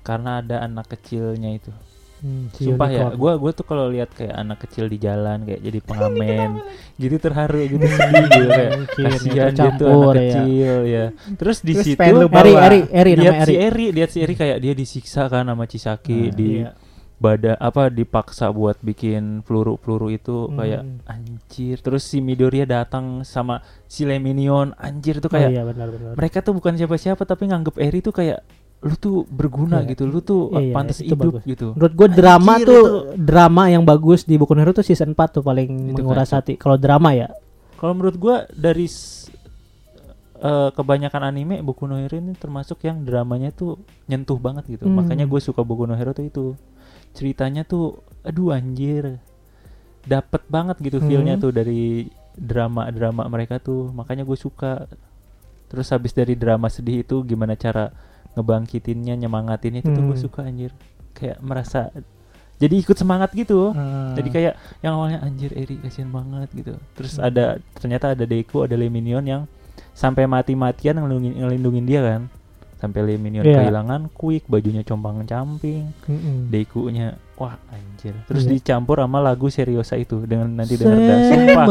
Karena 0.00 0.38
ada 0.38 0.62
anak 0.62 0.86
kecilnya 0.88 1.50
itu. 1.52 1.72
Hmm, 2.16 2.48
si 2.50 2.64
Sumpah 2.64 2.88
ya, 2.88 3.04
unicorn. 3.06 3.20
gue 3.20 3.32
gue 3.38 3.52
tuh 3.52 3.64
kalau 3.64 3.86
lihat 3.86 4.08
kayak 4.10 4.32
anak 4.32 4.58
kecil 4.64 4.88
di 4.88 4.96
jalan 4.96 5.44
kayak 5.44 5.60
jadi 5.60 5.78
pengamen, 5.80 6.50
gitu 6.96 7.16
terharu 7.16 7.60
gitu 7.62 7.84
sedih 7.84 8.24
gitu 8.24 8.48
kayak 8.48 8.72
kasihan 8.88 9.20
itu 9.52 9.54
dia 9.54 9.70
tuh 9.76 9.86
campur, 9.86 9.92
anak 10.10 10.16
ya. 10.16 10.24
kecil 10.32 10.74
ya. 10.82 11.04
Terus 11.36 11.58
di 11.60 11.72
Terus 11.76 11.84
situ 11.84 12.00
Eri. 12.00 12.52
Eri 12.56 12.80
Eri 12.88 13.12
lihat 13.14 13.36
si 13.44 13.54
Eri 13.54 13.86
lihat 13.90 14.10
si 14.10 14.18
Eri 14.20 14.34
kayak 14.34 14.58
dia 14.58 14.72
disiksa 14.72 15.28
kan 15.28 15.44
sama 15.44 15.64
Cisaki 15.64 16.20
Nah, 16.22 16.32
di 16.32 16.50
iya. 16.60 16.70
bada 17.16 17.52
apa 17.56 17.88
dipaksa 17.88 18.48
buat 18.48 18.76
bikin 18.80 19.40
peluru-peluru 19.40 20.08
itu 20.08 20.48
Hmm. 20.48 20.56
kayak 20.56 20.82
anjir. 21.06 21.76
Terus 21.80 22.02
si 22.02 22.20
Midoriya 22.20 22.64
datang 22.64 23.22
sama 23.22 23.60
si 23.84 24.04
Leminion 24.04 24.72
anjir 24.76 25.20
tuh 25.20 25.28
oh 25.28 25.36
kayak 25.36 25.52
iya 25.52 25.62
benar 25.64 25.88
benar 25.88 26.12
mereka 26.12 26.40
tuh 26.40 26.52
bukan 26.52 26.76
siapa-siapa 26.76 27.22
tapi 27.22 27.48
nganggep 27.48 27.76
Eri 27.76 28.00
tuh 28.00 28.12
kayak 28.12 28.40
lu 28.78 28.94
tuh 28.94 29.24
berguna 29.26 29.80
Iya. 29.80 29.88
gitu, 29.90 30.02
lu 30.04 30.20
tuh 30.20 30.52
Iya, 30.52 30.60
iya, 30.62 30.72
pantas 30.72 30.98
itu 30.98 31.10
hidup 31.10 31.18
bagus. 31.34 31.42
gitu. 31.44 31.66
Menurut 31.72 31.94
gue 31.94 32.08
drama 32.12 32.52
Anjir, 32.54 32.66
tuh 32.66 32.76
itu. 32.76 32.92
drama 33.18 33.62
yang 33.66 33.82
bagus 33.82 34.20
di 34.22 34.34
Boku 34.34 34.52
no 34.52 34.60
Hero 34.60 34.72
tuh 34.72 34.82
season 34.82 35.10
4 35.10 35.32
tuh 35.32 35.42
paling 35.42 35.68
Itu 35.90 35.96
menguras 35.96 36.28
kacau. 36.28 36.38
hati. 36.38 36.54
Kalau 36.54 36.76
drama 36.76 37.10
ya. 37.10 37.28
Kalau 37.74 37.92
menurut 37.92 38.16
gua 38.16 38.36
dari 38.50 38.86
eh, 40.36 40.68
kebanyakan 40.70 41.22
anime 41.24 41.56
Boku 41.60 41.84
no 41.84 41.96
Hero 41.96 42.14
ini 42.14 42.32
termasuk 42.32 42.82
yang 42.82 43.02
dramanya 43.02 43.50
tuh 43.50 43.80
nyentuh 44.04 44.36
banget 44.36 44.68
gitu. 44.70 44.84
Hmm. 44.84 45.00
Makanya 45.00 45.24
gue 45.24 45.40
suka 45.40 45.60
Boku 45.60 45.84
no 45.84 45.94
Hero 45.94 46.12
tuh 46.12 46.24
itu. 46.24 46.46
Ceritanya 47.12 47.64
tuh 47.64 47.96
aduh 48.22 48.52
anjir. 48.52 49.16
Dapet 50.02 50.46
banget 50.46 50.76
gitu 50.78 51.00
feel-nya 51.00 51.34
Hmm. 51.34 51.42
tuh 51.42 51.50
dari 51.50 52.06
drama-drama 52.32 53.26
mereka 53.26 53.58
tuh. 53.58 53.90
Makanya 53.90 54.22
gue 54.22 54.36
suka. 54.36 54.84
Terus 55.66 55.90
habis 55.90 56.12
dari 56.12 56.32
drama 56.32 56.68
sedih 56.68 57.02
itu 57.02 57.24
gimana 57.24 57.56
cara 57.56 57.90
ngebangkitinnya, 58.36 59.16
nyemangatinnya 59.16 59.80
itu 59.80 59.90
tuh 59.90 60.02
gue 60.04 60.16
Hmm. 60.16 60.24
suka 60.28 60.40
anjir. 60.44 60.70
Kayak 61.16 61.40
merasa 61.40 61.88
jadi 62.56 62.74
ikut 62.76 62.96
semangat 62.96 63.32
gitu. 63.32 63.72
Hmm. 63.72 64.12
Jadi 64.16 64.28
kayak 64.32 64.54
yang 64.80 64.96
awalnya 64.96 65.20
anjir 65.24 65.52
Eri 65.52 65.80
kasihan 65.80 66.12
banget 66.12 66.48
gitu. 66.52 66.76
Terus 66.96 67.16
Hmm. 67.16 67.28
ada 67.28 67.44
ternyata 67.80 68.12
ada 68.12 68.24
Deku, 68.28 68.64
ada 68.64 68.76
Leminion 68.76 69.24
yang 69.24 69.42
sampai 69.96 70.28
mati-matian 70.28 71.00
ngelindungin, 71.00 71.34
ngelindungin 71.40 71.84
dia 71.88 72.00
kan. 72.04 72.28
Sampai 72.76 73.00
Leminion 73.02 73.40
Iya. 73.40 73.64
kehilangan 73.64 74.12
quick, 74.12 74.44
bajunya 74.46 74.84
compang-camping, 74.84 75.96
Mm-mm. 76.04 76.52
Deku-nya 76.52 77.16
wah 77.34 77.56
anjir. 77.68 78.12
Terus 78.24 78.44
Iya. 78.44 78.52
dicampur 78.52 79.00
sama 79.00 79.18
lagu 79.18 79.48
Seriosa 79.48 79.96
itu 79.96 80.20
dengan 80.22 80.52
nanti 80.54 80.76
denger 80.76 80.92
dah. 80.94 81.18
Sumpah. 81.26 81.66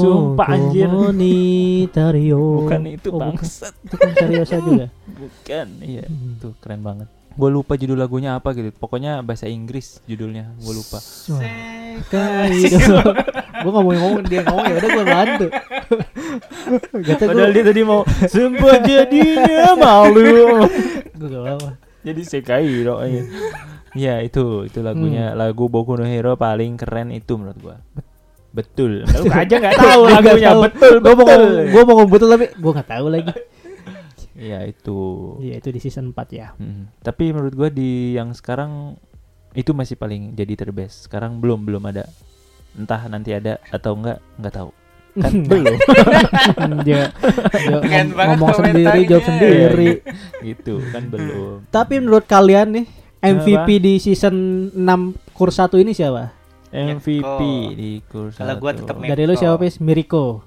Sumpah, 0.00 0.48
anjir. 0.48 0.88
Bukan 2.64 2.80
itu 2.88 3.08
Oh, 3.08 3.20
bukan. 3.20 3.36
bangsat. 3.36 3.72
Itu 3.78 3.94
kan 3.94 4.10
Seriosa 4.14 4.56
juga. 4.58 4.86
Bukan. 5.20 5.66
Iya, 5.80 6.04
Hmm. 6.08 6.40
tuh 6.40 6.52
keren 6.58 6.80
banget. 6.80 7.08
Gue 7.32 7.50
lupa 7.50 7.74
judul 7.80 7.98
lagunya 7.98 8.36
apa 8.36 8.52
gitu. 8.52 8.70
Pokoknya 8.76 9.24
bahasa 9.24 9.48
Inggris 9.48 10.00
judulnya. 10.04 10.52
Gue 10.60 10.74
lupa. 10.76 10.98
Gue 13.62 13.70
ngomong-ngomong 13.72 14.22
dia 14.26 14.42
ngomong 14.44 14.64
ya 14.66 14.74
udah 14.76 14.90
gue 14.90 15.04
bantu. 15.06 15.46
Gata 17.04 17.24
Padahal 17.28 17.50
gue 17.50 17.56
dia 17.56 17.64
tadi 17.68 17.82
mau 17.84 18.00
sumpah 18.06 18.76
jadinya 18.84 19.76
malu. 19.76 20.66
gue 21.16 21.28
gak 21.28 21.44
apa. 21.60 21.70
Jadi 22.02 22.20
Sekai 22.26 22.82
dong. 22.82 22.98
Ya 23.92 24.24
itu 24.24 24.64
itu 24.64 24.80
lagunya 24.80 25.36
lagu 25.36 25.68
Boku 25.68 26.00
no 26.00 26.08
Hero 26.08 26.32
paling 26.40 26.80
keren 26.80 27.12
itu 27.12 27.36
menurut 27.36 27.58
gua. 27.60 27.76
Betul. 28.52 29.04
Lu 29.04 29.28
aja 29.32 29.54
nggak 29.56 29.76
tahu 29.80 30.00
Gua 30.08 30.16
lagunya 30.20 30.52
betul 30.56 30.94
Gue 31.00 31.12
mau 31.16 31.24
ngomong, 31.24 31.52
gue 31.72 31.82
mau 31.84 31.94
ngomong 31.96 32.10
betul 32.12 32.28
tapi 32.32 32.46
gue 32.52 32.72
nggak 32.72 32.88
tahu 32.88 33.06
lagi. 33.12 33.32
Ya 34.42 34.66
itu. 34.66 34.98
Iya 35.38 35.62
itu 35.62 35.68
di 35.70 35.78
season 35.78 36.10
4 36.10 36.26
ya. 36.34 36.50
Hmm. 36.58 36.90
Tapi 36.98 37.30
menurut 37.30 37.54
gua 37.54 37.70
di 37.70 38.18
yang 38.18 38.34
sekarang 38.34 38.98
itu 39.54 39.70
masih 39.70 39.94
paling 39.94 40.34
jadi 40.34 40.58
terbest. 40.58 41.06
Sekarang 41.06 41.38
belum 41.38 41.62
belum 41.62 41.86
ada. 41.86 42.10
Entah 42.74 43.06
nanti 43.06 43.30
ada 43.30 43.62
atau 43.70 43.94
enggak 43.94 44.18
nggak 44.36 44.50
tahu. 44.52 44.70
Kan 45.14 45.32
belum. 45.50 45.74
dia, 46.88 47.12
dia 47.12 47.76
Keren 47.78 48.10
ngom- 48.10 48.16
banget 48.16 48.34
ngomong 48.34 48.56
sendiri 48.58 49.00
jawab 49.06 49.24
sendiri. 49.24 49.88
gitu 50.48 50.74
kan 50.90 51.02
belum. 51.06 51.70
Tapi 51.70 51.94
menurut 52.02 52.26
kalian 52.26 52.74
nih 52.74 52.86
MVP 53.22 53.54
Apa? 53.54 53.84
di 53.86 53.94
season 54.02 54.34
6 54.74 54.82
kurs 55.30 55.54
1 55.54 55.78
ini 55.78 55.94
siapa? 55.94 56.34
MVP 56.72 57.20
Mirko. 57.20 57.76
di 57.76 57.90
kurs 58.02 58.34
Kalau 58.34 58.56
gua 58.58 58.72
tetap 58.74 58.96
Mirko. 58.96 59.10
Dari 59.12 59.22
lu 59.22 59.34
siapa 59.36 59.56
Pis? 59.60 59.78
Miriko. 59.78 60.42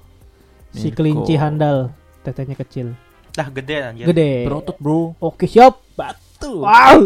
Si 0.74 0.90
Mirko. 0.90 0.96
kelinci 0.98 1.34
handal. 1.38 1.94
Tetenya 2.20 2.58
kecil. 2.58 2.92
Lah 3.36 3.48
gede 3.52 3.76
anjir. 3.84 4.04
Gede. 4.08 4.48
Berotot 4.48 4.76
bro. 4.80 5.12
Oke 5.20 5.44
siap. 5.44 5.76
Batu. 5.92 6.64
Wow. 6.64 7.04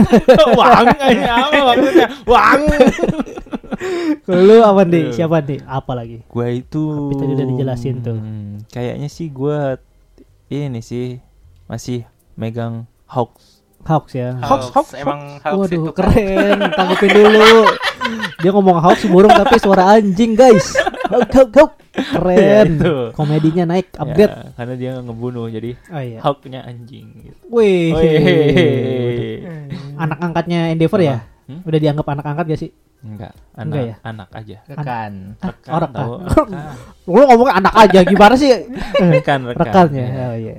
Wang 0.60 0.86
aja 0.92 1.30
apa 1.48 1.58
maksudnya? 1.72 2.06
Wang. 2.28 2.60
Lu 4.28 4.56
apa 4.60 4.82
nih? 4.84 5.04
Siapa 5.16 5.40
nih? 5.40 5.60
Apa 5.64 5.92
lagi? 5.96 6.20
Gua 6.28 6.52
itu 6.52 6.84
Tapi 6.84 7.14
tadi 7.16 7.32
udah 7.32 7.46
dijelasin 7.48 7.96
tuh. 8.04 8.16
Hmm, 8.20 8.60
Kayaknya 8.68 9.08
sih 9.08 9.26
gua 9.32 9.80
ini 10.52 10.80
sih 10.84 11.16
masih 11.64 12.04
megang 12.36 12.84
Hawks. 13.08 13.60
Hawks 13.88 14.12
ya. 14.12 14.36
Hawks, 14.44 14.68
Hawks, 14.76 14.92
emang 14.92 15.40
Hawks 15.40 15.72
Waduh, 15.72 15.88
itu 15.88 15.92
kan 15.96 16.12
keren. 16.12 16.58
Tanggepin 16.76 17.10
dulu. 17.16 17.50
Dia 18.44 18.50
ngomong 18.52 18.76
Hawks 18.76 19.08
burung 19.08 19.32
tapi 19.32 19.56
suara 19.56 19.96
anjing, 19.96 20.36
guys. 20.36 20.76
Hawk, 21.08 21.32
hawk, 21.32 21.50
hawk. 21.56 21.72
Keren. 21.90 22.38
Ya, 22.38 22.62
itu. 22.66 22.94
Komedinya 23.18 23.64
naik, 23.66 23.90
upgrade. 23.98 24.30
Ya, 24.30 24.54
karena 24.54 24.74
dia 24.78 24.92
ngebunuh 25.02 25.50
jadi 25.50 25.74
Oh 25.90 25.98
iya. 25.98 26.18
Hawknya 26.22 26.62
anjing 26.62 27.06
gitu. 27.26 27.34
Wih. 27.50 27.90
Anak 30.02 30.18
angkatnya 30.22 30.70
Endeavor 30.70 31.02
ya? 31.02 31.26
Hmm? 31.50 31.66
Udah 31.66 31.78
dianggap 31.82 32.06
anak 32.06 32.24
angkat 32.30 32.46
gak 32.54 32.60
sih? 32.62 32.70
Enggak, 33.00 33.32
anak 33.56 33.64
Enggak 33.64 33.82
ya? 33.82 33.94
anak 34.04 34.28
aja. 34.30 34.56
rekan. 34.68 35.12
Rekan, 35.40 35.70
orang 35.72 35.90
tahu, 35.90 36.12
kan. 36.14 36.26
rekan. 36.28 36.48
Lu 37.16 37.22
ngomongnya 37.26 37.54
anak 37.58 37.74
aja 37.74 37.98
gimana 38.04 38.34
sih? 38.36 38.50
rekan, 39.16 39.40
rekan. 39.50 39.64
Rekannya. 39.66 40.06
ya. 40.06 40.24
Oh 40.30 40.36
iya. 40.36 40.54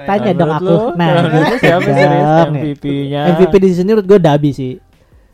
Tanya 0.00 0.32
dong 0.32 0.48
aku. 0.56 0.64
lu, 0.64 0.76
Nah, 0.96 1.08
lu 1.28 1.40
siapa 1.60 1.84
serius 1.84 2.30
MVP-nya? 2.48 3.22
MVP 3.36 3.52
di 3.60 3.66
season 3.68 3.84
ini 3.84 3.92
menurut 3.92 4.08
gue 4.08 4.16
Dabi 4.22 4.50
sih. 4.56 4.72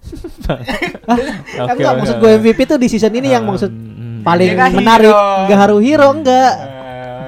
Oke, 0.07 0.75
enggak, 1.07 1.67
oke, 1.71 1.83
maksud 2.03 2.17
gue 2.19 2.31
MVP 2.43 2.59
tuh 2.67 2.79
di 2.79 2.89
season 2.91 3.15
ini 3.15 3.31
yang 3.31 3.47
maksud 3.47 3.71
Hmm, 3.71 3.86
paling 4.27 4.51
kan 4.53 4.71
menarik. 4.75 5.07
hero. 5.07 5.47
Gak 5.47 5.59
haru 5.63 5.79
hero 5.79 6.09
enggak. 6.11 6.53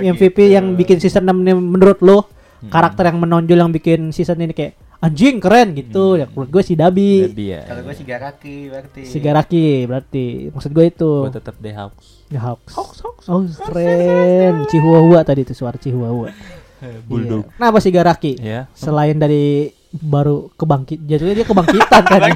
Eh, 0.03 0.11
MVP 0.11 0.34
gitu. 0.36 0.55
yang 0.55 0.66
bikin 0.74 0.99
season 0.99 1.22
6 1.22 1.38
ini 1.38 1.53
menurut 1.55 1.99
lo 2.03 2.18
Hmm. 2.59 2.74
karakter 2.74 3.07
yang 3.07 3.22
menonjol 3.22 3.55
yang 3.55 3.70
bikin 3.70 4.11
season 4.11 4.42
ini 4.42 4.51
kayak 4.51 4.74
anjing 4.99 5.38
keren 5.38 5.78
gitu. 5.78 6.18
Hmm. 6.18 6.20
Ya 6.20 6.26
menurut 6.26 6.51
gue 6.51 6.62
si 6.66 6.74
Dabi, 6.74 7.30
Jadi 7.30 7.44
ya. 7.49 7.62
Kalau 7.62 7.82
gue 7.86 7.94
Shigaraki 7.94 8.57
berarti. 8.66 9.01
Shigaraki 9.07 9.66
berarti. 9.86 10.26
Maksud 10.51 10.70
gue 10.74 10.84
itu. 10.90 11.12
Gue 11.22 11.30
tetap 11.32 11.55
The 11.55 11.70
Hawks. 11.70 12.07
Ya, 12.26 12.40
Hawks. 12.42 12.74
Oh, 12.74 13.46
keren. 13.64 14.66
Chihuahua 14.66 15.22
tadi 15.22 15.46
itu 15.46 15.55
suara 15.55 15.78
Chihuahua. 15.78 16.34
Bulldog. 17.09 17.46
Iya. 17.46 17.55
Kenapa 17.55 17.78
Shigaraki? 17.78 18.32
Ya. 18.38 18.66
Selain 18.74 19.14
dari 19.14 19.70
baru 19.91 20.53
kebangkit, 20.53 21.01
jadinya 21.03 21.34
dia 21.34 21.47
kebangkitan 21.47 22.03
kan. 22.03 22.20
ya? 22.20 22.34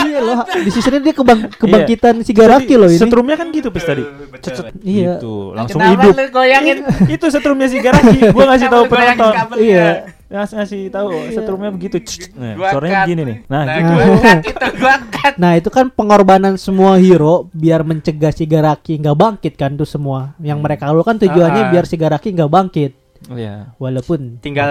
iya 0.00 0.18
loh, 0.18 0.38
di 0.44 0.68
season 0.68 0.92
ini 0.94 1.02
dia 1.02 1.14
kebang 1.14 1.40
kebangkitan 1.50 2.14
Shigaraki 2.20 2.74
loh 2.74 2.86
ini. 2.86 2.96
Setrumnya 2.96 3.34
kan 3.34 3.48
gitu 3.48 3.68
pas 3.68 3.80
tadi. 3.82 4.04
Cet, 4.04 4.28
betul. 4.28 4.64
Iya. 4.80 5.16
Gitu, 5.16 5.34
langsung 5.52 5.80
Kenapa 5.80 6.02
hidup. 6.02 6.14
goyangin? 6.30 6.76
itu 7.14 7.26
setrumnya 7.26 7.66
si 7.66 7.78
Garaki. 7.78 8.18
Gua 8.30 8.44
ngasih 8.46 8.68
tahu 8.68 8.84
penonton. 8.86 9.32
Iya. 9.56 9.88
Ngas 10.30 10.50
ngasih 10.52 10.80
tahu 10.88 11.08
setrumnya 11.32 11.70
begitu. 11.70 11.96
Nah, 12.36 12.54
suaranya 12.70 12.96
begini 13.02 13.22
nih. 13.24 13.36
Nah, 13.48 13.62
Nah, 13.64 13.74
gitu. 13.74 13.90
gua 13.90 14.04
cut 14.22 14.38
itu 14.44 14.66
gua 14.76 14.94
cut. 15.10 15.34
Nah 15.36 15.52
itu 15.56 15.68
kan 15.68 15.86
pengorbanan 15.88 16.54
semua 16.54 16.92
hero 16.96 17.48
biar 17.50 17.80
mencegah 17.80 18.30
Shigaraki 18.30 18.94
nggak 18.96 19.16
bangkit 19.16 19.54
kan 19.56 19.74
tuh 19.74 19.84
semua. 19.84 20.36
Yang 20.38 20.58
mereka 20.60 20.86
lakukan 20.86 21.16
tujuannya 21.18 21.62
Ah. 21.64 21.70
biar 21.70 21.84
Shigaraki 21.84 22.30
nggak 22.30 22.46
bangkit. 22.46 22.92
Iya. 23.26 23.74
Walaupun 23.76 24.38
Tinggal 24.38 24.70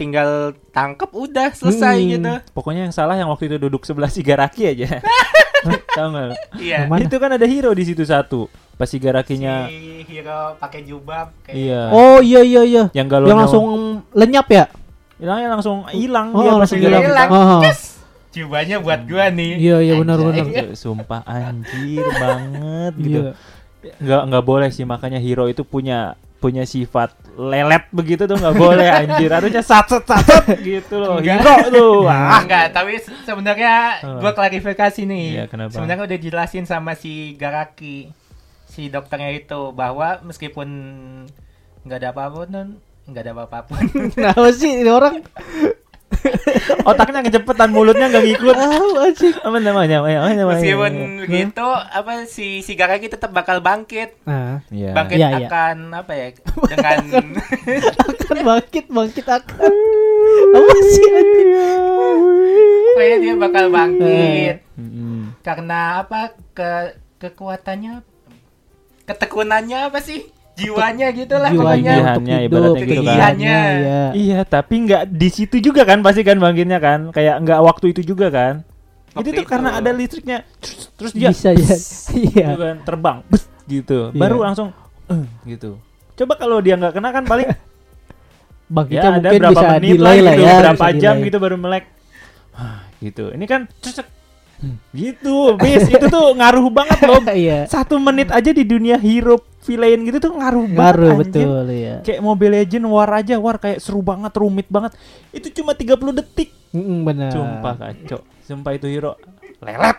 tinggal 0.00 0.56
tangkap 0.72 1.12
udah 1.12 1.52
selesai 1.52 2.00
Hmm. 2.00 2.10
gitu. 2.10 2.32
Pokoknya 2.56 2.88
yang 2.88 2.94
salah 2.94 3.20
yang 3.20 3.28
waktu 3.28 3.52
itu 3.52 3.60
duduk 3.60 3.84
sebelah 3.84 4.08
si 4.08 4.24
Garaki 4.24 4.64
aja. 4.66 5.04
Tahu 5.96 6.08
nggak? 6.08 6.28
Iya. 6.56 6.88
Itu 7.04 7.20
kan 7.20 7.36
ada 7.36 7.44
hero 7.44 7.76
di 7.76 7.84
situ 7.84 8.00
satu. 8.00 8.48
Pas 8.80 8.88
si 8.88 8.96
Garakinya 8.96 9.68
Si 9.68 10.08
hero 10.08 10.56
pakai 10.56 10.88
jubah 10.88 11.28
kayak 11.44 11.52
iya. 11.52 11.92
Oh 11.92 12.24
iya 12.24 12.40
iya 12.40 12.64
iya. 12.64 12.84
Yang 12.96 13.06
galonnya 13.12 13.28
Yang 13.28 13.40
langsung 13.44 13.64
lenyap 14.16 14.48
ya? 14.48 14.64
hilangnya 15.20 15.48
langsung 15.52 15.84
hilang 15.92 16.32
Oh, 16.32 16.40
dia 16.40 16.52
langsung 16.56 16.80
hilang. 16.80 17.02
Hilang. 17.04 17.28
Oh. 17.28 17.60
jubahnya 18.30 18.80
buat 18.80 19.04
gua 19.04 19.28
nih. 19.28 19.52
Iya 19.60 19.76
iya 19.84 19.94
benar 20.00 20.16
benar. 20.16 20.46
Itu 20.48 20.72
Sumpah 20.72 21.20
anjir 21.28 22.06
banget 22.16 22.92
gitu. 22.96 23.20
Iya. 23.20 23.32
nggak 24.00 24.22
nggak 24.28 24.44
boleh 24.44 24.68
sih 24.72 24.84
makanya 24.84 25.20
hero 25.20 25.44
itu 25.44 25.60
punya 25.60 26.16
punya 26.40 26.64
sifat 26.64 27.12
lelet 27.36 27.84
begitu 27.92 28.24
tuh 28.24 28.34
nggak 28.34 28.56
boleh 28.56 28.88
anjir 29.04 29.28
harusnya 29.28 29.60
satset 29.60 30.02
satset 30.02 30.56
gitu 30.60 30.96
loh 30.96 31.20
Enggak. 31.20 31.44
hero 31.44 31.56
tuh 31.68 31.96
Ah, 32.10 32.40
enggak, 32.40 32.72
tapi 32.72 32.96
se- 32.96 33.12
sebenarnya 33.22 34.00
gua 34.18 34.32
klarifikasi 34.32 35.04
nih. 35.04 35.26
Iya, 35.36 35.44
kenapa? 35.46 35.76
Sebenarnya 35.76 36.04
udah 36.08 36.18
jelasin 36.18 36.64
sama 36.64 36.96
si 36.96 37.36
Garaki, 37.36 38.08
si 38.64 38.88
dokternya 38.88 39.36
itu 39.36 39.70
bahwa 39.70 40.24
meskipun 40.24 40.68
nggak 41.84 41.98
ada 42.00 42.08
apa-apa 42.10 42.48
nggak 43.08 43.22
ada 43.22 43.32
apa-apa 43.32 43.58
pun. 43.68 43.80
Kenapa 44.14 44.48
sih 44.50 44.80
ini 44.80 44.88
orang? 44.88 45.20
Otaknya 46.90 47.20
kecepetan 47.24 47.70
mulutnya 47.72 48.08
nggak 48.08 48.24
ngikut 48.24 48.56
apa 49.40 49.56
namanya 49.60 50.00
apa 50.04 50.08
namanya 50.32 50.44
meskipun 50.56 50.92
begitu, 51.24 51.66
apa 51.66 52.24
si 52.28 52.60
si 52.60 52.72
Garaki 52.74 53.08
tetap 53.08 53.30
bakal 53.32 53.60
bangkit. 53.60 54.20
Nah, 54.24 54.62
Iya. 54.70 54.92
Bangkit 54.92 55.18
Iya, 55.18 55.28
iya. 55.36 55.48
akan 55.48 55.76
apa 55.94 56.12
ya? 56.14 56.26
Dengan 56.70 56.98
kan 58.28 58.38
bangkit 58.44 58.84
bangkit 58.90 59.26
akan. 59.26 59.72
Apa 60.50 60.76
sih? 60.90 61.04
pokoknya 62.90 63.16
dia 63.22 63.34
bakal 63.38 63.64
bangkit. 63.72 64.56
Mm-mm. 64.76 65.38
Karena 65.40 66.04
apa? 66.04 66.36
Ke 66.52 66.98
kekuatannya 67.20 68.04
ketekunannya 69.08 69.88
apa 69.88 69.98
sih? 70.04 70.28
Jiwanya 70.60 71.06
gitu 71.10 71.34
lah 71.34 71.50
Jiwanya 71.50 71.94
pokoknya. 71.96 71.96
ibaratnya 71.96 72.36
gitu 72.38 72.54
kan. 72.54 72.76
kegigihannya, 72.76 73.58
iya. 73.80 74.02
iya 74.12 74.40
tapi 74.44 74.74
nggak 74.84 75.02
di 75.08 75.28
situ 75.28 75.56
juga 75.58 75.82
kan 75.82 75.98
pasti 76.00 76.20
kan 76.20 76.36
bangkitnya 76.36 76.78
kan 76.78 77.08
kayak 77.08 77.40
nggak 77.40 77.60
waktu 77.60 77.86
itu 77.90 78.02
juga 78.04 78.28
kan 78.28 78.54
Waktu 79.10 79.26
itu 79.26 79.30
tuh 79.34 79.42
itu. 79.42 79.50
karena 79.50 79.70
ada 79.74 79.90
listriknya 79.90 80.38
terus, 80.62 80.86
terus 80.94 81.12
dia 81.16 81.30
Bisa 81.32 81.50
ya. 81.50 81.66
Iya. 82.14 82.46
gitu 82.46 82.62
kan, 82.62 82.76
terbang 82.84 83.16
bus, 83.26 83.42
gitu 83.64 83.98
Iya. 84.10 84.20
baru 84.20 84.36
langsung 84.40 84.68
eh, 85.08 85.24
gitu 85.48 85.80
coba 86.14 86.32
kalau 86.36 86.60
dia 86.60 86.76
nggak 86.76 86.92
kena 86.92 87.10
kan 87.10 87.24
paling 87.24 87.48
Bangkitnya 88.70 89.02
ya 89.02 89.10
ada 89.10 89.18
mungkin 89.18 89.40
berapa 89.42 89.50
bisa 89.50 89.66
menit 89.74 89.90
lah 89.98 90.14
delay 90.14 90.18
lah 90.22 90.34
gitu, 90.36 90.44
ya. 90.46 90.54
berapa 90.62 90.86
jam 90.94 91.14
delay. 91.16 91.26
gitu 91.26 91.36
baru 91.38 91.56
melek 91.58 91.84
gitu 93.00 93.24
ini 93.32 93.44
kan 93.44 93.60
cecek 93.80 94.06
gitu 94.90 95.56
bis 95.56 95.84
itu 95.84 96.06
tuh 96.06 96.32
ngaruh 96.32 96.68
banget 96.68 96.98
loh 97.02 97.20
Iya. 97.32 97.64
satu 97.64 97.96
menit 97.96 98.28
aja 98.28 98.50
di 98.50 98.62
dunia 98.62 98.96
hero 98.96 99.36
villain 99.60 100.00
gitu 100.02 100.20
tuh 100.20 100.32
ngaruh 100.32 100.66
banget 100.66 100.76
Ngaruh 100.76 101.10
anjir. 101.10 101.20
betul 101.22 101.64
ya. 101.70 101.96
kayak 102.00 102.20
Mobile 102.20 102.54
Legend 102.54 102.84
war 102.86 103.10
aja 103.10 103.34
war 103.36 103.56
kayak 103.56 103.78
seru 103.78 104.00
banget 104.00 104.32
rumit 104.32 104.66
banget 104.66 104.92
itu 105.30 105.48
cuma 105.54 105.72
30 105.72 105.96
detik 106.14 106.50
Mm, 106.70 107.02
benar. 107.02 107.30
sumpah 107.30 107.74
kacau 107.74 108.20
sumpah 108.40 108.72
itu 108.72 108.86
hero 108.86 109.18
lelet 109.58 109.96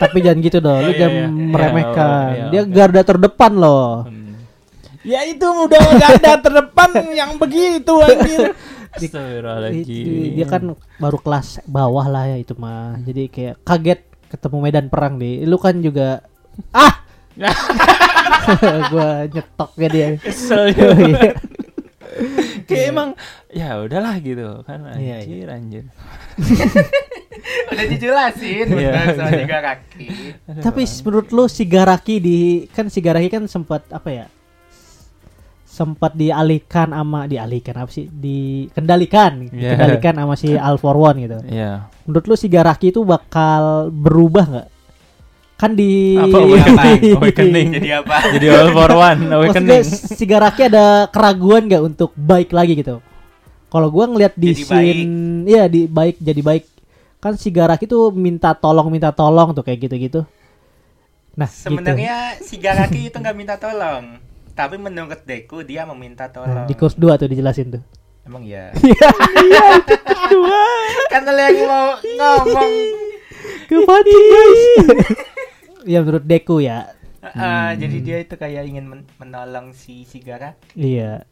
Tapi 0.00 0.16
jangan 0.18 0.40
gitu 0.40 0.58
dong, 0.58 0.80
lu 0.80 0.90
Iya, 0.90 0.98
jangan 0.98 1.12
iya. 1.28 1.28
meremehkan. 1.46 2.08
Iya, 2.26 2.44
Dia 2.48 2.62
oke. 2.62 2.72
garda 2.72 3.02
terdepan 3.04 3.52
loh. 3.52 3.88
Hmm. 4.02 4.32
ya 5.00 5.20
itu 5.24 5.44
udah 5.44 5.80
gak 5.94 6.10
ada 6.18 6.32
terdepan 6.40 6.90
yang 7.10 7.36
begitu 7.36 7.94
anjir 7.98 8.52
Astagfirullahaladzim. 8.90 10.34
Dia 10.34 10.46
kan 10.46 10.62
baru 10.98 11.18
kelas 11.20 11.62
bawah 11.64 12.06
lah 12.06 12.24
ya 12.26 12.36
itu 12.38 12.54
mah. 12.58 12.98
Jadi 13.02 13.30
kayak 13.30 13.62
kaget 13.62 14.00
ketemu 14.28 14.56
medan 14.58 14.86
perang 14.86 15.14
deh. 15.16 15.46
Lu 15.46 15.56
kan 15.56 15.78
juga 15.78 16.22
ah 16.74 16.94
gua 18.92 19.24
nyetok 19.26 19.70
ya 19.78 19.88
dia. 19.88 20.08
kesel 20.18 20.70
iya. 20.74 21.32
kayak 22.66 22.84
emang 22.90 23.10
ya 23.48 23.80
udahlah 23.80 24.18
gitu 24.18 24.60
kan 24.66 24.82
Iya, 24.98 25.24
anjir 25.24 25.48
anjir 25.48 25.84
Udah 27.70 27.86
dijelasin 27.86 28.66
Iya. 28.74 29.14
sama 29.16 29.30
si 29.32 29.44
Garaki. 29.46 30.06
Tapi 30.60 30.82
menurut 31.06 31.28
lu 31.30 31.44
si 31.46 31.64
Garaki 31.64 32.16
di 32.20 32.38
kan 32.68 32.90
si 32.90 32.98
Garaki 33.00 33.30
kan 33.30 33.46
sempat 33.46 33.86
apa 33.88 34.10
ya? 34.10 34.26
Sempat 35.70 36.18
dialihkan 36.18 36.90
sama 36.90 37.30
dialihkan 37.30 37.78
apa 37.78 37.90
sih? 37.94 38.10
Dikendalikan, 38.10 39.54
Iya. 39.54 39.78
dikendalikan 39.78 40.14
sama 40.18 40.34
si 40.34 40.58
All 40.58 40.82
for 40.82 40.98
One 40.98 41.22
gitu. 41.22 41.38
ya 41.46 41.86
Menurut 42.10 42.26
lu 42.26 42.34
si 42.34 42.50
Garaki 42.50 42.90
itu 42.90 43.06
bakal 43.06 43.86
berubah 43.94 44.44
nggak? 44.50 44.68
Kan 45.54 45.76
di 45.78 46.18
Apa, 46.18 46.42
awakening? 47.22 47.68
Jadi 47.78 47.90
apa? 47.92 48.16
jadi 48.32 48.46
all 48.50 48.72
for 48.72 48.90
one 48.90 49.28
Maksudnya 49.28 49.36
awakening 49.78 49.84
si 50.16 50.24
Garaki 50.26 50.66
ada 50.66 51.04
keraguan 51.06 51.68
nggak 51.68 51.84
untuk 51.84 52.10
baik 52.16 52.50
lagi 52.50 52.74
gitu? 52.74 52.98
Kalau 53.70 53.92
gua 53.92 54.10
ngeliat 54.10 54.34
di 54.34 54.50
Jadi 54.50 54.64
scene, 54.66 55.12
iya 55.46 55.70
di 55.70 55.86
baik 55.86 56.18
jadi 56.18 56.40
baik. 56.42 56.64
Kan 57.20 57.36
si 57.36 57.52
Garaki 57.52 57.84
tuh 57.86 58.10
minta 58.10 58.56
tolong 58.56 58.90
minta 58.90 59.12
tolong 59.14 59.54
tuh 59.54 59.62
kayak 59.62 59.86
gitu-gitu. 59.86 60.24
Nah, 61.38 61.46
gitu. 61.46 61.70
Sebenarnya 61.70 62.40
si 62.40 62.58
Garaki 62.58 63.12
itu 63.12 63.16
nggak 63.20 63.36
minta 63.36 63.54
tolong. 63.54 64.18
Tapi 64.52 64.76
menurut 64.76 65.20
Deku 65.22 65.62
dia 65.62 65.84
meminta 65.84 66.26
Nah, 66.26 66.32
tolong. 66.34 66.66
di 66.66 66.74
course 66.74 66.94
2 66.94 67.16
tuh 67.16 67.26
dijelasin 67.26 67.72
tuh. 67.72 67.82
Emang 68.22 68.44
ya. 68.44 68.70
Iya, 68.76 69.08
kan 71.10 71.20
lo 71.24 71.32
yang 71.34 71.56
mau 71.64 71.86
ngomong. 71.98 72.72
Kepancing 73.66 74.24
guys. 74.26 74.60
ya 75.86 75.98
menurut 76.00 76.22
Deku 76.22 76.60
ya. 76.60 76.90
Ah, 77.20 77.72
jadi 77.72 77.96
dia 78.00 78.16
itu 78.18 78.34
kayak 78.34 78.64
ingin 78.64 78.84
men- 78.86 79.08
menolong 79.16 79.72
si 79.72 80.04
si 80.04 80.20
Gara. 80.20 80.56
Iya. 80.72 81.24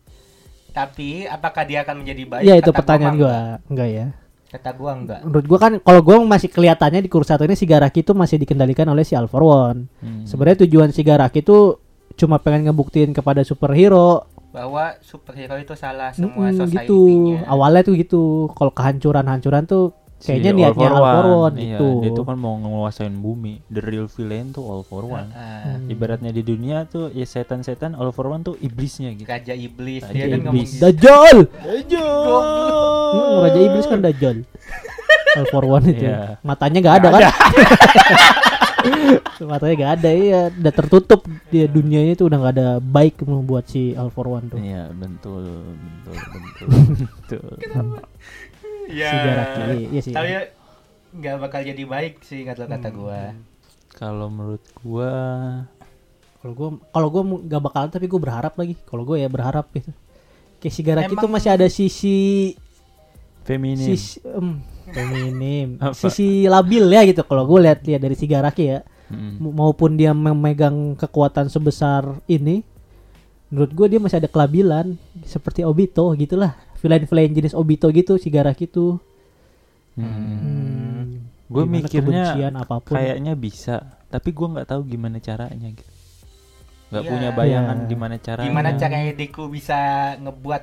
Tapi 0.71 1.25
apakah 1.25 1.64
dia 1.64 1.83
akan 1.83 2.05
menjadi 2.05 2.23
baik? 2.25 2.43
Iya 2.45 2.55
itu 2.57 2.71
pertanyaan 2.71 3.14
gua. 3.16 3.37
Enggak 3.66 3.89
ya. 3.89 4.07
Kata 4.49 4.71
gua 4.73 4.91
enggak. 4.95 5.21
Menurut 5.25 5.45
gua 5.45 5.59
kan 5.59 5.73
kalau 5.79 6.01
gua 6.01 6.16
masih 6.23 6.49
kelihatannya 6.49 7.01
di 7.01 7.11
kursi 7.11 7.29
satu 7.29 7.43
ini 7.43 7.53
si 7.53 7.64
Garaki 7.64 8.01
itu 8.01 8.12
masih 8.12 8.37
dikendalikan 8.39 8.87
oleh 8.87 9.03
si 9.03 9.12
All 9.12 9.27
for 9.27 9.43
One. 9.43 9.89
Hmm. 9.99 10.23
Sebenarnya 10.25 10.64
tujuan 10.64 10.89
si 10.89 11.03
Garaki 11.03 11.41
itu 11.41 11.77
cuma 12.19 12.37
pengen 12.37 12.66
ngebuktiin 12.66 13.11
kepada 13.11 13.41
superhero 13.41 14.27
Bahwa 14.49 14.97
superhero 15.01 15.55
itu 15.55 15.73
salah 15.73 16.11
semua 16.11 16.51
society-nya. 16.51 16.83
gitu. 16.83 16.99
Awalnya 17.47 17.83
tuh 17.83 17.95
gitu. 17.95 18.23
Kalau 18.51 18.73
kehancuran-hancuran 18.73 19.64
tuh 19.64 19.93
Si 20.16 20.35
kayaknya 20.35 20.51
All 20.51 20.59
niatnya 20.75 20.89
All 20.89 20.97
for 20.97 21.05
One. 21.23 21.31
One 21.31 21.55
Iya, 21.55 21.69
gitu. 21.71 21.89
dia 22.01 22.11
tuh 22.11 22.25
kan 22.25 22.37
mau 22.37 22.55
nguasain 22.57 23.14
bumi 23.14 23.62
the 23.66 23.79
real 23.79 24.09
villain 24.09 24.51
tuh 24.51 24.64
all 24.64 24.83
for 24.83 25.07
one 25.07 25.31
Hmm. 25.31 25.87
ibaratnya 25.87 26.29
di 26.29 26.43
dunia 26.43 26.83
tuh 26.85 27.07
ya 27.09 27.23
setan-setan 27.23 27.95
all 27.95 28.11
for 28.11 28.27
one 28.27 28.43
tuh 28.43 28.59
iblisnya 28.59 29.14
gitu 29.14 29.31
Raja 29.31 29.53
iblis 29.53 30.03
Raja 30.03 30.11
dia 30.11 30.27
kan 30.27 30.39
ngomong 30.43 30.59
iblis. 30.59 30.71
gitu. 30.73 30.83
Dajjal. 30.83 31.37
Ajo. 31.55 32.07
Hmm, 33.09 33.37
Raja 33.45 33.59
Iblis 33.62 33.87
kan 33.87 33.99
Dajjal. 34.01 34.37
All 35.39 35.47
for 35.47 35.62
One 35.62 35.87
itu. 35.87 36.03
Iya. 36.03 36.41
Matanya 36.41 36.79
nggak 36.81 36.97
ada 36.97 37.09
kan? 37.12 37.23
Matanya 39.49 39.74
nggak 39.78 39.93
ada 40.03 40.11
iya, 40.11 40.41
udah 40.51 40.72
tertutup 40.74 41.24
dia 41.49 41.64
dunianya 41.70 42.12
itu 42.18 42.24
udah 42.26 42.39
nggak 42.43 42.55
ada 42.59 42.68
baik 42.82 43.22
membuat 43.24 43.70
si 43.70 43.95
All 43.95 44.11
for 44.11 44.26
One 44.28 44.51
tuh. 44.51 44.59
Iya 44.59 44.91
betul 44.93 45.72
betul 46.05 46.16
betul 46.43 46.68
betul. 47.57 47.86
Iya. 48.89 49.11
Si 49.12 49.16
Garaki, 49.20 49.78
iya 49.93 50.01
sih. 50.01 50.14
Tapi 50.16 50.30
nggak 51.09 51.36
bakal 51.41 51.61
jadi 51.64 51.82
baik 51.84 52.20
sih 52.24 52.45
kata 52.45 52.68
kata 52.68 52.89
gua. 52.93 53.32
Kalau 53.97 54.28
menurut 54.28 54.64
gua 54.84 55.12
Kalau 56.39 56.55
gua 56.55 56.68
kalau 56.95 57.09
gua 57.11 57.22
nggak 57.45 57.62
bakalan 57.62 57.91
tapi 57.91 58.07
gua 58.07 58.20
berharap 58.22 58.55
lagi. 58.55 58.74
Kalau 58.86 59.03
gua 59.03 59.16
ya 59.18 59.28
berharap 59.28 59.68
gitu. 59.74 59.91
Kayak 60.59 60.74
si 60.74 60.80
Garaki 60.82 61.14
tuh 61.14 61.30
masih 61.30 61.51
ada 61.55 61.66
sisi 61.70 62.18
Feminim. 63.47 63.80
sisi 63.80 64.20
em, 64.26 64.61
feminim 64.91 65.68
sisi 65.93 66.45
labil 66.45 66.84
ya 66.89 67.03
gitu 67.03 67.22
kalau 67.22 67.45
gue 67.45 67.62
lihat 67.62 67.82
lihat 67.82 68.01
dari 68.01 68.14
Sigaraki 68.14 68.66
ya 68.68 68.80
Mm. 69.09 69.41
M- 69.41 69.57
maupun 69.57 69.97
dia 69.97 70.12
memegang 70.12 70.93
kekuatan 70.95 71.49
sebesar 71.49 72.05
ini 72.26 72.61
menurut 73.49 73.72
gue 73.72 73.86
dia 73.89 73.97
masih 73.97 74.20
ada 74.20 74.28
kelabilan 74.28 74.95
seperti 75.24 75.64
Obito 75.64 76.05
gitulah 76.12 76.53
villain-villain 76.76 77.32
jenis 77.32 77.53
Obito 77.53 77.89
gitu 77.89 78.16
Sigaraki 78.16 78.68
tuh 78.68 79.01
Mm. 79.97 80.05
hmm, 80.05 81.05
Gue 81.49 81.64
mikirnya 81.64 82.36
apa 82.53 82.78
pun 82.78 82.95
kayaknya 82.95 83.32
bisa, 83.32 83.80
tapi 84.07 84.30
gue 84.30 84.45
nggak 84.47 84.68
tahu 84.68 84.84
gimana 84.84 85.16
caranya 85.18 85.66
gitu. 85.66 85.91
Nggak 86.89 87.03
Iya. 87.03 87.11
punya 87.11 87.30
bayangan 87.32 87.76
Iya. 87.78 87.89
gimana 87.89 88.16
caranya. 88.16 88.47
Gimana 88.47 88.70
caranya 88.76 89.12
Deku 89.12 89.49
bisa 89.49 89.78
ngebuat 90.20 90.62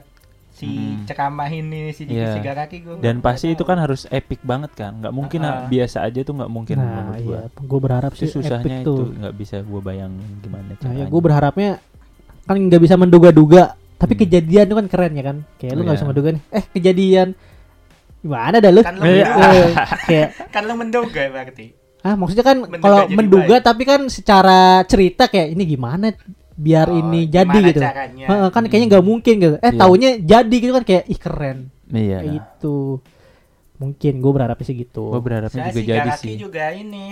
si 0.56 0.66
Hmm. 0.66 1.03
ceramah 1.03 1.45
ini 1.47 1.91
si 1.91 2.03
Deku 2.03 2.16
Iya. 2.16 2.32
Shigaraki 2.34 2.78
gue 2.80 2.95
Dan 2.97 3.20
pasti 3.20 3.51
itu 3.51 3.62
kan 3.62 3.76
harus 3.76 4.08
epic 4.10 4.39
banget 4.41 4.72
kan, 4.72 4.95
nggak 4.95 5.12
mungkin 5.12 5.39
Ah. 5.41 5.51
ah, 5.53 5.56
biasa 5.66 6.01
aja 6.01 6.20
tuh 6.22 6.32
nggak 6.34 6.47
mungkin 6.49 6.76
nah 6.76 6.88
menurut 6.88 7.16
gue. 7.18 7.28
iya 7.30 7.41
gue 7.51 7.80
berharap 7.82 8.12
sih 8.14 8.26
susahnya 8.26 8.64
epic 8.64 8.76
itu 8.80 8.93
tuh 8.93 9.08
nggak 9.14 9.36
bisa 9.36 9.56
gue 9.60 9.82
bayangin 9.82 10.32
gimana 10.39 10.64
nah 10.66 10.76
caranya. 10.78 10.97
ya 10.97 11.06
gue 11.06 11.22
berharapnya 11.22 11.70
kan 12.41 12.56
nggak 12.58 12.82
bisa 12.82 12.95
menduga-duga 12.95 13.64
tapi 13.95 14.14
Hmm. 14.14 14.22
kejadian 14.22 14.66
itu 14.66 14.76
kan 14.76 14.88
keren 14.88 15.12
ya 15.14 15.24
kan 15.26 15.38
kayak 15.56 15.72
lu 15.72 15.82
nggak 15.82 15.89
Iya. 15.89 15.97
bisa 15.97 16.08
menduga 16.08 16.30
nih 16.32 16.43
eh 16.49 16.64
kejadian 16.72 17.28
gimana 18.18 18.56
dah 18.58 18.72
lu 18.72 18.82
Kan 18.82 18.95
lu 18.95 19.03
Iya. 19.06 19.26
menduga. 19.28 19.49
Eh, 19.51 19.70
kayak 20.08 20.30
kan 20.53 20.62
lu 20.64 20.74
menduga 20.76 21.22
berarti 21.30 21.66
ah 22.01 22.14
maksudnya 22.14 22.45
kan 22.45 22.58
Menduga 22.60 22.80
kalau 22.82 22.99
menduga 23.10 23.56
baik. 23.56 23.66
tapi 23.66 23.84
kan 23.84 24.01
secara 24.08 24.60
cerita 24.84 25.26
kayak 25.26 25.51
ini 25.51 25.64
gimana 25.68 26.14
biar 26.56 26.88
Oh, 26.88 26.97
ini 26.97 27.28
jadi 27.28 27.60
gitu 27.66 27.82
caranya. 27.82 28.26
Heeh, 28.26 28.47
kan 28.49 28.64
kayaknya 28.64 28.88
nggak 28.89 29.06
mungkin 29.06 29.34
gitu 29.36 29.56
eh 29.56 29.68
Iya. 29.68 29.78
taunya 29.78 30.10
jadi 30.18 30.56
gitu 30.56 30.72
kan 30.72 30.84
kayak 30.84 31.03
ih 31.06 31.20
keren 31.20 31.58
Iya. 31.88 32.18
kayak 32.18 32.32
gitu 32.34 32.78
mungkin 33.76 34.14
gue 34.18 34.32
berharapnya 34.32 34.64
sih 34.64 34.78
gitu 34.78 35.03
Gue 35.10 35.20
berharapnya 35.22 35.62
Saya 35.62 35.70
juga 35.70 35.76
si 35.76 35.84
jadi 35.86 35.99
Garaki 36.01 36.24
sih. 36.24 36.36
juga 36.38 36.64
ini 36.70 37.06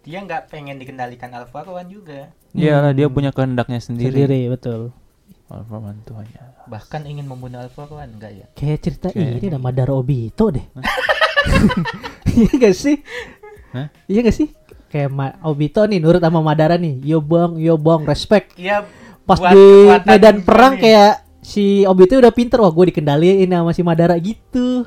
dia 0.00 0.18
nggak 0.18 0.42
pengen 0.48 0.76
dikendalikan 0.76 1.30
Alpha 1.30 1.62
One 1.64 1.86
juga 1.86 2.34
Iyalah 2.50 2.90
dia 2.90 3.06
Hmm. 3.06 3.14
punya 3.14 3.30
kehendaknya 3.30 3.78
sendiri. 3.78 4.10
sendiri 4.24 4.50
betul 4.50 4.90
Alpha 5.48 5.78
tuh 6.02 6.14
hanya. 6.16 6.42
bahkan 6.66 7.00
ingin 7.02 7.24
membunuh 7.24 7.62
Alpha 7.62 7.86
One 7.86 8.12
enggak 8.12 8.32
ya 8.34 8.46
kayak 8.52 8.78
cerita 8.82 9.08
Kayak- 9.08 9.38
ini 9.38 9.48
dah 9.48 9.56
Madara 9.58 9.94
Obito 9.94 10.50
deh 10.50 10.66
iya 12.34 12.52
gak 12.58 12.74
sih 12.74 12.96
Hah? 13.70 13.88
iya 14.04 14.20
gak 14.20 14.34
sih 14.34 14.48
kayak 14.88 15.08
Ma- 15.08 15.36
Obito 15.42 15.80
nih 15.82 15.98
nurut 15.98 16.18
sama 16.18 16.40
Madara 16.40 16.74
nih 16.74 17.00
yo 17.02 17.18
bang 17.18 17.56
yo 17.56 17.76
bang 17.76 18.02
respect 18.02 18.56
iya 18.56 18.82
pas 19.22 19.36
buat 19.36 19.52
di 19.52 19.66
medan 20.02 20.36
perang 20.40 20.74
nih. 20.74 20.80
kayak 20.82 21.12
si 21.38 21.84
Obito 21.84 22.16
udah 22.16 22.30
pinter 22.30 22.58
wah 22.58 22.68
gue 22.68 22.88
dikendaliin 22.88 23.46
sama 23.46 23.70
si 23.70 23.82
Madara 23.82 24.16
gitu 24.16 24.84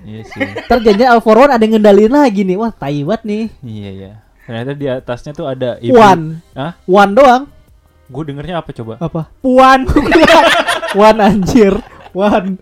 Iya 0.00 0.24
sih. 0.24 0.40
jangan 0.66 1.08
All 1.10 1.20
for 1.20 1.36
One 1.36 1.50
ada 1.50 1.60
yang 1.60 1.76
ngendaliin 1.76 2.10
lagi 2.10 2.40
nih 2.40 2.56
wah 2.56 2.70
tai 2.70 3.00
banget 3.00 3.22
nih 3.24 3.44
iya 3.62 3.90
ya. 3.92 4.12
Ternyata 4.42 4.72
di 4.72 4.86
atasnya 4.88 5.32
tuh 5.32 5.44
ada 5.44 5.76
ibu. 5.78 5.92
One 5.92 6.40
Hah? 6.52 6.72
One 6.82 7.12
doang 7.12 7.42
Gue 8.06 8.24
dengernya 8.24 8.56
apa 8.56 8.72
coba? 8.72 8.96
apa 8.96 9.28
Puan 9.38 9.84
One 10.98 11.18
anjir 11.20 11.76
One 12.10 12.56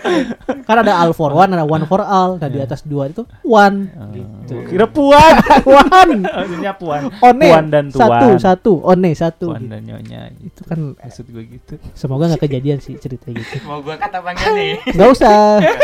kan 0.66 0.76
ada 0.78 0.96
All 0.96 1.12
for 1.12 1.30
One 1.30 1.50
ada 1.50 1.62
One 1.62 1.84
for 1.84 2.00
All 2.00 2.36
nah 2.36 2.46
di 2.46 2.56
Iya. 2.56 2.66
atas 2.66 2.82
dua 2.82 3.06
itu 3.06 3.22
One 3.42 3.92
Gitu. 4.10 4.54
Kira 4.66 4.86
puan. 4.86 5.34
One 5.86 6.26
Maksudnya 6.26 6.72
puan. 6.74 7.02
One 7.14 7.38
Puan 7.38 7.64
dan 7.68 7.84
tuan. 7.88 8.00
satu 8.10 8.28
satu 8.36 8.72
One 8.82 9.12
satu 9.12 9.46
Puan 9.48 9.62
gitu. 9.62 9.70
dan 9.70 9.80
nyonya. 9.84 10.20
Gitu. 10.32 10.48
itu 10.50 10.62
kan 10.64 10.78
Maksud 10.96 11.24
gue 11.28 11.44
gitu. 11.48 11.74
semoga 11.92 12.26
nggak 12.26 12.42
kejadian 12.42 12.78
sih 12.78 12.96
cerita 12.96 13.28
gitu 13.28 13.60
mau 13.62 13.78
gua 13.78 13.94
kata 13.94 14.18
panggil 14.18 14.50
nih 14.52 14.72
nggak 14.88 15.08
usah 15.10 15.60
nggak 15.60 15.76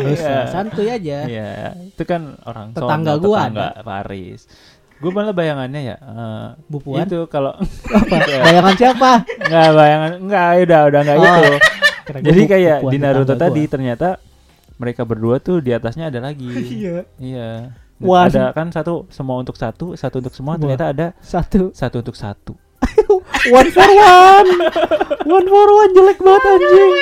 Iya. 0.00 0.14
usah 0.14 0.38
santuy 0.48 0.88
aja 0.88 1.18
Iya, 1.24 1.50
itu 1.86 2.02
kan 2.02 2.38
orang 2.42 2.72
Tetangga 2.72 3.14
gua 3.16 3.38
tetangga 3.44 3.68
Paris. 3.80 4.46
Gue 4.94 5.10
malah 5.10 5.30
bayangannya 5.30 5.80
ya 5.84 5.96
eh, 5.98 6.46
Bu 6.64 6.78
Puan? 6.78 7.04
itu 7.04 7.26
kalau 7.26 7.52
apa 7.90 8.16
bayangan 8.40 8.74
siapa 8.74 9.10
nggak 9.26 9.68
bayangan 9.74 10.10
nggak 10.22 10.46
udah 10.64 10.80
udah 10.86 11.00
nggak 11.02 11.16
Oh. 11.18 11.26
itu. 11.36 11.52
Jadi 12.06 12.42
kayak 12.44 12.78
di 12.84 12.96
Naruto 12.96 13.34
tadi 13.34 13.62
gua. 13.62 13.70
ternyata 13.70 14.08
mereka 14.74 15.02
berdua 15.02 15.38
tuh 15.38 15.58
di 15.58 15.70
atasnya 15.70 16.08
ada 16.08 16.20
lagi. 16.20 16.48
iya 16.76 17.08
Iya. 17.16 17.50
Wah. 17.96 18.26
Ada 18.26 18.50
kan 18.50 18.68
satu 18.68 19.06
semua 19.08 19.38
untuk 19.38 19.54
satu, 19.54 19.94
satu 19.94 20.18
untuk 20.18 20.32
semua. 20.32 20.54
Wah. 20.54 20.60
Ternyata 20.60 20.84
ada 20.86 21.06
satu 21.18 21.70
satu 21.70 21.96
untuk 22.00 22.14
satu. 22.14 22.52
one 23.50 23.70
for 23.70 23.88
one 23.88 24.50
one 25.24 25.46
for 25.46 25.68
one 25.72 25.90
jelek 25.92 26.18
banget 26.18 26.42
anjing 26.44 26.92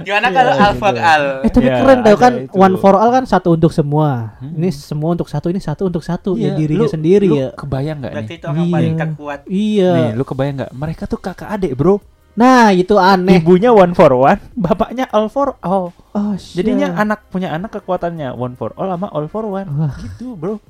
gimana 0.00 0.26
Iya, 0.26 0.34
kalau 0.34 0.52
Al 0.54 0.72
for 0.74 0.90
gitu. 0.90 1.04
Al 1.04 1.22
eh 1.38 1.50
tapi 1.50 1.66
Ya, 1.66 1.76
keren 1.78 1.98
tau 2.00 2.16
kan 2.16 2.32
itu. 2.40 2.56
one 2.56 2.76
for 2.76 2.94
all 2.94 3.10
kan 3.10 3.22
satu 3.22 3.52
untuk 3.52 3.70
semua 3.70 4.34
Hmm. 4.36 4.56
ini 4.56 4.68
semua 4.70 5.12
untuk 5.12 5.28
satu 5.28 5.46
ini 5.46 5.60
satu 5.60 5.86
untuk 5.86 6.00
satu 6.00 6.34
ya 6.34 6.50
Iya, 6.50 6.52
dirinya 6.56 6.82
lu- 6.82 6.90
sendiri 6.90 7.26
lu 7.26 7.36
ya 7.36 7.48
Kebayang 7.52 8.00
nggak 8.00 8.12
berarti 8.12 8.26
nih? 8.26 8.38
itu 8.38 8.46
orang 8.48 8.58
Iya. 8.58 8.72
paling 8.72 8.94
terkuat 8.96 9.40
iya 9.46 9.92
Nih, 9.92 10.10
lu 10.12 10.24
kebayang 10.24 10.54
nggak? 10.56 10.72
Mereka 10.72 11.02
tuh 11.04 11.18
kakak 11.18 11.48
adik, 11.48 11.72
bro. 11.74 12.00
Nah 12.38 12.70
itu 12.70 12.94
aneh 12.94 13.36
Ibunya 13.36 13.68
one 13.68 13.92
for 13.92 14.14
one, 14.14 14.38
bapaknya 14.54 15.10
all 15.10 15.26
for 15.26 15.58
all. 15.58 15.90
oh 16.08 16.32
Jadinya 16.54 16.88
shit. 16.88 17.02
anak 17.02 17.26
punya 17.26 17.50
anak 17.50 17.74
kekuatannya 17.74 18.30
one 18.30 18.54
for 18.54 18.70
all 18.72 18.86
sama 18.88 19.10
all 19.10 19.26
for 19.26 19.42
one. 19.44 19.66
Wah. 19.68 19.98
Gitu, 19.98 20.32
bro. 20.32 20.62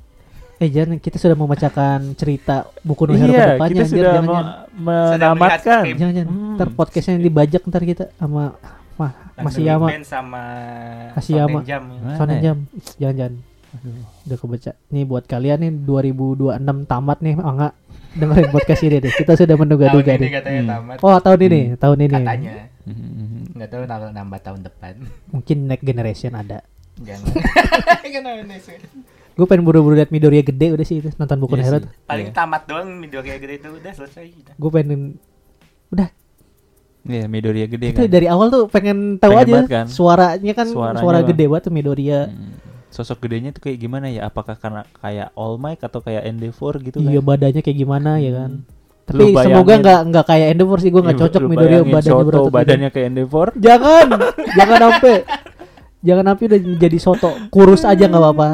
eh 0.57 0.67
jangan 0.67 0.97
kita 0.97 1.15
sudah 1.15 1.33
membacakan 1.33 2.11
cerita 2.13 2.67
buku 2.81 3.05
no 3.05 3.13
hero 3.13 3.31
iya, 3.31 3.39
ke 3.39 3.51
depannya 3.55 3.71
kita 3.71 3.85
sudah 3.87 4.11
jangan, 4.11 4.25
me- 4.25 4.27
jangan. 4.27 5.15
menamatkan. 5.15 5.83
jangan, 5.87 6.13
jangan. 6.13 6.27
Hmm. 6.27 6.53
ntar 6.53 6.67
podcastnya 6.69 7.15
dibajak 7.15 7.61
ntar 7.63 7.83
kita 7.83 8.03
sama 8.13 8.43
mah 8.97 9.11
masih 9.39 9.63
Thundering 9.63 10.03
sama 10.03 10.43
Masih 11.15 11.33
sama. 11.39 11.59
Jam 11.63 11.83
Soalnya 12.11 12.35
ya? 12.35 12.43
jam 12.43 12.57
jangan 12.97 13.15
jangan 13.15 13.33
Aduh. 13.69 14.03
udah 14.25 14.37
kebaca 14.37 14.71
nih 14.89 15.03
buat 15.05 15.23
kalian 15.23 15.57
nih 15.61 15.71
2026 15.79 16.51
tamat 16.83 17.17
nih 17.21 17.33
oh 17.37 17.51
enggak 17.53 17.73
dengerin 18.11 18.49
podcast 18.49 18.81
ini 18.81 18.97
deh 18.97 19.11
kita 19.11 19.33
sudah 19.33 19.55
menduga-duga 19.55 20.11
ini 20.11 20.23
nih 20.23 20.31
katanya 20.33 20.59
Hmm. 20.59 20.71
tamat 20.71 20.97
oh 20.99 21.17
tahun 21.19 21.39
ini 21.43 21.59
tahun 21.75 21.97
ini 21.99 22.13
katanya 22.15 22.51
Hmm. 22.81 23.43
nggak 23.53 23.69
tahu 23.69 23.81
nambah 23.83 24.09
nambah 24.11 24.39
tahun 24.41 24.59
depan 24.63 24.93
mungkin 25.29 25.57
next 25.65 25.83
generation 25.83 26.31
ada 26.33 26.65
jangan 26.97 27.29
gue 29.31 29.45
pengen 29.45 29.63
buru-buru 29.63 29.95
liat 29.95 30.09
Midoriya 30.09 30.43
gede 30.43 30.73
udah 30.73 30.83
sih 30.83 30.99
itu 30.99 31.15
nonton 31.15 31.39
buku 31.39 31.55
Iya 31.55 31.61
no 31.61 31.67
hero 31.69 31.77
paling 32.03 32.27
Iya. 32.27 32.35
tamat 32.35 32.61
doang 32.65 32.87
kayak 33.07 33.39
gitu 33.39 33.53
itu 33.55 33.69
udah 33.73 33.91
selesai 33.93 34.25
gitu. 34.27 34.51
gue 34.51 34.69
pengen 34.69 35.15
udah 35.89 36.09
Iya, 36.99 37.25
Midoriya 37.25 37.65
gede 37.65 37.85
itu 37.89 38.01
kan. 38.01 38.11
dari 38.11 38.27
awal 38.27 38.51
tuh 38.51 38.67
pengen 38.67 39.15
tahu 39.15 39.31
Pengen 39.33 39.47
aja 39.47 39.59
kan? 39.65 39.85
suaranya 39.87 40.51
kan 40.53 40.67
Suaranya 40.67 40.99
suara 40.99 41.17
bang. 41.17 41.27
gede 41.29 41.45
banget 41.47 41.63
tuh 41.63 41.73
Midoriya 41.73 42.19
Hmm. 42.27 42.51
Sosok 42.89 43.21
gedenya 43.21 43.49
tuh 43.49 43.61
kayak 43.61 43.77
gimana 43.77 44.07
ya? 44.07 44.25
Apakah 44.25 44.53
karena 44.53 44.81
kayak 44.95 45.29
All 45.33 45.55
Might 45.55 45.79
atau 45.79 45.99
kayak 45.99 46.25
Endeavor 46.25 46.77
gitu 46.79 46.97
iya 46.99 47.17
kan? 47.17 47.27
badannya 47.27 47.61
kayak 47.61 47.77
gimana 47.77 48.17
ya 48.17 48.31
kan 48.35 48.51
Hmm. 48.51 48.77
tapi 49.07 49.25
bayangin- 49.27 49.45
semoga 49.55 49.73
nggak 49.75 49.99
nggak 50.05 50.25
kayak 50.27 50.47
Endeavor 50.49 50.77
sih 50.77 50.89
gue 50.89 51.01
nggak 51.01 51.15
Iya, 51.15 51.23
cocok 51.23 51.41
Midoriya 51.43 51.69
bayangin 51.75 51.89
badannya 51.91 52.11
Shoto 52.11 52.23
berotot 52.23 52.43
gitu. 52.43 52.55
badannya 52.55 52.89
kayak 52.89 53.07
Endeavor. 53.07 53.47
jangan 53.57 54.05
jangan 54.51 54.77
sampai 54.79 55.15
jangan 55.99 56.23
sampai 56.25 56.43
udah 56.45 56.59
jadi 56.77 56.97
soto 56.97 57.29
kurus 57.49 57.81
aja 57.83 58.03
nggak 58.05 58.21
apa-apa 58.23 58.49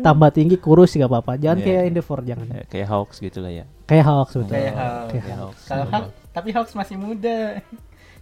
tambah 0.00 0.30
tinggi 0.30 0.56
kurus 0.56 0.92
nggak 0.92 1.08
apa-apa 1.08 1.32
jangan 1.36 1.58
Iya. 1.58 1.64
kayak 1.64 1.82
Endeavor 1.86 2.18
jangan 2.20 2.46
Ya, 2.48 2.62
kayak 2.66 2.86
Hawks 2.86 3.16
gitu 3.18 3.38
lah 3.38 3.48
ya. 3.50 3.64
kayak 3.82 4.04
Hulk 4.04 4.28
sebetulnya 4.30 4.72
Kayak. 5.08 5.36
Hawks. 5.38 5.62
Kalau 5.64 5.84
Hulk, 5.86 6.04
tapi 6.30 6.48
Hawks 6.50 6.72
masih 6.74 6.96
muda. 6.96 7.38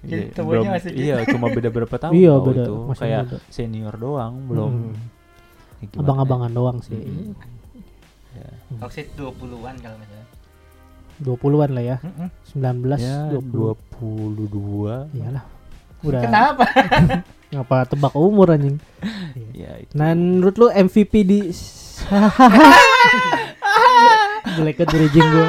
Jadi 0.01 0.17
Iya, 0.23 0.33
tubuhnya 0.33 0.61
belum- 0.63 0.73
masih 0.73 0.91
gitu. 0.91 1.03
Iya, 1.03 1.17
cuma 1.29 1.47
beda 1.51 1.69
berapa 1.69 1.97
tahun 1.97 2.13
Iya, 2.17 2.33
beda, 2.39 2.63
itu. 2.63 2.75
masih 2.87 3.03
Kayak 3.03 3.23
muda. 3.23 3.37
senior 3.49 3.95
doang, 3.97 4.35
belum. 4.47 4.71
Hmm. 4.73 4.95
Ya, 5.81 5.87
gimana 5.87 6.05
abang-abangan 6.05 6.53
doang 6.53 6.79
sih 6.81 6.93
Hmm. 6.93 7.33
ya? 8.33 8.49
Hawks 8.79 8.97
itu 8.97 9.11
20-an 9.17 9.75
kalau 9.77 9.97
salah. 9.99 10.29
20-an 11.21 11.71
lah 11.71 11.85
ya 11.85 11.97
Mm-mm. 12.01 12.29
19 12.55 12.97
Ya, 12.97 13.29
20 13.29 13.77
22. 14.49 15.13
iyalah 15.13 15.45
udah 16.07 16.21
Kenapa? 16.23 16.65
ngapa 17.51 17.77
tebak 17.87 18.15
umur 18.15 18.49
anjing 18.51 18.81
Ya, 19.53 19.77
itu. 19.77 19.93
nah 19.93 20.13
menurut 20.13 20.57
lu 20.57 20.69
MVP 20.71 21.13
di 21.21 21.41
jelek 24.51 24.81
bridging 24.83 25.29
gue 25.29 25.49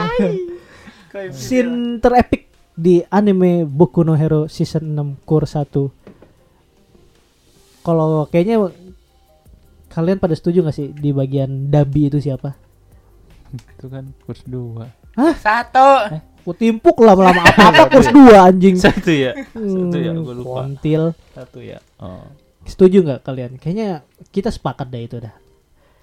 scene 1.32 1.72
terepik 1.98 2.48
di 2.74 3.00
anime 3.06 3.64
Boku 3.64 4.02
no 4.02 4.14
Hero 4.14 4.48
season 4.48 4.92
6 4.92 5.24
core 5.24 5.48
1 5.48 5.72
kalau 7.82 8.28
kayaknya 8.28 8.60
kalian 9.92 10.18
pada 10.18 10.34
setuju 10.34 10.64
gak 10.64 10.76
sih 10.76 10.90
di 10.96 11.12
bagian 11.12 11.68
Dabi 11.68 12.08
itu 12.08 12.18
siapa? 12.24 12.56
itu 13.52 13.92
kan 13.92 14.08
kurs 14.24 14.48
2. 14.48 14.80
Satu. 15.44 15.90
Ku 16.42 16.56
timpuk 16.56 16.96
lama-lama 17.04 17.44
apa-apa 17.52 17.92
kurs 17.92 18.08
2 18.10 18.32
anjing. 18.48 18.80
Satu 18.80 19.12
ya. 19.12 19.36
Satu 19.52 19.98
ya, 20.00 20.16
Hmm, 20.16 20.24
gue 20.24 20.36
lupa. 20.40 20.64
Kontil. 20.64 21.12
Satu 21.36 21.60
ya. 21.60 21.84
Oh. 22.00 22.24
Setuju 22.64 23.04
nggak 23.04 23.22
kalian? 23.28 23.60
Kayaknya 23.60 24.08
kita 24.32 24.48
sepakat 24.48 24.88
dah 24.88 25.02
itu 25.04 25.18
dah. 25.20 25.36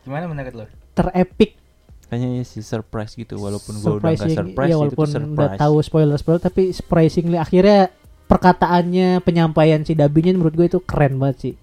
Gimana 0.05 0.28
menurut 0.28 0.55
lo? 0.55 0.64
Terepik 0.93 1.57
Kayaknya 2.09 2.41
sih 2.49 2.64
surprise 2.64 3.12
gitu 3.12 3.36
walaupun 3.36 3.76
gue 3.84 4.01
udah 4.01 4.16
gak 4.16 4.32
surprise 4.32 4.72
ya 4.72 4.72
itu 4.72 4.80
walaupun 4.80 5.07
tuh 5.12 5.20
udah 5.36 5.51
tahu 5.61 5.76
spoiler 5.84 6.16
spoiler 6.16 6.41
tapi 6.41 6.72
surprisingly 6.72 7.36
akhirnya 7.36 7.93
perkataannya 8.24 9.20
penyampaian 9.20 9.84
si 9.84 9.93
Dabinya 9.93 10.32
menurut 10.32 10.57
gue 10.57 10.66
itu 10.72 10.80
keren 10.80 11.20
banget 11.20 11.36
sih. 11.36 11.55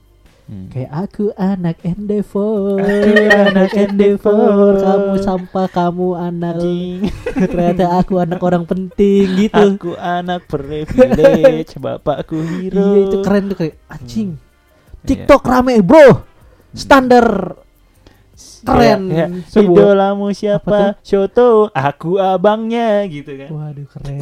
Hmm. 0.45 0.69
Kayak 0.69 0.91
aku 0.93 1.33
anak 1.33 1.81
Endeavor, 1.81 2.77
anak 3.33 3.73
Endeavor, 3.81 4.77
kamu 4.77 5.13
sampah, 5.17 5.65
kamu 5.73 6.07
anak. 6.13 6.61
Ternyata 7.49 7.97
aku 7.97 8.21
anak 8.21 8.37
orang 8.45 8.61
penting 8.69 9.25
gitu. 9.41 9.73
Aku 9.73 9.97
anak 9.97 10.45
privilege, 10.45 11.73
bapakku 11.81 12.37
hero. 12.37 12.77
Iya 12.77 12.99
itu 13.09 13.17
keren 13.25 13.43
tuh 13.49 13.57
kayak 13.57 13.75
anjing. 13.89 14.37
Iya. 14.37 15.05
TikTok 15.09 15.41
rame 15.49 15.81
bro, 15.81 16.21
standar 16.77 17.57
keren. 18.61 19.01
Ya, 19.09 19.25
Sebuah- 19.49 19.97
idolamu 19.97 20.29
Apa 20.29 20.37
siapa? 20.37 20.77
Shoto, 21.01 21.73
aku 21.73 22.21
abangnya 22.21 23.01
gitu 23.09 23.33
kan. 23.33 23.49
Waduh 23.49 23.87
keren, 23.97 24.21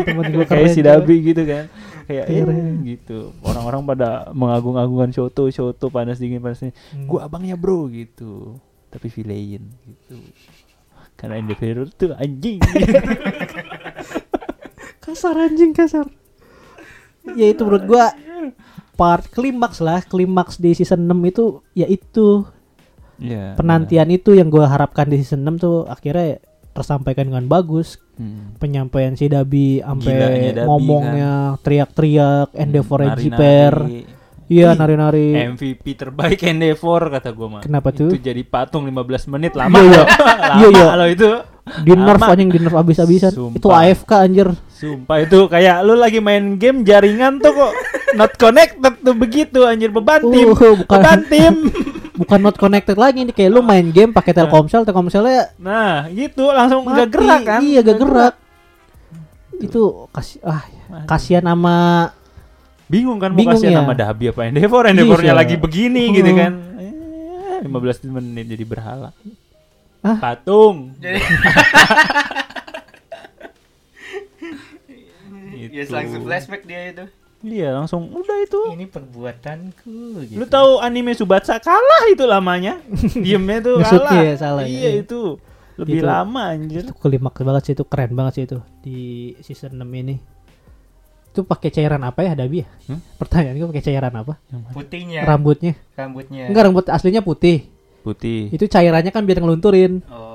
temen 0.00 0.24
gue 0.32 0.44
keren. 0.48 0.64
Kayak 0.64 0.72
si. 0.72 0.80
Dabi 0.80 1.16
gitu 1.28 1.44
kan. 1.44 1.68
Kayak 2.12 2.26
eh, 2.28 2.44
Keren. 2.44 2.84
gitu. 2.84 3.18
Orang-orang 3.40 3.82
pada 3.88 4.08
mengagung-agungkan 4.36 5.10
Shoto, 5.10 5.48
Shoto 5.48 5.88
panas 5.88 6.20
dingin 6.20 6.44
panas 6.44 6.60
dingin. 6.60 6.76
Hmm. 6.92 7.08
Gua 7.08 7.24
abangnya 7.24 7.56
bro 7.56 7.88
gitu. 7.88 8.60
Tapi 8.92 9.08
villain 9.08 9.64
gitu. 9.88 10.16
Karena 11.16 11.40
Endeavor 11.40 11.88
tuh 11.96 12.12
anjing. 12.12 12.60
kasar 15.02 15.36
anjing 15.38 15.72
kasar. 15.72 16.06
Ya 17.34 17.46
itu 17.48 17.62
menurut 17.62 17.84
gua 17.86 18.06
part 18.92 19.24
klimaks 19.30 19.78
lah, 19.80 20.02
klimaks 20.04 20.58
di 20.58 20.74
season 20.74 21.06
6 21.08 21.30
itu 21.30 21.44
ya 21.72 21.86
itu 21.88 22.44
Iya. 23.22 23.54
penantian 23.54 24.10
itu 24.10 24.34
yang 24.34 24.50
gua 24.50 24.66
harapkan 24.66 25.06
di 25.06 25.22
season 25.22 25.46
6 25.46 25.62
tuh 25.62 25.76
akhirnya 25.86 26.42
tersampaikan 26.72 27.28
dengan 27.28 27.44
bagus. 27.48 28.00
Hmm. 28.16 28.56
Penyampaian 28.60 29.16
si 29.16 29.28
Dabi 29.28 29.80
sampai 29.80 30.12
kan. 30.12 30.66
ngomongnya 30.68 31.32
teriak-teriak 31.64 32.52
Endeavor 32.56 33.00
Nari-nari. 33.04 33.22
Jiper. 33.24 33.74
Iya 34.52 34.76
nari-nari. 34.76 35.32
MVP 35.56 35.96
terbaik 35.96 36.44
Endeavor 36.44 37.08
kata 37.08 37.32
gua 37.32 37.48
mah. 37.48 37.62
Kenapa 37.64 37.88
tuh? 37.88 38.12
Itu 38.12 38.20
jadi 38.20 38.42
patung 38.44 38.84
15 38.84 39.32
menit 39.32 39.56
lama. 39.56 39.80
Iya, 39.80 39.88
iya. 39.88 40.02
Lama 40.20 40.54
Iya, 40.60 40.68
iya. 40.68 40.86
Kalau 40.92 41.08
itu 41.08 41.28
Di 41.62 41.92
nerf 41.94 42.22
anjing 42.26 42.50
di 42.50 42.58
nerf 42.58 42.74
abis-abisan. 42.74 43.30
Sumpah. 43.30 43.56
Itu 43.56 43.68
AFK 43.70 44.10
anjir. 44.18 44.48
Sumpah 44.66 45.16
itu 45.22 45.46
kayak 45.46 45.86
lu 45.86 45.94
lagi 45.94 46.18
main 46.18 46.58
game 46.58 46.82
jaringan 46.82 47.38
tuh 47.38 47.54
kok 47.54 47.72
not 48.18 48.34
connected 48.34 48.98
tuh 48.98 49.14
begitu 49.14 49.62
anjir 49.62 49.94
beban 49.94 50.26
tim. 50.26 50.52
Uh, 50.52 50.74
bukan. 50.82 50.90
Beban 50.90 51.20
tim. 51.30 51.54
Bukan 52.14 52.38
not 52.38 52.54
connected 52.54 52.94
lagi 52.94 53.20
ini 53.20 53.30
kayak 53.30 53.50
lu 53.50 53.60
main 53.60 53.88
game 53.88 54.10
pakai 54.10 54.30
Telkomsel, 54.30 54.82
Telkomselnya 54.82 55.56
Nah, 55.56 56.04
gitu 56.08 56.44
langsung 56.46 56.84
mati. 56.84 56.98
gak 56.98 57.08
gerak 57.10 57.40
kan? 57.42 57.58
Iya, 57.58 57.80
gak 57.80 57.98
gerak. 57.98 58.34
Itu 59.56 59.82
kasih 60.10 60.38
ah 60.42 60.62
kasihan 61.04 61.40
sama 61.42 62.10
Bingung 62.84 63.16
kan 63.16 63.30
mau 63.30 63.38
Bingung 63.38 63.56
kasih 63.56 63.72
ya. 63.72 63.80
nama 63.80 63.94
Dabi 63.94 64.28
apa 64.28 64.44
Endeavor, 64.44 64.84
Endeavornya 64.84 65.32
Iya. 65.32 65.38
lagi 65.38 65.56
begini 65.56 66.12
gitu 66.12 66.28
Hmm. 66.28 66.38
kan. 66.38 66.52
Eh, 66.76 67.60
15 67.64 67.72
menit 68.04 68.44
jadi 68.46 68.64
berhala. 68.66 69.10
Hah? 70.02 70.18
Patung. 70.18 70.92
Jadi 70.98 71.16
Gitu. 75.62 75.72
ya 75.72 75.84
langsung 75.88 76.22
flashback 76.22 76.62
dia 76.64 76.90
itu. 76.90 77.04
Iya, 77.42 77.74
langsung 77.74 78.06
udah 78.08 78.36
itu. 78.38 78.60
Ini 78.70 78.86
perbuatanku 78.86 79.98
gitu. 80.26 80.38
Lu 80.38 80.46
tahu 80.46 80.78
anime 80.78 81.10
Subatsa 81.12 81.58
kalah 81.58 82.04
itu 82.06 82.22
lamanya. 82.22 82.78
Diemnya 83.24 83.58
tuh 83.58 83.82
kalah. 83.82 84.14
ya, 84.22 84.34
salah 84.36 84.62
ya. 84.62 84.70
Iya 84.70 84.90
itu. 85.02 85.36
Lebih 85.72 85.98
Itu. 85.98 86.06
lama 86.06 86.52
anjir. 86.52 86.84
itu 86.84 86.94
klimaks 86.94 87.40
banget 87.40 87.62
sih 87.64 87.72
itu 87.72 87.84
keren 87.88 88.12
banget 88.12 88.32
sih 88.36 88.44
itu 88.44 88.58
di 88.80 88.98
season 89.40 89.74
6 89.74 89.88
ini. 89.88 90.16
Itu 91.32 91.42
pakai 91.42 91.72
cairan 91.72 92.04
apa 92.04 92.20
ya 92.22 92.36
Dabi 92.36 92.60
ya? 92.60 92.68
Hmm? 92.86 93.00
Pertanyaan 93.16 93.56
gue 93.56 93.68
pakai 93.72 93.84
cairan 93.88 94.12
apa? 94.12 94.36
Putihnya, 94.70 95.24
Rambutnya. 95.24 95.72
rambutnya. 95.96 96.44
Enggak 96.46 96.62
rambut 96.68 96.84
aslinya 96.86 97.24
putih. 97.24 97.66
Putih. 98.04 98.52
Itu 98.52 98.68
cairannya 98.68 99.10
kan 99.10 99.24
biar 99.24 99.40
ngelunturin. 99.40 100.04
Oh, 100.12 100.31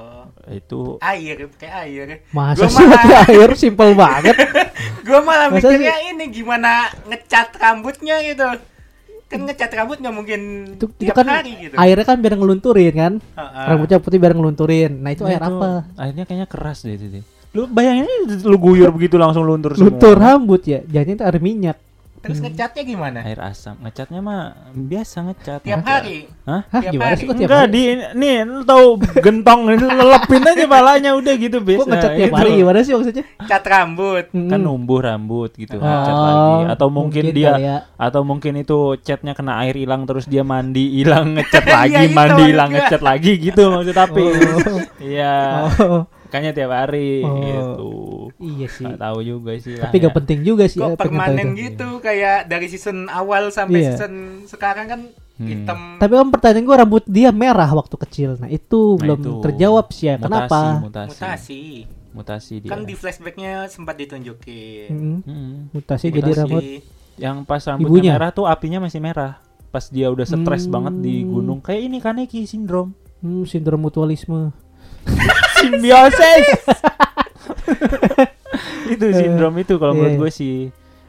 Itu 0.47 0.95
air, 0.99 1.47
pakai 1.51 1.69
air. 1.85 2.07
Masa 2.31 2.63
Gua 2.63 2.69
sih 2.69 2.85
malah- 2.85 3.03
pakai 3.03 3.17
air 3.35 3.49
simple 3.53 3.91
banget. 3.93 4.35
Gua 5.07 5.19
malah 5.21 5.47
Masa 5.51 5.67
mikirnya 5.67 5.95
ini 6.07 6.25
gimana 6.31 6.71
ngecat 7.05 7.55
rambutnya 7.55 8.15
gitu. 8.23 8.47
Kan 9.27 9.39
ngecat 9.43 9.71
rambut 9.75 9.99
nggak 9.99 10.15
mungkin 10.15 10.41
itu, 10.73 10.87
itu 10.87 11.03
tiap 11.03 11.19
kan 11.19 11.27
hari 11.27 11.51
gitu. 11.59 11.75
airnya 11.75 12.05
kan 12.05 12.17
biar 12.17 12.33
ngelunturin 12.35 12.95
kan. 12.95 13.13
Heeh. 13.19 13.65
Rambutnya 13.67 13.97
putih 13.99 14.17
biar 14.17 14.33
ngelunturin. 14.33 14.91
Nah, 14.97 15.11
itu 15.11 15.23
Nah, 15.23 15.31
air 15.35 15.43
apa? 15.43 15.69
Airnya 15.99 16.23
kayaknya 16.23 16.47
keras 16.47 16.87
deh 16.87 16.95
itu. 16.95 17.19
Lu 17.51 17.67
bayangin 17.67 18.07
lu 18.43 18.55
guyur 18.55 18.87
begitu 18.91 19.19
langsung 19.19 19.43
luntur 19.43 19.75
semua. 19.75 19.91
Luntur 19.91 20.15
rambut 20.15 20.63
ya. 20.63 20.79
Jangan 20.85 21.13
itu 21.13 21.23
air 21.27 21.39
minyak. 21.39 21.77
Terus 22.17 22.39
ngecatnya 22.39 22.83
gimana? 22.83 23.19
Air 23.21 23.39
asam. 23.39 23.77
Ngecatnya 23.77 24.19
mah 24.19 24.41
biasa 24.71 25.17
ngecat. 25.23 25.59
Tiap 25.61 25.81
hari. 25.81 26.25
Hah? 26.43 26.65
Hah, 26.65 26.81
Tiap 26.81 26.91
gimana 26.91 27.07
hari. 27.07 27.15
sih 27.15 27.23
kok 27.23 27.35
tiap 27.35 27.47
Enggak 27.47 27.61
hari? 27.61 27.71
di 27.71 27.81
nih 28.13 28.33
lu 28.43 28.61
tahu 28.63 28.85
gentong 29.17 29.59
ini 29.67 29.85
lelepin 29.85 30.41
aja 30.43 30.65
palanya 30.73 31.11
udah 31.13 31.33
gitu 31.35 31.57
biasa. 31.59 31.79
Kok 31.79 31.87
ngecat 31.87 32.11
tiap 32.13 32.27
Itu. 32.27 32.35
hari 32.35 32.49
gimana 32.53 32.79
sih 32.79 32.93
maksudnya? 32.93 33.25
Cat 33.43 33.63
rambut. 33.63 34.25
Kan 34.27 34.39
Hmm. 34.49 34.65
numbuh 34.65 34.99
rambut 34.99 35.51
gitu 35.53 35.75
Oh, 35.75 35.83
ngecat 35.83 36.15
lagi 36.17 36.53
atau 36.69 36.87
mungkin, 36.89 37.23
dia 37.29 37.49
kali 37.49 37.63
ya. 37.63 37.77
atau 37.95 38.21
mungkin 38.21 38.53
itu 38.57 38.77
catnya 38.99 39.31
kena 39.31 39.53
air 39.59 39.75
hilang 39.75 40.03
terus 40.03 40.25
dia 40.25 40.41
mandi 40.41 40.85
hilang 40.93 41.31
ngecat 41.35 41.63
Iya, 41.63 41.73
lagi 41.75 42.03
itu 42.03 42.13
mandi 42.13 42.43
hilang 42.45 42.69
ngecat 42.69 43.01
lagi 43.01 43.31
gitu 43.37 43.63
maksud 43.69 43.93
tapi 43.93 44.23
Oh. 44.23 44.79
iya 44.99 45.37
Oh, 45.79 46.01
kayaknya 46.27 46.51
tiap 46.53 46.71
hari 46.71 47.19
Oh. 47.19 47.39
gitu 47.39 47.91
iya 48.37 48.67
sih. 48.67 48.83
nggak 48.83 48.99
tahu 48.99 49.19
juga 49.21 49.51
sih 49.55 49.75
Tapi 49.75 49.95
gak 49.97 50.05
ya. 50.05 50.15
penting 50.15 50.39
juga 50.41 50.63
sih. 50.65 50.77
Kok 50.77 50.89
ya, 50.89 50.97
permanen 50.97 51.47
itu. 51.49 51.57
gitu 51.65 51.87
kayak 51.97 52.45
dari 52.45 52.67
season 52.67 53.07
awal 53.07 53.49
sampai 53.49 53.79
Iya. 53.79 53.89
season 53.93 54.13
sekarang 54.43 54.85
kan 54.87 55.01
Hmm. 55.33 55.45
hitam. 55.45 55.79
Tapi 55.95 56.13
kan 56.13 56.27
pertanyaan 56.29 56.65
gue 56.65 56.75
rambut 56.77 57.03
dia 57.05 57.29
merah 57.31 57.69
waktu 57.71 57.93
kecil. 57.99 58.29
Nah 58.35 58.47
itu 58.47 58.79
Nah, 58.91 58.97
belum 58.97 59.19
itu. 59.19 59.31
terjawab 59.39 59.85
sih 59.87 60.05
ya. 60.07 60.15
Mutasi, 60.15 60.25
Kenapa? 60.25 60.59
mutasi 60.79 61.11
mutasi. 61.13 61.61
mutasi 62.09 62.53
dia 62.57 62.69
Kan 62.69 62.81
di 62.81 62.93
flashbacknya 62.93 63.53
sempat 63.67 63.95
ditunjukin. 63.95 64.89
Mm-mm. 64.89 65.21
Hmm. 65.23 65.55
Mutasi 65.71 66.09
jadi 66.09 66.25
Mutasi. 66.27 66.39
rambut. 66.39 66.63
yang 67.15 67.37
pas 67.43 67.61
rambutnya 67.63 67.89
Ibunya? 67.89 68.11
merah 68.13 68.29
tuh 68.31 68.45
apinya 68.45 68.77
masih 68.79 68.97
merah 68.97 69.41
pas 69.67 69.85
dia 69.85 70.05
udah 70.07 70.21
stres 70.23 70.63
Hmm. 70.63 70.73
banget 70.75 70.93
di 71.01 71.21
gunung 71.23 71.57
kayak 71.59 71.81
ini 71.83 71.97
Kaneki 71.97 72.41
sindrom 72.43 72.93
Hmm, 73.17 73.41
sindrom 73.43 73.77
mutualisme. 73.79 74.53
simbiosis. 75.59 76.47
Itu 78.87 79.05
sindrom 79.11 79.51
itu 79.57 79.75
kalau 79.75 79.91
Iya. 79.91 79.99
menurut 79.99 80.15
gue 80.19 80.29
sih. 80.31 80.55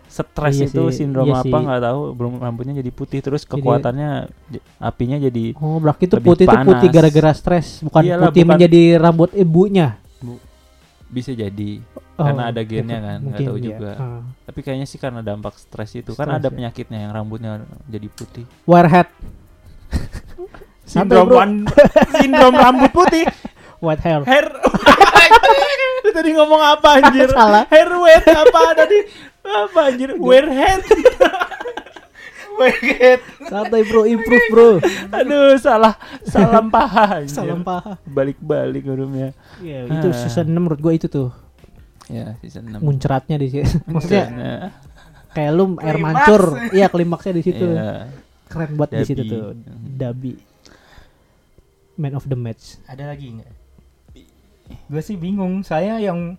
Stres 0.09 0.57
Iya 0.57 0.66
itu 0.66 0.82
sih, 0.88 1.05
sindrom 1.05 1.26
iya 1.26 1.38
apa 1.38 1.55
nggak 1.55 1.80
tahu. 1.80 2.01
Belum 2.12 2.32
rambutnya 2.36 2.74
jadi 2.74 2.90
putih 2.90 3.20
terus 3.20 3.42
Jadi- 3.42 3.51
kekuatannya 3.55 4.26
j- 4.49 4.61
apinya 4.78 5.16
jadi 5.16 5.53
Oh, 5.55 5.76
berarti 5.76 6.05
itu 6.05 6.16
putih 6.18 6.42
itu 6.42 6.57
putih 6.64 6.88
gara-gara 6.88 7.30
stres, 7.30 7.80
bukan 7.80 8.01
Iyalah, 8.03 8.26
putih 8.26 8.42
bukan- 8.42 8.51
menjadi 8.57 8.80
rambut 8.96 9.30
ibunya. 9.32 9.96
bisa 11.09 11.30
jadi. 11.30 11.78
Oh, 12.16 12.20
karena 12.20 12.51
ada 12.51 12.61
gennya 12.61 12.99
kan 12.99 13.18
nggak 13.22 13.38
tahu 13.42 13.57
iya. 13.57 13.64
juga. 13.64 13.90
Ah. 13.94 14.20
tapi 14.42 14.59
kayaknya 14.61 14.84
sih 14.84 14.99
karena 14.99 15.20
dampak 15.22 15.55
stres 15.57 15.94
itu. 15.94 16.11
Kan 16.12 16.26
Stres, 16.26 16.36
ada 16.36 16.46
ya. 16.46 16.53
penyakitnya 16.53 16.99
yang 17.01 17.11
rambutnya 17.14 17.51
jadi 17.86 18.07
putih. 18.09 18.44
Wirehead, 18.64 19.09
sindrom 20.84 21.28
sindrom 22.16 22.55
rambut 22.55 22.90
putih 22.90 23.24
white 23.78 24.00
hair. 24.00 24.22
hair 24.22 24.46
lu 25.98 26.10
tadi 26.10 26.30
ngomong 26.30 26.60
apa 26.60 26.88
anjir 26.98 27.28
Salah. 27.28 27.64
hair 27.66 27.88
wet 27.88 28.24
apa 28.24 28.60
tadi 28.74 28.98
apa 29.42 29.80
anjir 29.84 30.10
wear 30.16 30.46
head 30.46 30.82
Wait. 32.58 33.22
Santai 33.46 33.86
bro, 33.86 34.02
improve 34.02 34.46
bro. 34.50 34.70
aduh 35.12 35.54
salah 35.56 35.94
salah 36.22 36.58
paha 36.64 37.22
anjir. 37.22 37.30
Salam 37.32 37.62
paha. 37.62 38.02
balik-balik 38.02 38.82
hurufnya 38.82 39.30
Iya, 39.62 39.86
itu 39.86 40.08
Ah. 40.08 40.16
season 40.16 40.50
6 40.50 40.58
menurut 40.58 40.80
gua 40.80 40.90
itu 40.90 41.06
tuh 41.06 41.30
ya 42.10 42.34
season 42.40 42.66
6 42.72 42.82
muncratnya 42.82 43.38
di 43.38 43.46
situ. 43.48 43.78
Maksudnya 43.86 44.26
kayak 45.30 45.50
lu 45.54 45.78
air 45.78 45.96
mancur. 45.96 46.58
Iya, 46.72 46.90
klimaksnya 46.90 47.32
di 47.32 47.42
situ. 47.42 47.62
iya. 47.64 48.10
Keren 48.48 48.74
banget 48.74 48.90
di 48.96 49.06
situ 49.06 49.22
tuh. 49.22 49.54
Dabi. 49.94 50.34
Man 51.94 52.14
of 52.14 52.26
the 52.26 52.34
match. 52.34 52.82
Ada 52.86 53.06
lagi 53.06 53.38
nggak? 53.38 53.50
Gue 54.86 55.00
sih 55.00 55.14
bingung. 55.14 55.60
Saya 55.60 55.98
yang 55.98 56.36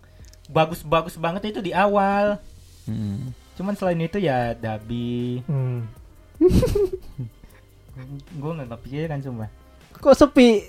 bagus-bagus 0.47 1.15
banget 1.15 1.49
itu 1.49 1.59
di 1.61 1.71
awal. 1.71 2.41
Hmm. 2.83 3.29
Cuman 3.53 3.75
selain 3.75 3.99
itu 3.99 4.17
ya 4.17 4.53
Dabi. 4.53 5.43
Hmm. 5.45 5.85
Gue 8.33 8.51
nggak 8.53 8.69
kepikiran 8.71 9.19
cuma. 9.19 9.45
Kok 9.93 10.15
sepi? 10.15 10.63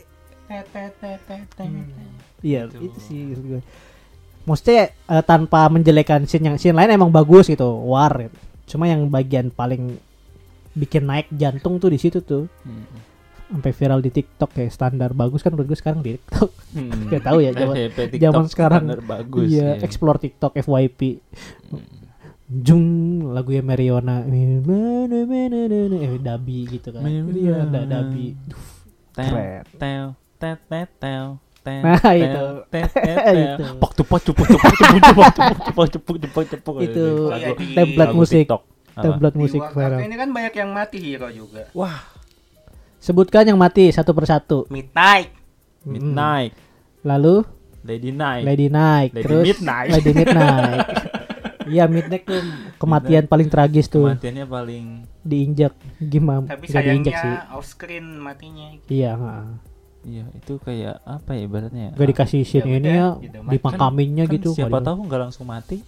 Hmm. 1.86 2.18
Iya, 2.42 2.66
Gitu. 2.66 2.90
itu 2.90 2.98
sih 3.00 3.20
gue. 3.30 3.60
Maksudnya 4.42 4.90
eh, 4.90 5.22
tanpa 5.22 5.68
menjelekan 5.70 6.26
scene 6.26 6.50
yang 6.50 6.56
scene 6.58 6.74
lain 6.74 6.90
emang 6.90 7.12
bagus 7.12 7.46
gitu, 7.46 7.68
war. 7.86 8.10
gitu. 8.18 8.34
Cuma 8.74 8.90
yang 8.90 9.06
bagian 9.06 9.50
paling 9.50 9.94
bikin 10.72 11.06
naik 11.06 11.26
jantung 11.30 11.78
tuh 11.78 11.90
di 11.90 11.98
situ 11.98 12.18
tuh. 12.20 12.50
Hmm. 12.66 12.86
Sampai 13.50 13.72
viral 13.74 13.98
di 13.98 14.10
TikTok 14.10 14.50
kayak 14.50 14.70
standar 14.70 15.10
bagus 15.10 15.42
kan 15.42 15.50
menurut 15.50 15.68
gue 15.68 15.76
sekarang 15.76 16.00
di 16.00 16.14
TikTok. 16.16 16.50
Hmm. 16.70 17.10
Gak 17.10 17.22
tahu 17.22 17.38
ya, 17.42 17.50
zaman- 17.50 17.76
Eh, 17.76 17.90
zaman 18.16 18.46
sekarang. 18.46 18.82
bagus 19.02 19.50
iya, 19.50 19.74
ya. 19.74 19.82
explore 19.82 20.18
TikTok 20.18 20.54
FYP. 20.56 21.18
Hmm. 21.68 21.82
jung 22.50 22.86
lagu 23.30 23.54
ya 23.54 23.62
Meriona 23.62 24.26
eh 24.26 24.58
Dabi 26.18 26.66
gitu 26.66 26.90
kan 26.90 27.06
iya 27.30 27.62
ada 27.62 27.86
Dabi 27.86 28.34
Keren. 29.14 29.62
Tel, 29.78 30.18
tel, 30.34 30.58
tel, 30.66 30.86
tel, 30.98 31.26
Nah, 31.60 32.00
itu. 32.10 32.44
Itu. 32.72 33.64
Pok 33.76 33.92
cepuk 33.92 34.20
cepuk 34.24 34.46
cepuk 34.48 34.72
cepuk 34.72 34.96
cepuk 35.30 35.86
cepuk 35.86 35.86
cepuk 35.86 36.16
cepuk 36.16 36.44
cepuk 36.48 36.74
Itu 36.80 37.04
template 37.70 38.14
musik 38.16 38.48
template 38.90 39.36
musik 39.36 39.60
viral 39.70 40.00
ini 40.02 40.16
kan 40.16 40.28
banyak 40.32 40.54
yang 40.56 40.70
mati 40.72 40.98
hero 40.98 41.28
juga. 41.28 41.68
Wah, 41.70 42.00
sebutkan 43.00 43.48
yang 43.48 43.58
mati 43.58 43.88
satu 43.90 44.12
persatu. 44.12 44.68
Midnight. 44.68 45.32
Midnight, 45.80 46.52
lalu? 47.00 47.40
Lady 47.80 48.12
Night. 48.12 48.44
Lady 48.44 48.68
Night. 48.68 49.10
Lady 49.16 49.24
terus? 49.24 49.44
Midnight. 49.48 49.88
Lady 49.88 50.12
Midnight. 50.12 50.86
Iya 51.70 51.86
Midnight 51.86 52.26
tuh 52.26 52.42
kematian 52.82 53.30
paling 53.30 53.46
tragis 53.46 53.86
tuh. 53.86 54.10
Kematiannya 54.10 54.42
paling 54.42 54.84
diinjak 55.22 55.70
gimana? 56.02 56.50
Tapi 56.50 56.66
nggak 56.66 56.82
diinjak 56.82 57.14
sih 57.14 57.30
sayangnya 57.30 57.54
off 57.54 57.66
screen 57.68 58.06
matinya. 58.18 58.74
iya 58.90 59.14
Iya, 60.00 60.24
itu 60.32 60.56
kayak 60.56 61.04
apa 61.04 61.36
ya 61.36 61.40
ibaratnya 61.44 61.82
ya? 61.86 61.92
Gak 61.92 62.08
dikasih 62.08 62.40
scene 62.48 62.64
Ya 62.64 62.76
ini 62.80 62.88
udah, 62.88 62.96
ya 62.96 63.08
gitu, 63.20 63.38
dimakaminnya 63.52 64.24
Kan 64.24 64.34
gitu 64.34 64.50
siapa 64.56 64.80
nggak 64.80 64.84
tahu 64.88 64.98
nggak 65.06 65.20
langsung 65.28 65.46
mati. 65.46 65.84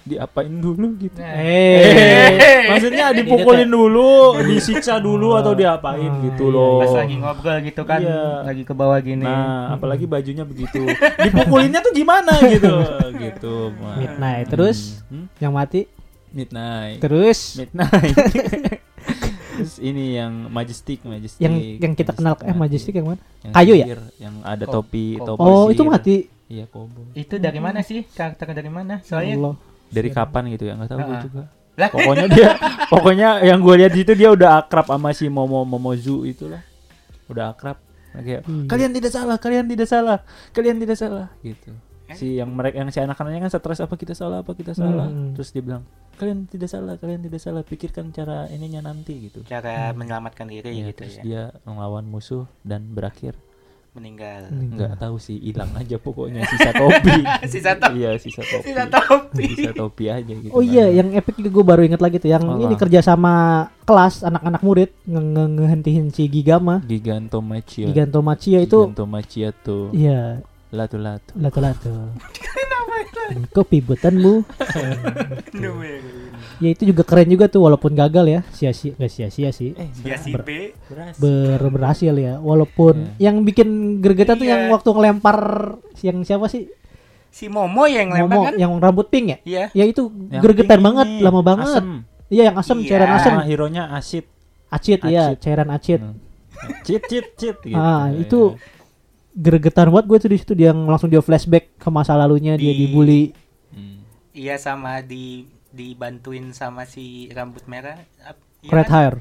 Diapain 0.00 0.48
dulu 0.50 0.96
gitu. 0.96 1.16
Nah. 1.16 1.36
Eh, 1.36 2.66
Maksudnya 2.66 3.12
dipukulin 3.12 3.66
dulu, 3.66 4.32
disiksa 4.42 4.96
dulu 4.96 5.34
atau 5.34 5.52
diapain 5.52 6.08
Ah, 6.08 6.22
gitu 6.24 6.48
iya, 6.48 6.54
loh. 6.54 6.80
Pas 6.80 6.94
lagi 6.96 7.14
ngobrol 7.14 7.58
gitu 7.60 7.82
kan, 7.84 8.00
Iya. 8.00 8.22
lagi 8.42 8.62
ke 8.64 8.72
bawah 8.72 8.96
gini. 8.98 9.22
Nah, 9.22 9.74
apalagi 9.74 10.04
bajunya 10.04 10.42
begitu. 10.42 10.88
Dipukulinnya 11.20 11.80
tuh 11.80 11.92
gimana 11.92 12.32
gitu. 12.44 12.74
gitu. 13.22 13.54
Mas. 13.76 13.96
Midnight. 13.98 14.46
Terus? 14.48 14.78
Hmm? 15.06 15.26
yang 15.36 15.52
mati 15.52 15.84
Midnight. 16.30 16.98
terus 16.98 17.58
Midnight. 17.58 18.14
Terus 19.50 19.76
ini 19.78 20.16
yang 20.16 20.48
Majestic, 20.48 21.04
Majestic. 21.04 21.36
yang 21.38 21.52
yang 21.76 21.92
kita 21.92 22.16
kenal 22.16 22.32
eh 22.40 22.56
Majestic 22.56 22.96
yang 22.96 23.12
mana 23.12 23.20
Yang 23.42 23.52
kayu 23.52 23.72
ya? 23.74 23.86
Yang 24.16 24.34
ada 24.40 24.64
Ko- 24.64 24.72
topi, 24.78 25.06
ko- 25.20 25.26
topi. 25.28 25.42
oh 25.42 25.64
itu 25.68 25.82
mati 25.84 26.16
Iya, 26.46 26.64
kobo. 26.66 27.06
Itu 27.12 27.38
dari 27.38 27.60
mana 27.60 27.78
sih? 27.78 28.02
Karakter 28.08 28.50
dari 28.50 28.66
mana? 28.66 28.98
Soalnya 29.04 29.38
Allah 29.38 29.54
Dari 29.90 30.08
kapan 30.08 30.42
gitu 30.48 30.64
ya? 30.64 30.74
Nggak 30.74 30.88
tahu 30.88 30.98
gue 31.00 31.10
Ah. 31.10 31.22
juga. 31.22 31.42
Lah. 31.76 31.88
Pokoknya 31.88 32.26
dia 32.28 32.50
pokoknya 32.92 33.28
yang 33.42 33.58
gue 33.58 33.74
lihat 33.76 33.90
di 33.90 34.00
situ 34.00 34.12
dia 34.14 34.28
udah 34.28 34.60
akrab 34.60 34.86
sama 34.86 35.10
si 35.10 35.26
Momo 35.26 35.62
Momozu 35.62 36.24
itu 36.24 36.46
lah. 36.46 36.60
Udah 37.26 37.50
akrab. 37.50 37.78
Kayak, 38.10 38.42
Hmm. 38.42 38.66
kalian 38.66 38.90
tidak 38.90 39.10
salah, 39.10 39.36
kalian 39.36 39.64
tidak 39.64 39.86
salah, 39.86 40.18
kalian 40.50 40.76
tidak 40.76 40.96
salah 40.96 41.30
gitu. 41.40 41.70
Eh? 42.06 42.16
Si 42.16 42.34
yang 42.34 42.50
mereka 42.50 42.74
yang 42.76 42.90
si 42.90 42.98
anak-anaknya 42.98 43.46
kan 43.46 43.50
stres 43.52 43.78
apa 43.78 43.94
kita 43.94 44.12
salah 44.12 44.42
apa 44.42 44.50
kita 44.50 44.74
salah. 44.74 45.06
Hmm. 45.06 45.30
Terus 45.30 45.50
dia 45.50 45.62
bilang, 45.62 45.86
kalian 46.16 46.42
tidak 46.44 46.66
salah, 46.66 46.94
kalian 46.96 47.22
tidak 47.22 47.38
salah, 47.38 47.62
pikirkan 47.62 48.10
cara 48.10 48.44
ininya 48.48 48.82
nanti 48.84 49.30
gitu. 49.30 49.40
cara 49.44 49.94
menyelamatkan 49.94 50.42
diri 50.44 50.74
Iya, 50.74 50.84
gitu 50.88 50.98
terus 50.98 51.14
ya. 51.14 51.22
dia 51.22 51.42
melawan 51.62 52.02
musuh 52.04 52.50
dan 52.60 52.82
berakhir 52.88 53.38
Meninggal. 53.90 54.46
Hmm. 54.46 54.70
nggak 54.70 54.92
tahu 54.96 55.18
sih 55.18 55.34
hilang 55.36 55.66
aja 55.74 55.98
pokoknya 55.98 56.46
sisa 56.46 56.70
topi. 56.70 57.16
Sisa 57.52 57.72
topi. 57.74 57.98
Iya, 57.98 58.10
sisa 58.16 58.38
topi. 58.40 58.64
Sisa 58.64 58.84
topi. 58.86 59.44
Sisa 59.50 59.70
topi 59.72 60.04
aja 60.06 60.30
gitu. 60.32 60.54
Oh 60.54 60.62
iya, 60.62 60.86
kan. 60.86 60.94
yang 60.94 61.08
epic 61.12 61.34
juga 61.36 61.50
gue 61.50 61.64
baru 61.66 61.82
inget 61.82 61.98
lagi 61.98 62.16
tuh, 62.16 62.30
yang 62.30 62.44
ini 62.56 62.74
kerja 62.74 63.00
sama 63.00 63.32
kelas 63.82 64.22
anak-anak 64.22 64.62
murid 64.62 64.90
nge 65.02 65.18
nge- 65.20 65.52
ngehentiin 65.56 66.04
si 66.08 66.22
Gigama, 66.26 66.78
Gigantomachia. 66.80 67.90
Gigantomachia 67.90 68.58
itu, 68.62 68.78
Gigantomachia 68.86 69.48
tuh 69.52 69.90
iya 69.90 70.38
latu-latu. 70.70 71.34
lato-lato. 71.34 71.90
Kopi 73.50 73.78
buatanmu. 73.80 74.34
ya 76.60 76.68
itu 76.68 76.82
juga 76.84 77.02
keren 77.02 77.28
juga 77.28 77.46
tuh 77.46 77.64
walaupun 77.64 77.92
gagal 77.92 78.26
ya, 78.26 78.40
sia-sia 78.50 78.92
gak 78.94 79.08
sia-sia 79.08 79.50
sih. 79.50 79.72
Eh, 79.74 79.88
Ya 80.02 80.16
Ber- 80.28 80.44
berhasil. 80.86 81.18
Ber 81.18 81.60
berhasil 81.70 82.14
ya, 82.14 82.36
walaupun 82.36 83.16
Iya. 83.16 83.30
yang 83.30 83.42
bikin 83.42 83.68
gregetan 83.98 84.36
tuh 84.36 84.44
Iya. 84.44 84.52
yang 84.58 84.62
waktu 84.70 84.88
ngelempar 84.88 85.38
yang 86.00 86.20
siapa 86.20 86.46
sih? 86.46 86.68
Si 87.30 87.46
Momo 87.46 87.86
yang 87.86 88.10
lempar 88.10 88.26
Momo 88.28 88.42
kan? 88.44 88.54
yang 88.58 88.72
rambut 88.76 89.06
pink 89.08 89.26
ya? 89.26 89.38
Iya. 89.44 89.64
Ya 89.72 89.84
itu 89.86 90.10
Yang 90.28 90.42
gregetan 90.42 90.78
ini, 90.78 90.84
banget, 90.84 91.08
lama 91.22 91.40
banget. 91.40 91.66
asem. 91.70 91.88
Iya 92.26 92.42
yang 92.50 92.56
asem, 92.58 92.76
Iya. 92.78 92.88
cairan 92.88 93.10
asem. 93.12 93.32
Ah, 93.32 93.44
hero-nya 93.44 93.82
asid. 93.90 94.24
Acit, 94.68 95.00
iya, 95.04 95.34
Acit. 95.34 95.38
cairan 95.40 95.68
acit. 95.70 96.00
Hmm. 96.02 96.14
Cheat, 96.84 97.02
cheat, 97.08 97.26
cheat 97.34 97.56
gitu. 97.64 97.72
Ah, 97.72 98.10
Ya, 98.10 98.20
itu 98.20 98.40
gregetan 99.34 99.88
banget 99.94 100.06
gue 100.10 100.18
tuh 100.20 100.30
di 100.30 100.38
situ 100.38 100.52
dia 100.54 100.70
langsung 100.74 101.06
dia 101.10 101.22
flashback 101.22 101.78
ke 101.78 101.88
masa 101.88 102.18
lalunya 102.18 102.58
dia 102.58 102.72
Di- 102.72 102.78
dibully. 102.86 103.22
Hmm. 103.70 104.02
Iya 104.34 104.56
sama 104.58 105.02
di 105.02 105.46
dibantuin 105.70 106.50
sama 106.50 106.82
si 106.86 107.30
rambut 107.30 107.62
merah. 107.70 107.98
Iya 108.60 108.70
Red 108.74 108.88
kan? 108.88 108.94
hair. 108.94 109.14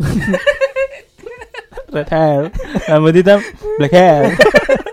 Red 1.94 2.10
hair, 2.10 2.42
rambut 2.90 3.14
hitam, 3.14 3.38
black 3.78 3.94
hair. 3.94 4.34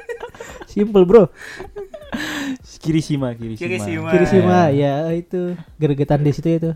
Simple, 0.71 1.03
Bro. 1.03 1.33
Kirishima, 2.81 3.33
Kirishima. 3.37 3.61
Kirishima. 3.61 4.09
Kirishima 4.11 4.59
ya 4.73 5.09
itu 5.13 5.55
gregetan 5.79 6.21
di 6.25 6.31
situ 6.33 6.49
itu. 6.49 6.69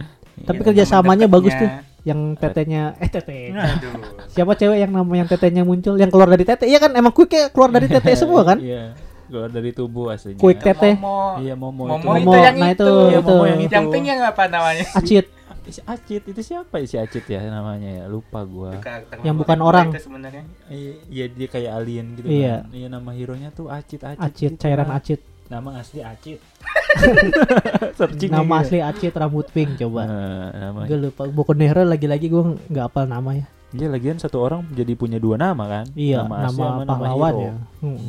Tapi 0.43 0.59
Iya, 0.61 0.65
kerjasamanya 0.71 1.25
teman 1.27 1.35
bagus 1.39 1.53
tuh. 1.55 1.69
Yang 2.05 2.19
tetenya 2.37 2.93
eh. 3.01 3.09
Aduh. 3.55 3.93
Siapa 4.29 4.53
cewek 4.53 4.77
yang 4.77 4.91
nama 4.93 5.13
yang 5.17 5.25
tetenya 5.25 5.65
muncul 5.65 5.97
yang 5.97 6.13
keluar 6.13 6.29
dari 6.29 6.45
tete? 6.45 6.69
Iya 6.69 6.77
kan 6.77 6.93
emang 6.93 7.15
quick 7.15 7.33
kayak 7.33 7.49
keluar 7.55 7.73
dari 7.73 7.87
tete 7.89 8.13
semua 8.21 8.45
kan? 8.45 8.61
Iya, 8.61 8.93
keluar 9.25 9.49
dari 9.49 9.73
tubuh 9.73 10.13
aslinya. 10.13 10.37
Quick 10.37 10.61
Itu 10.61 10.67
Tete. 10.69 10.91
Momo. 11.01 11.41
Iya, 11.41 11.53
Momo, 11.57 11.83
Momo, 11.89 11.97
itu. 11.97 12.21
itu, 12.21 12.29
Momo, 12.29 12.33
yang 12.37 12.55
nah 12.61 12.69
itu. 12.71 12.85
itu, 12.85 12.93
itu. 13.09 13.25
Momo 13.25 13.43
yang 13.49 13.59
itu. 13.61 13.73
Yang 13.73 13.85
pink 13.89 14.05
yang 14.05 14.19
apa 14.21 14.43
namanya? 14.45 14.85
Acit. 14.93 15.25
Si 15.67 15.81
Acit 15.81 16.23
itu 16.23 16.41
siapa 16.41 16.77
ya 16.77 16.85
si 16.85 16.95
Acit 16.95 17.25
ya 17.25 17.41
namanya 17.43 17.89
ya 17.89 18.05
lupa 18.05 18.43
gua. 18.43 18.77
Yang 19.21 19.35
bukan 19.41 19.59
orang. 19.59 19.87
itu 19.89 20.01
sebenarnya. 20.03 20.43
Iya 20.67 20.91
iya, 21.07 21.25
dia 21.27 21.47
kayak 21.47 21.71
alien 21.73 22.05
gitu 22.13 22.27
Iya. 22.27 22.55
kan. 22.61 22.71
Iya 22.71 22.87
nama 22.87 23.09
hero-nya 23.11 23.49
tuh 23.49 23.67
Acit 23.67 24.01
Acit. 24.01 24.19
Acit, 24.19 24.51
gitu 24.51 24.61
cairan 24.61 24.85
lah. 24.85 24.97
acit. 24.97 25.19
Nama 25.45 25.69
asli 25.77 25.99
Acit. 25.99 26.39
Searching 27.97 28.29
Nama 28.29 28.45
lagi. 28.55 28.63
asli 28.63 28.79
acit 28.79 29.13
rambut 29.13 29.47
pink 29.47 29.77
coba. 29.77 30.01
Nah, 30.03 30.47
nama. 30.51 30.79
Gue 30.83 30.97
lupa. 30.99 31.25
Boku 31.25 31.53
Nero 31.53 31.81
lagi-lagi 31.81 32.27
gue 32.27 32.41
nggak 32.65 32.85
apal 32.85 33.05
namanya. 33.05 33.45
Dia 33.69 33.87
lagian 33.87 34.15
satu 34.15 34.39
orang 34.39 34.63
jadi 34.71 34.93
punya 34.93 35.17
dua 35.17 35.35
nama 35.35 35.65
kan? 35.65 35.85
Iya, 35.91 36.23
asli 36.23 36.31
nama, 36.31 36.65
sama 36.71 36.83
pahlawan 36.87 37.33
hero. 37.33 37.41
ya. 37.41 37.53
Hmm. 37.81 37.99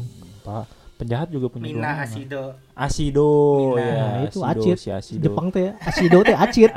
Pa- 0.42 0.68
penjahat 0.96 1.28
juga 1.28 1.46
punya 1.52 1.68
Mina 1.68 2.02
Asido. 2.02 2.56
Asido 2.72 3.28
Mina. 3.76 3.84
ya, 3.84 4.06
itu 4.24 4.40
Asido, 4.40 4.62
acit. 4.64 4.76
Si 4.80 4.88
Asido. 4.90 5.24
Jepang 5.28 5.52
teh 5.52 5.70
ya. 5.70 5.72
Asido 5.84 6.18
teh 6.24 6.36
acit. 6.36 6.70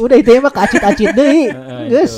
Udah 0.00 0.16
itu 0.16 0.30
ya 0.32 0.40
mah 0.40 0.52
acit-acit 0.52 1.10
deh. 1.12 1.52
Guys. 1.92 2.12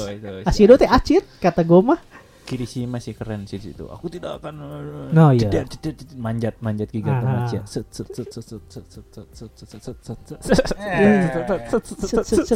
Asido 0.47 0.75
teh 0.79 0.89
acit 0.89 1.27
kata 1.43 1.67
gue 1.67 1.81
mah. 1.83 2.01
Kirishima 2.49 2.97
sih 2.97 3.13
keren 3.13 3.45
sih 3.45 3.61
situ. 3.61 3.85
Aku 3.93 4.09
tidak 4.09 4.41
akan 4.41 4.55
no, 5.13 5.37
iya. 5.37 5.53
Yeah. 5.53 5.69
manjat 6.17 6.57
manjat 6.65 6.89
giga 6.89 7.21
ya. 7.53 7.61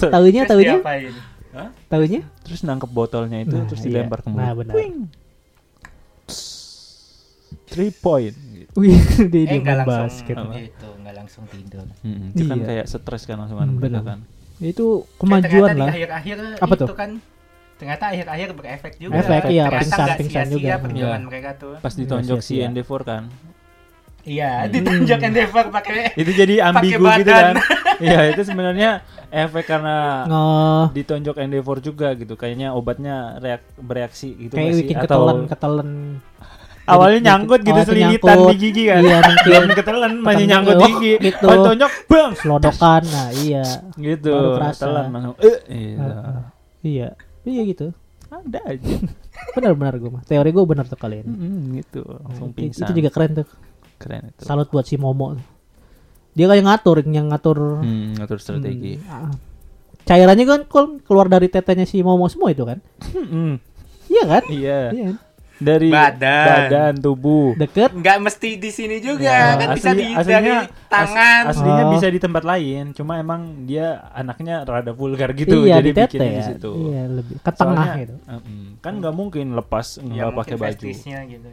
Tahunya 0.09 0.43
tahunya. 0.49 0.75
Tahunya? 1.93 2.21
Terus 2.41 2.61
nangkep 2.65 2.89
botolnya 2.89 3.45
itu 3.45 3.53
nah, 3.53 3.69
terus 3.69 3.85
dilempar 3.85 4.25
iya. 4.25 4.25
kembali. 4.25 4.47
Nah, 4.49 4.53
benar. 4.57 4.75
Three 7.69 7.93
point. 7.93 8.52
Wih, 8.73 8.97
dia 9.29 9.37
Eh 9.39 9.45
dia 9.45 9.53
enggak 9.55 9.77
main 9.77 9.81
langsung 9.83 10.05
basket. 10.07 10.37
Itu 10.65 10.89
enggak 10.97 11.15
langsung 11.15 11.45
tidur. 11.47 11.87
Mm-mm, 12.01 12.29
Itu 12.33 12.43
kan 12.47 12.57
Iya. 12.57 12.67
kayak 12.67 12.85
stres 12.87 13.23
kan 13.25 13.37
langsung 13.37 13.59
Hmm, 13.59 13.69
kan 13.69 13.79
benar. 13.79 14.03
kan. 14.03 14.19
Itu 14.59 14.87
kemajuan 15.17 15.71
lah. 15.75 15.89
Di 15.89 15.93
akhir-akhir 15.99 16.39
Apa 16.57 16.75
itu 16.75 16.83
tuh? 16.83 16.95
kan 16.95 17.11
ternyata 17.75 18.05
akhir-akhir 18.09 18.49
berefek 18.55 18.93
juga. 18.97 19.19
Efek, 19.19 19.43
iya, 19.51 19.65
pingsan- 19.69 20.17
pingsan 20.17 20.47
juga. 20.49 20.79
perjuangan 20.79 21.19
Iya. 21.19 21.27
mereka 21.27 21.51
tuh. 21.55 21.75
Pas 21.79 21.93
ditonjok 21.93 22.39
si 22.39 22.47
sia-sia. 22.55 22.65
Endeavor 22.65 23.03
kan. 23.03 23.23
Iya, 24.23 24.51
Hmm. 24.57 24.71
ditonjok 24.71 25.21
Endeavor 25.21 25.65
pakai 25.69 26.15
Itu 26.15 26.31
jadi 26.31 26.55
ambigu 26.63 27.03
gitu 27.03 27.05
badan. 27.27 27.27
kan. 27.29 27.55
Iya, 28.01 28.35
itu 28.35 28.43
sebenarnya 28.43 29.05
efek 29.31 29.63
karena 29.65 30.27
Oh, 30.27 30.85
ditonjok 30.89 31.37
Endeavor 31.37 31.79
juga 31.79 32.15
gitu. 32.15 32.35
Kayaknya 32.35 32.73
obatnya 32.73 33.37
reak 33.37 33.63
bereaksi 33.77 34.33
gitu 34.33 34.55
kayak 34.55 34.73
sih? 34.73 34.81
bikin 34.83 34.97
Atau. 34.97 35.23
Awalnya 36.89 37.21
nyangkut 37.33 37.61
gitu 37.63 37.81
selilitan 37.87 38.27
nyangkut. 38.37 38.51
di 38.51 38.57
gigi 38.59 38.83
kan. 38.91 39.01
Iya, 39.03 39.17
mungkin. 39.29 39.47
Belum 39.47 39.71
ketelan 39.77 40.13
masih 40.21 40.45
nyangkut 40.51 40.77
oh, 40.77 40.87
gigi. 40.89 41.13
gitu. 41.21 41.47
Pas 41.47 41.59
tonjok 41.63 41.93
bang 42.11 42.31
Selodokan. 42.39 43.03
Nah, 43.07 43.29
iya. 43.39 43.65
gitu. 43.97 44.33
Baru 44.35 44.51
kerasa. 44.59 44.83
Telan 44.87 45.05
langsung. 45.11 45.35
Eh, 45.41 45.59
iya. 45.71 45.97
Heeh. 45.99 46.39
Iya. 46.83 47.09
Iya 47.43 47.63
gitu. 47.67 47.87
Ada 48.33 48.61
aja. 48.65 48.95
Benar-benar 49.55 49.95
gue 50.01 50.11
mah. 50.11 50.23
Teori 50.25 50.51
gue 50.51 50.65
benar 50.65 50.85
tuh 50.89 50.99
kali 50.99 51.21
ini. 51.23 51.29
Mm, 51.29 51.61
gitu. 51.83 52.03
Nah, 52.03 52.27
Langsung 52.31 52.49
itu, 52.51 52.59
pingsan. 52.59 52.87
itu 52.89 52.93
juga 52.99 53.11
keren 53.13 53.31
tuh. 53.43 53.47
keren 54.01 54.23
itu. 54.35 54.43
Salut 54.43 54.67
buat 54.71 54.83
si 54.83 54.97
Momo. 54.99 55.39
Dia 56.33 56.49
kayak 56.49 56.65
ngatur, 56.65 57.05
yang 57.05 57.29
ngatur 57.29 57.85
Hmm, 57.85 58.17
ngatur 58.17 58.41
strategi. 58.41 58.97
Hmm, 58.99 59.29
ah. 59.29 59.35
Cairannya 60.03 60.45
kan 60.49 60.61
keluar 61.05 61.29
dari 61.29 61.47
tetenya 61.47 61.85
si 61.87 62.01
Momo 62.03 62.27
semua 62.27 62.51
itu 62.51 62.65
kan? 62.65 62.81
Hmm, 63.13 63.61
Iya 64.11 64.23
kan? 64.27 64.43
Iya. 64.49 64.81
Iya. 64.93 65.11
Dari 65.55 65.89
Badan. 65.89 66.47
badan 66.47 66.93
tubuh. 66.97 67.53
Deket. 67.55 67.91
Nggak 67.91 68.19
mesti 68.21 68.51
di 68.55 68.71
sini 68.71 68.97
juga, 68.99 69.27
Ya, 69.27 69.57
kan 69.57 69.69
bisa 69.73 69.91
asli- 69.91 69.99
di 69.99 70.07
aslinya 70.11 70.41
dari 70.63 70.87
tangan. 70.87 71.43
as- 71.43 71.51
aslinya 71.53 71.85
Oh. 71.85 71.93
bisa 71.93 72.07
di 72.07 72.19
tempat 72.19 72.43
lain, 72.43 72.85
cuma 72.93 73.13
emang 73.17 73.41
dia 73.63 73.87
anaknya 74.11 74.63
rada 74.63 74.91
vulgar 74.91 75.31
gitu, 75.33 75.63
iya 75.63 75.79
jadi 75.79 75.91
bikinnya 75.93 76.25
ya. 76.25 76.37
di 76.37 76.45
situ. 76.49 76.71
Iya 76.89 77.03
lebih 77.11 77.35
ke 77.37 77.51
tengah 77.51 77.77
Soalnya, 77.85 78.01
gitu. 78.01 78.15
kan 78.79 78.93
nggak 78.97 79.15
mungkin 79.15 79.47
lepas 79.53 79.87
Ya, 79.95 80.01
nggak 80.01 80.13
mungkin 80.27 80.39
pakai 80.39 80.57
baju. 80.57 80.87
gitu. 80.87 81.49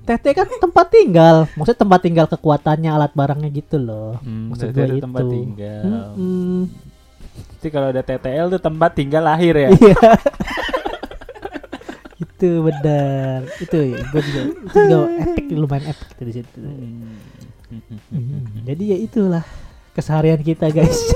Tete 0.00 0.30
kan 0.32 0.48
tempat 0.48 0.86
tinggal. 0.88 1.36
Maksudnya 1.54 1.78
tempat 1.78 2.00
tinggal 2.00 2.26
kekuatannya 2.26 2.90
alat 2.90 3.12
barangnya 3.12 3.50
gitu 3.52 3.76
loh. 3.76 4.16
Hmm, 4.18 4.50
Maksud 4.50 4.72
gua 4.72 4.86
itu 4.86 4.98
tempat 4.98 5.22
tinggal. 5.22 5.82
Mm-mm. 6.16 6.60
Jadi 7.60 7.68
kalau 7.68 7.88
ada 7.88 8.00
TTL 8.00 8.46
tuh 8.48 8.58
tempat 8.58 8.90
tinggal 8.96 9.22
lahir 9.22 9.54
ya. 9.54 9.68
Itu 12.20 12.48
benar. 12.68 13.48
Itu 13.56 13.78
gue 13.96 14.20
juga 14.20 14.42
itu 14.52 14.76
juga 14.76 14.98
epic 15.24 15.44
lumayan 15.56 15.84
epic 15.96 16.08
itu 16.12 16.22
di 16.28 16.32
situ. 16.36 16.58
Hmm, 18.12 18.66
Jadi 18.66 18.82
ya 18.92 18.96
itulah 19.00 19.44
keseharian 19.96 20.40
kita 20.44 20.68
guys. 20.68 21.00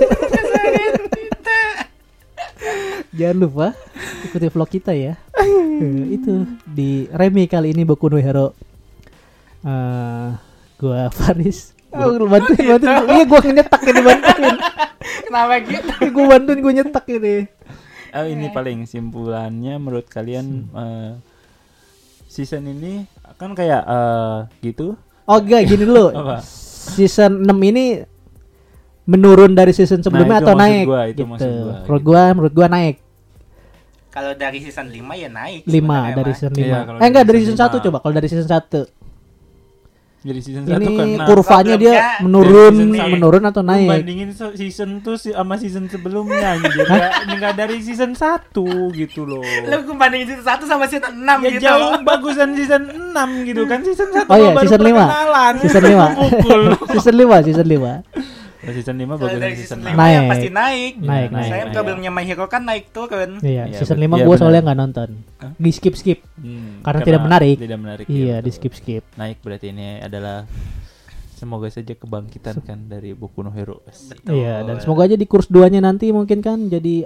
Jangan 3.14 3.36
lupa 3.38 3.66
ikuti 4.26 4.46
vlog 4.50 4.70
kita 4.72 4.90
ya. 4.96 5.14
Eh, 5.38 6.18
itu 6.18 6.48
di 6.66 7.06
Remi 7.12 7.46
kali 7.46 7.70
ini 7.76 7.86
Boku 7.86 8.10
no 8.10 8.18
Hero. 8.18 8.56
Eh, 9.62 10.28
gua 10.80 11.12
Faris. 11.14 11.76
Oh, 11.94 12.10
lu 12.18 12.26
bantuin, 12.26 12.74
bantuin. 12.74 13.06
Iya, 13.06 13.22
gua 13.30 13.38
nyetak 13.38 13.82
ini 13.86 14.00
bantuin. 14.02 14.56
Kenapa 15.30 15.54
gitu? 15.62 15.92
gua 16.10 16.24
bantuin, 16.34 16.58
gua 16.58 16.72
nyetak 16.74 17.06
ini. 17.06 17.46
Oh 18.14 18.26
ini 18.30 18.46
paling 18.54 18.86
simpulannya 18.86 19.74
menurut 19.82 20.06
kalian 20.06 20.70
eh, 20.70 21.12
season 22.30 22.70
ini 22.70 23.10
kan 23.34 23.58
kayak 23.58 23.82
eh, 23.82 24.38
gitu. 24.62 24.94
Oh 25.24 25.38
enggak, 25.40 25.66
gini 25.66 25.82
dulu. 25.82 26.12
Apa? 26.20 26.38
Season 26.84 27.42
6 27.42 27.70
ini 27.70 28.04
menurun 29.04 29.52
dari 29.52 29.72
season 29.72 30.00
sebelumnya 30.00 30.40
itu 30.40 30.44
atau 30.48 30.54
naik 30.56 30.84
gua, 30.88 31.02
itu 31.08 31.22
gitu. 31.24 31.24
gua, 31.28 31.36
menurut 31.36 32.00
gitu. 32.00 32.08
gua 32.08 32.22
menurut 32.32 32.52
gua 32.54 32.68
naik. 32.68 32.96
Kalau 34.14 34.32
dari 34.38 34.58
season 34.62 34.86
5 34.94 35.00
ya 35.18 35.28
naik. 35.32 35.60
5 35.66 35.72
sebenarnya 35.74 36.14
dari 36.14 36.32
season 36.36 36.52
5. 36.54 36.60
Iya, 36.60 36.78
kalau 36.86 36.98
eh 37.00 37.06
enggak 37.08 37.24
dari 37.24 37.30
dari 37.34 37.40
season 37.42 37.56
season 37.58 37.72
1 37.72 37.74
lima. 37.74 37.84
coba 37.84 37.98
kalau 37.98 38.14
dari 38.14 38.28
season 38.28 38.48
1. 38.48 39.03
Jadi 40.24 40.40
season 40.40 40.62
Ini 40.64 40.72
satu 40.72 40.88
kena 40.90 41.24
kurvanya 41.26 41.74
dia 41.76 41.92
menurun 42.18 42.72
season 42.74 43.12
menurun 43.12 43.44
atau 43.44 43.60
naik. 43.60 43.88
bandingin 43.90 44.30
se- 44.32 44.56
season 44.56 44.90
tuh 44.98 45.20
sama 45.20 45.54
season 45.54 45.84
sebelumnya 45.84 46.56
anjir. 46.56 46.80
Nggak 46.80 47.12
nggak 47.30 47.52
dari 47.54 47.76
season 47.78 48.16
1 48.16 48.56
gitu 48.96 49.22
loh. 49.22 49.44
Lu 49.44 49.92
bandingin 49.94 50.32
season 50.32 50.48
1 50.48 50.64
sama 50.64 50.88
season 50.88 51.12
6 51.14 51.28
Ya 51.38 51.50
gitu. 51.50 51.62
jauh 51.62 51.92
bagusan 52.00 52.56
season 52.56 52.82
6 53.12 53.44
gitu 53.44 53.62
kan 53.64 53.84
season 53.84 54.08
1 54.10 54.24
Oh 54.24 54.36
iya, 54.38 54.50
baru 54.50 54.64
season 54.64 54.80
lima. 54.82 55.04
perkenalan. 55.04 55.54
Season 55.60 55.82
5. 55.84 56.16
Pukul. 56.16 56.62
season 56.96 57.14
5, 57.14 57.44
season 57.44 57.66
5. 57.68 58.33
Kalau 58.64 58.74
season 58.74 58.96
5 58.96 59.04
Kalau 59.04 59.18
bagusan 59.20 59.38
dari 59.38 59.54
season 59.54 59.78
season 59.78 59.78
5 59.86 59.92
6. 59.92 60.00
Naik. 60.00 60.10
ya 60.10 60.20
pasti 60.24 60.48
naik. 60.48 60.92
Naik, 60.96 61.28
naik. 61.30 61.46
Saya 61.46 61.62
naik. 61.62 61.72
problemnya 61.72 62.10
My 62.10 62.24
Hero 62.24 62.46
kan 62.46 62.62
naik 62.64 62.84
turun. 62.90 63.30
Iya, 63.38 63.62
Iya, 63.66 63.76
season 63.76 63.96
bet- 63.96 64.06
5 64.06 64.14
iya, 64.14 64.24
gua 64.24 64.24
benar. 64.26 64.40
soalnya 64.40 64.60
nggak 64.62 64.78
nonton. 64.78 65.08
Hah? 65.38 65.52
Di 65.54 65.70
skip 65.70 65.94
skip. 65.94 66.18
Hmm, 66.34 66.80
Karena 66.80 67.00
tidak 67.02 67.20
menarik. 67.22 67.56
Tidak 67.56 67.78
menarik. 67.78 68.06
Iya, 68.06 68.34
betul. 68.34 68.42
di 68.42 68.50
skip 68.50 68.72
skip. 68.72 69.02
Naik 69.14 69.36
berarti 69.38 69.66
ini 69.68 70.00
adalah 70.00 70.48
semoga 71.34 71.68
saja 71.68 71.92
kebangkitan 71.92 72.56
kan 72.60 72.78
dari 72.86 73.12
Boku 73.12 73.40
no 73.40 73.50
Hero. 73.50 73.84
Betul. 73.84 74.32
Iya, 74.34 74.64
dan 74.64 74.80
semoga 74.80 75.04
aja 75.04 75.14
di 75.14 75.24
kurs 75.24 75.46
2-nya 75.46 75.78
nanti 75.78 76.08
mungkin 76.08 76.40
kan 76.40 76.56
jadi 76.66 77.04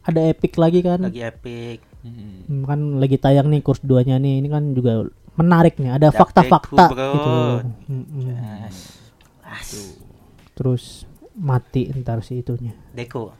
ada 0.00 0.20
epic 0.24 0.54
lagi 0.56 0.80
kan. 0.80 1.02
lagi 1.02 1.20
epic. 1.20 1.82
Hmm. 2.00 2.46
Hmm, 2.46 2.62
kan 2.64 2.78
lagi 2.96 3.16
tayang 3.16 3.46
nih 3.46 3.60
kurs 3.60 3.82
2-nya 3.82 4.16
nih. 4.16 4.40
Ini 4.40 4.48
kan 4.48 4.72
juga 4.72 5.04
menarik 5.32 5.76
nih. 5.76 5.90
Ada 5.92 6.08
fakta-fakta 6.10 6.86
gitu. 6.88 7.30
Hmm, 7.84 8.04
hmm. 8.06 8.24
Yes. 8.24 8.76
As. 9.42 9.99
Terus 10.60 11.08
mati 11.32 11.88
ntar 11.90 12.20
si 12.20 12.36
itunya. 12.36 12.76
Deko. 12.92 13.32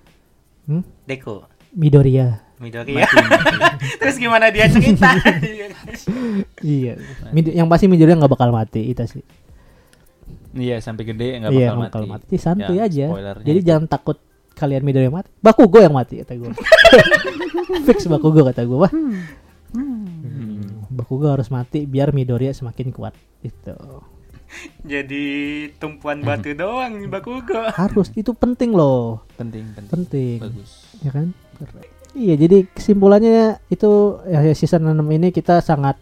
Hmm? 0.65 0.81
Deko. 1.05 1.45
Midoriya. 1.71 2.41
Midori 2.57 2.93
ya. 2.95 3.09
Terus 4.01 4.17
gimana 4.17 4.49
dia 4.49 4.67
cerita? 4.67 5.13
Iya. 6.61 6.97
Mid- 7.31 7.53
yang 7.53 7.65
pasti 7.67 7.87
Midoriya 7.87 8.17
nggak 8.17 8.29
bakal 8.31 8.51
mati 8.51 8.85
itu 8.87 9.01
sih. 9.07 9.25
Iya, 10.53 10.77
sampai 10.79 11.05
gede 11.07 11.41
nggak 11.41 11.51
Iya, 11.51 11.59
bakal 11.67 11.77
nggak 11.77 11.89
bakal 11.89 12.03
mati. 12.03 12.25
mati. 12.27 12.35
Santuy 12.37 12.77
Ya, 12.77 12.85
aja. 12.85 13.07
Jadi 13.39 13.59
itu. 13.59 13.67
jangan 13.67 13.85
takut 13.87 14.17
kalian 14.53 14.83
Midoriya 14.83 15.09
mati. 15.11 15.29
Bakugo 15.39 15.79
yang 15.79 15.93
mati 15.93 16.21
kata 16.21 16.37
gue. 16.37 16.53
Fix 17.87 18.05
Bakugo 18.07 18.43
kata 18.43 18.61
gue. 18.63 18.77
Wah. 18.77 18.93
Hmm. 19.73 20.85
Bakugo 20.91 21.31
harus 21.31 21.49
mati 21.49 21.85
biar 21.85 22.11
Midoriya 22.11 22.53
semakin 22.53 22.91
kuat. 22.91 23.13
Itu. 23.41 23.73
Jadi 24.83 25.25
tumpuan 25.77 26.21
batu 26.21 26.51
doang 26.53 26.97
nih 26.97 27.07
Bakugo. 27.07 27.71
Harus 27.71 28.11
itu 28.13 28.33
penting 28.33 28.71
loh. 28.71 29.23
Penting, 29.35 29.63
penting. 29.73 29.91
Penting. 29.91 30.39
Bagus. 30.41 30.71
Ya 30.99 31.11
kan? 31.11 31.27
Iya, 32.11 32.35
jadi 32.37 32.67
kesimpulannya 32.67 33.39
itu 33.69 33.91
ya 34.25 34.51
season 34.51 34.83
6 34.85 34.99
ini 35.09 35.31
kita 35.31 35.61
sangat 35.61 35.95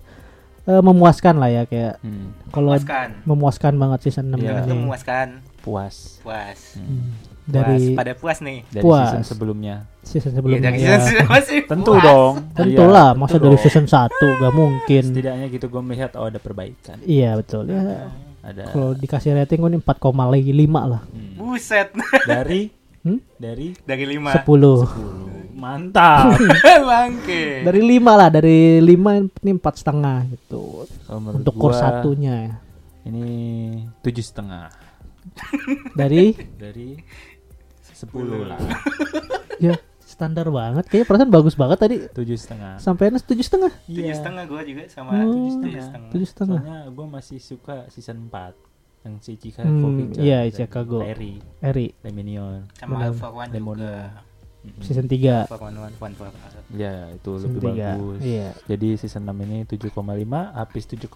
eh, 0.64 0.80
memuaskan 0.80 1.36
lah 1.36 1.48
ya 1.48 1.62
kayak 1.64 1.96
Hmm. 1.98 2.32
kalau 2.48 2.72
Memuaskan. 2.72 3.08
memuaskan 3.24 3.72
banget 3.74 3.98
season 4.02 4.24
6 4.30 4.36
Iya. 4.38 4.52
Itu 4.58 4.66
ini. 4.66 4.78
memuaskan. 4.78 5.28
Puas. 5.58 5.96
Puas. 6.18 6.76
Hmm. 6.76 7.12
Dari 7.44 7.80
Puas. 7.86 7.96
Pada 7.96 8.12
puas 8.14 8.38
nih. 8.38 8.58
Dari 8.66 8.82
Puas. 8.82 9.04
season 9.06 9.24
sebelumnya. 9.26 9.76
season 10.02 10.30
Iya 10.30 10.36
sebelumnya. 10.36 10.64
dari 10.66 10.80
ya. 10.82 10.96
season 10.98 11.26
masih 11.26 11.58
Tentu 11.72 11.92
puas. 11.92 12.04
dong. 12.04 12.34
Tentu 12.54 12.82
Iya, 12.82 12.88
lah, 12.90 13.08
masa 13.12 13.32
tentu 13.34 13.44
dari 13.44 13.54
dong. 13.54 13.62
season 13.62 13.86
1 13.86 14.08
gak 14.38 14.52
mungkin. 14.54 15.02
Setidaknya 15.06 15.46
gitu 15.50 15.66
gue 15.66 15.82
melihat 15.82 16.10
oh 16.14 16.24
ada 16.24 16.36
perbaikan. 16.36 16.96
Iya 17.02 17.30
betul 17.34 17.64
ya. 17.66 18.08
Ada 18.48 18.72
Kalau 18.72 18.96
dikasih 18.96 19.36
rating 19.36 19.60
gue 19.60 19.70
nih 19.76 19.82
4,5 19.84 19.92
lah. 20.88 21.02
hmm. 21.04 21.36
Buset. 21.36 21.88
dari 22.24 22.72
Hmm? 22.98 23.22
dari 23.38 23.78
dari 23.86 24.04
5. 24.18 24.42
10. 24.42 25.54
10. 25.54 25.54
Mantap. 25.54 26.34
Bangke. 26.90 27.62
Dari 27.62 27.80
5 27.82 28.20
lah, 28.20 28.28
dari 28.28 28.82
5 28.82 29.42
ini 29.42 29.50
empat 29.54 29.74
setengah 29.78 30.18
gitu. 30.34 30.86
Untuk 31.08 31.54
gua, 31.54 31.62
course 31.70 31.78
satunya. 31.78 32.58
Ini 33.06 33.24
tujuh 34.02 34.20
setengah 34.20 34.68
Dari 35.96 36.34
dari 36.58 36.98
sepuluh 37.94 38.44
lah. 38.44 38.58
ya 39.58 39.74
standar 40.18 40.50
banget. 40.50 40.84
Kayaknya 40.90 41.06
perasaan 41.06 41.30
bagus 41.30 41.54
banget 41.54 41.78
tadi. 41.78 41.96
Tujuh 42.10 42.34
setengah. 42.34 42.74
Sampainya 42.82 43.22
tujuh 43.22 43.44
setengah. 43.46 43.70
Tujuh 43.86 44.14
setengah 44.18 44.44
gue 44.50 44.62
juga 44.66 44.82
sama 44.90 45.10
Oh, 45.14 45.30
tujuh 45.30 45.78
setengah. 45.78 46.10
Tujuh 46.10 46.28
setengah. 46.28 46.58
Soalnya 46.58 46.80
gue 46.90 47.06
masih 47.06 47.38
suka 47.38 47.76
season 47.86 48.26
4 48.26 48.58
yang 49.06 49.14
si 49.22 49.38
Chika 49.38 49.62
Hmm, 49.62 50.10
iya, 50.18 50.50
Chicago. 50.50 50.98
Larry 50.98 51.38
Eri 51.62 51.94
Leminion. 52.02 52.66
Sama. 52.74 53.06
Alpha 53.06 53.30
One 53.30 53.54
juga. 53.54 54.26
Mm-mm. 54.58 54.82
season 54.82 55.06
3. 55.06 55.46
Alpha 55.46 55.56
One 55.60 55.78
One 55.78 55.94
One 55.96 56.14
One. 56.18 56.32
Ya 56.68 57.08
itu 57.08 57.30
Season 57.32 57.48
lebih 57.56 57.60
tiga, 57.72 57.88
bagus. 57.94 58.18
iya. 58.20 58.48
Jadi 58.66 58.88
season 58.96 59.22
6 59.24 59.44
ini 59.48 59.58
7,5, 59.64 59.88
Apis 60.52 60.84
7,5, 60.84 61.08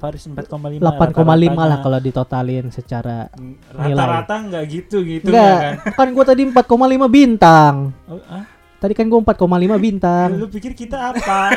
Faris 0.00 0.24
4,5. 0.24 0.80
8,5 0.80 1.20
lah 1.60 1.78
kalau 1.78 1.98
ditotalin 1.98 2.66
secara 2.70 3.28
nilai. 3.76 3.92
rata-rata 3.92 4.34
nggak 4.48 4.64
gitu 4.66 5.04
gitu 5.04 5.28
Enggak, 5.28 5.44
ya 5.44 5.58
kan. 5.84 5.92
kan 5.92 6.08
gua 6.10 6.24
tadi 6.24 6.42
4,5 6.46 6.64
bintang. 7.06 7.74
Oh, 8.06 8.16
ah? 8.26 8.44
Tadi 8.78 8.96
kan 8.96 9.06
gua 9.06 9.20
4,5 9.20 9.36
bintang. 9.76 10.28
Lu 10.34 10.48
pikir 10.48 10.72
kita 10.72 11.12
apa? 11.12 11.52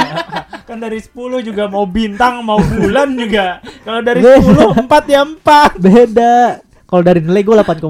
kan 0.68 0.78
dari 0.78 1.02
10 1.02 1.10
juga 1.42 1.66
mau 1.66 1.84
bintang 1.84 2.40
mau 2.40 2.62
bulan 2.62 3.12
juga. 3.12 3.58
Kalau 3.82 4.00
dari 4.00 4.22
Beda. 4.22 4.78
10 4.78 4.86
4 4.86 5.10
ya 5.10 5.20
4. 5.26 5.82
Beda. 5.82 6.34
Kalau 6.86 7.02
dari 7.02 7.20
nilai 7.20 7.42
gua 7.42 7.60
8,5. 7.60 7.82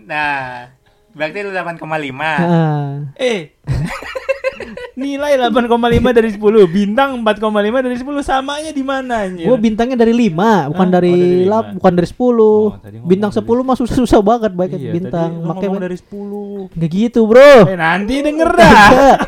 Nah, 0.00 0.70
berarti 1.12 1.38
lu 1.42 1.50
8,5. 1.50 2.40
Heeh. 2.40 2.84
Eh. 3.16 3.40
Nilai 5.00 5.40
8,5 5.40 5.72
dari 6.12 6.28
10, 6.28 6.36
bintang 6.68 7.16
4,5 7.24 7.40
dari 7.80 7.96
10 7.96 8.04
samanya 8.20 8.68
di 8.68 8.84
mana 8.84 9.24
anjir? 9.24 9.48
Gua 9.48 9.56
bintangnya 9.56 9.96
dari 9.96 10.12
5, 10.12 10.68
bukan 10.68 10.86
Hah? 10.86 10.94
dari 11.00 11.08
Oh, 11.10 11.16
dari 11.16 11.48
lap, 11.48 11.64
lima. 11.64 11.76
bukan 11.80 11.92
dari 11.96 12.08
10. 12.12 12.20
Oh, 12.20 12.68
bintang 13.08 13.30
dari- 13.32 13.40
10 13.40 13.64
mah 13.64 13.76
susah-susah 13.80 14.20
banget 14.20 14.52
banyak 14.52 14.76
Iya, 14.76 14.92
bintang. 14.92 15.30
tadi 15.32 15.40
lu 15.40 15.48
Makanya 15.48 15.78
dari 15.80 15.96
10. 15.96 16.68
Nggak 16.76 16.90
gitu, 16.92 17.20
Bro. 17.24 17.54
Eh 17.64 17.78
nanti 17.80 18.14
denger 18.20 18.50
dah. 18.52 18.68
Kagak. 18.92 19.18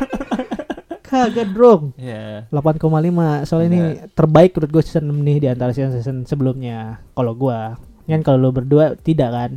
Kagak, 1.03 1.49
Dong. 1.49 1.83
Ya. 1.97 2.45
8,5 2.49 3.45
soalnya 3.45 3.69
ini 3.69 3.79
terbaik 4.13 4.53
menurut 4.53 4.71
gue 4.71 4.83
season 4.85 5.09
6 5.09 5.17
nih 5.19 5.37
di 5.41 5.47
antara 5.49 5.69
season-season 5.73 6.25
sebelumnya 6.25 7.01
kalau 7.13 7.33
gua 7.33 7.77
kan 8.03 8.21
kalau 8.21 8.37
lo 8.37 8.49
berdua 8.51 8.97
tidak 8.97 9.29
kan 9.29 9.51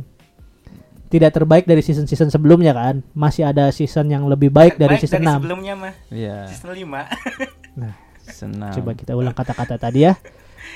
tidak 1.07 1.31
terbaik 1.33 1.63
dari 1.63 1.79
season-season 1.79 2.27
sebelumnya 2.27 2.71
kan 2.71 2.99
masih 3.11 3.47
ada 3.47 3.71
season 3.71 4.07
yang 4.07 4.27
lebih 4.27 4.51
baik 4.51 4.75
dari 4.75 4.95
Baik 4.95 5.03
season 5.07 5.23
dari 5.23 5.33
6 5.33 5.39
sebelumnya 5.39 5.73
mah. 5.75 5.93
Iya. 6.11 6.37
Season 6.51 6.69
5. 6.71 6.83
Senang. 8.27 8.75
coba 8.75 8.91
kita 8.91 9.15
ulang 9.15 9.31
kata-kata 9.31 9.79
tadi 9.79 10.03
ya 10.03 10.19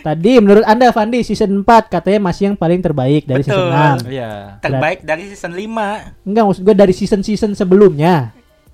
tadi 0.02 0.40
menurut 0.40 0.64
anda 0.64 0.88
Fandi 0.96 1.20
season 1.20 1.68
4 1.68 1.92
katanya 1.92 2.32
masih 2.32 2.48
yang 2.48 2.56
paling 2.56 2.80
terbaik 2.80 3.28
dari 3.28 3.44
season 3.44 3.68
Betul. 3.68 4.08
6 4.08 4.16
Iya. 4.16 4.32
Terbaik 4.64 5.00
dari 5.04 5.24
season 5.28 5.52
5. 5.52 6.26
enggak 6.26 6.44
maksud 6.48 6.64
gue 6.64 6.76
dari 6.80 6.94
season-season 6.96 7.52
sebelumnya 7.54 8.32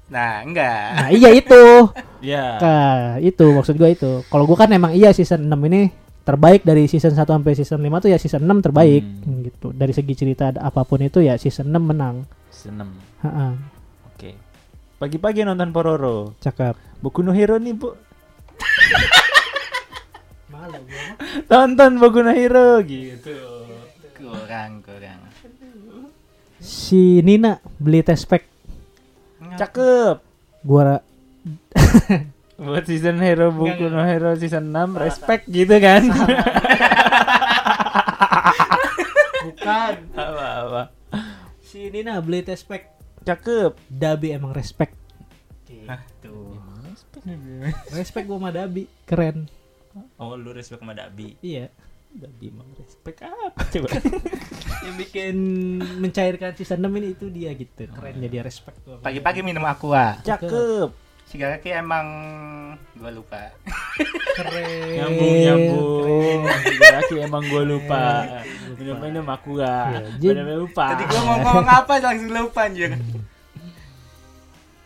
Nah, 0.07 0.39
enggak. 0.39 0.87
nah 0.95 1.09
iya 1.11 1.35
itu 1.35 1.89
Ya. 2.17 2.57
Nah, 2.57 2.97
itu 3.21 3.45
maksud 3.53 3.77
gua 3.77 3.93
itu. 3.93 4.25
Kalau 4.25 4.49
gua 4.49 4.65
kan 4.65 4.69
emang 4.73 4.89
iya 4.89 5.13
season 5.13 5.45
6 5.45 5.53
ini 5.69 5.93
terbaik 6.27 6.61
dari 6.61 6.85
season 6.85 7.15
1 7.15 7.23
sampai 7.23 7.55
season 7.55 7.79
5 7.79 8.03
tuh 8.03 8.09
ya 8.11 8.19
season 8.19 8.43
6 8.43 8.59
terbaik 8.61 8.99
Hmm. 8.99 9.39
gitu. 9.41 9.71
Dari 9.71 9.95
segi 9.95 10.11
cerita 10.13 10.51
apa 10.51 10.83
pun 10.83 10.99
itu 10.99 11.19
ya 11.19 11.39
season 11.39 11.71
6 11.71 11.79
menang. 11.81 12.27
Seneng. 12.49 12.91
Ha-ha, 13.19 13.55
Oke. 14.09 14.35
Pagi-pagi 14.97 15.41
nonton 15.41 15.71
Pororo. 15.71 16.35
cakep. 16.37 16.75
Boku 16.99 17.21
no 17.21 17.31
Hero 17.31 17.55
nih, 17.55 17.71
Bu. 17.71 17.93
Malu 20.49 20.81
Tonton 21.45 21.91
Boku 21.97 22.19
no 22.19 22.31
Hero 22.31 22.81
gitu. 22.81 23.37
Kurang, 24.11 24.81
kurang. 24.81 25.21
Si 26.57 27.21
Nina 27.21 27.61
beli 27.77 28.01
tespek 28.01 28.43
Cakep. 29.55 30.17
gua 30.65 30.97
Buat 32.57 32.89
season 32.89 33.21
Hero 33.21 33.53
Boku 33.53 33.85
no 33.85 34.01
Hero 34.01 34.33
season 34.33 34.73
6 34.73 34.97
respect 34.97 35.45
gitu 35.45 35.77
kan. 35.77 36.09
bukan 39.47 39.93
Apa-apa. 40.17 40.83
si 41.61 41.93
Nina 41.93 42.17
beli 42.17 42.41
tespek 42.41 42.97
Cakep. 43.27 43.75
Dabi 43.91 44.31
emang 44.31 44.55
respect. 44.55 44.95
Tuh. 46.23 46.55
Respect 47.91 48.23
gua 48.23 48.39
sama 48.39 48.55
Dabi, 48.55 48.87
keren. 49.03 49.51
Oh, 50.15 50.39
lu 50.39 50.55
respect 50.55 50.79
sama 50.79 50.95
Dabi. 50.95 51.35
Iya. 51.43 51.67
Dabi 52.07 52.47
emang 52.47 52.71
respect 52.79 53.19
apa 53.19 53.67
coba? 53.75 53.91
Yang 54.87 54.95
bikin 54.95 55.35
mencairkan 55.99 56.55
season 56.55 56.79
6 56.79 56.87
ini 57.03 57.07
itu 57.11 57.27
dia 57.27 57.51
gitu. 57.51 57.83
Keren 57.91 58.15
jadi 58.23 58.39
respect 58.47 58.79
gua. 58.87 58.95
sama 58.97 59.11
Pagi-pagi 59.11 59.41
minum 59.43 59.67
aqua. 59.67 60.23
Cakep. 60.23 61.06
Si 61.27 61.35
Garaki 61.35 61.75
emang 61.75 62.07
gua 62.95 63.11
lupa. 63.11 63.51
keren. 64.37 64.95
Nyambung 64.95 65.35
nyambung. 65.43 66.39
Laki 66.79 67.15
emang 67.19 67.43
gue 67.43 67.63
lupa. 67.67 68.03
Minum-minum 68.79 69.25
aku 69.27 69.59
Iya, 69.59 69.67
gak. 69.67 70.03
Jin. 70.23 70.33
Bener 70.39 70.55
lupa. 70.55 70.85
Tadi 70.95 71.03
gua 71.09 71.21
mau 71.27 71.37
ngomong 71.43 71.67
apa 71.67 71.93
langsung 71.99 72.31
lupa 72.31 72.61
anjir. 72.63 72.95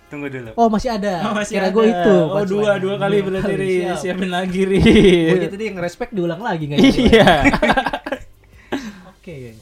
Tunggu 0.10 0.28
dulu. 0.28 0.52
Oh 0.60 0.68
masih 0.68 0.98
ada. 0.98 1.30
Oh, 1.30 1.34
masih 1.38 1.56
Kira 1.56 1.70
gue 1.72 1.86
itu. 1.88 2.16
Oh 2.26 2.44
dua 2.44 2.82
dua 2.82 2.96
kali 3.00 3.18
berarti 3.22 3.54
Ri. 3.54 3.76
Siap. 3.86 3.98
Siapin 4.02 4.30
lagi 4.34 4.62
Ri. 4.66 4.82
Gue 5.30 5.48
tadi 5.48 5.64
yang 5.70 5.78
respect 5.80 6.12
diulang 6.12 6.42
lagi 6.42 6.68
nggak? 6.68 6.80
Iya. 6.82 7.32
Oke. 9.14 9.56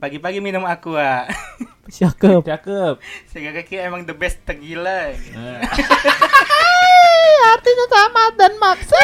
Pagi-pagi 0.00 0.40
minum 0.40 0.64
aqua. 0.64 1.28
Cakep. 1.90 2.40
Cakep. 2.44 2.94
Si 3.28 3.36
Garaki 3.40 3.76
emang 3.76 4.04
the 4.04 4.16
best 4.16 4.40
tergila. 4.44 5.12
Artinya 7.54 7.86
sama 7.92 8.22
dan 8.36 8.52
maksa. 8.56 8.96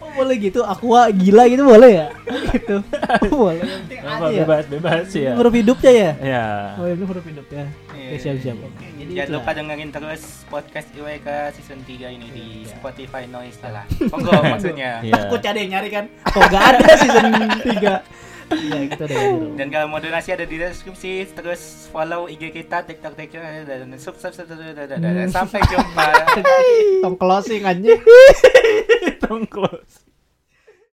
oh, 0.00 0.10
boleh 0.16 0.36
gitu. 0.40 0.64
Aqua 0.64 1.10
gila 1.12 1.44
gitu 1.48 1.64
boleh 1.64 1.90
ya? 1.92 2.06
gitu. 2.54 2.76
Oh, 3.30 3.50
boleh. 3.50 3.62
Apa, 4.04 4.26
ya. 4.32 4.44
bebas 4.44 4.64
bebas 4.68 5.08
ya. 5.12 5.32
Huruf 5.36 5.52
hidupnya 5.54 5.92
ya? 5.92 6.10
Ya. 6.20 6.44
Oh 6.80 6.86
ini 6.88 7.04
huruf 7.04 7.24
hidup 7.24 7.46
ya. 7.52 7.64
Oke 7.92 8.16
siap 8.20 8.36
siap. 8.40 8.56
Oke. 8.58 8.86
Jadi 9.00 9.12
Jangan 9.16 9.28
itu 9.28 9.36
lupa 9.36 9.50
dengerin 9.52 9.90
terus 9.92 10.22
podcast 10.48 10.88
IWK 10.96 11.28
season 11.56 11.80
3 11.84 12.16
ini 12.16 12.26
di 12.32 12.44
Iya. 12.64 12.72
Spotify 12.76 13.24
Noise 13.28 13.60
lah. 13.64 13.84
Monggo 14.12 14.32
maksudnya. 14.44 15.00
Iya. 15.04 15.12
Aku 15.28 15.36
cari 15.40 15.58
yang 15.68 15.78
nyari 15.78 15.88
kan. 15.92 16.04
Oh 16.36 16.42
gak 16.48 16.64
ada 16.76 16.86
season 17.00 17.24
3 17.64 18.33
Iya 18.54 18.78
kita 18.94 19.02
udah 19.10 19.20
dulu. 19.34 19.46
Dan 19.58 19.66
kalau 19.72 19.86
mau 19.90 19.98
donasi 19.98 20.30
ada 20.30 20.46
di 20.46 20.56
deskripsi, 20.56 21.34
terus 21.34 21.90
follow 21.90 22.30
IG 22.30 22.54
kita, 22.54 22.86
TikTok, 22.86 23.14
TikTok, 23.18 23.40
dan 23.66 23.90
sub, 23.98 24.14
sub, 24.20 24.30
sub, 24.30 24.46
sub, 24.46 24.58
sub, 24.60 24.74
sub, 24.74 24.86
sub, 24.86 24.98
sub. 25.00 25.30
Sampai 25.32 25.60
jumpa. 25.66 26.06
Tong 27.04 27.16
closing 27.18 27.62
anjing. 27.66 28.00
Tong 29.24 29.44
close. 29.48 30.03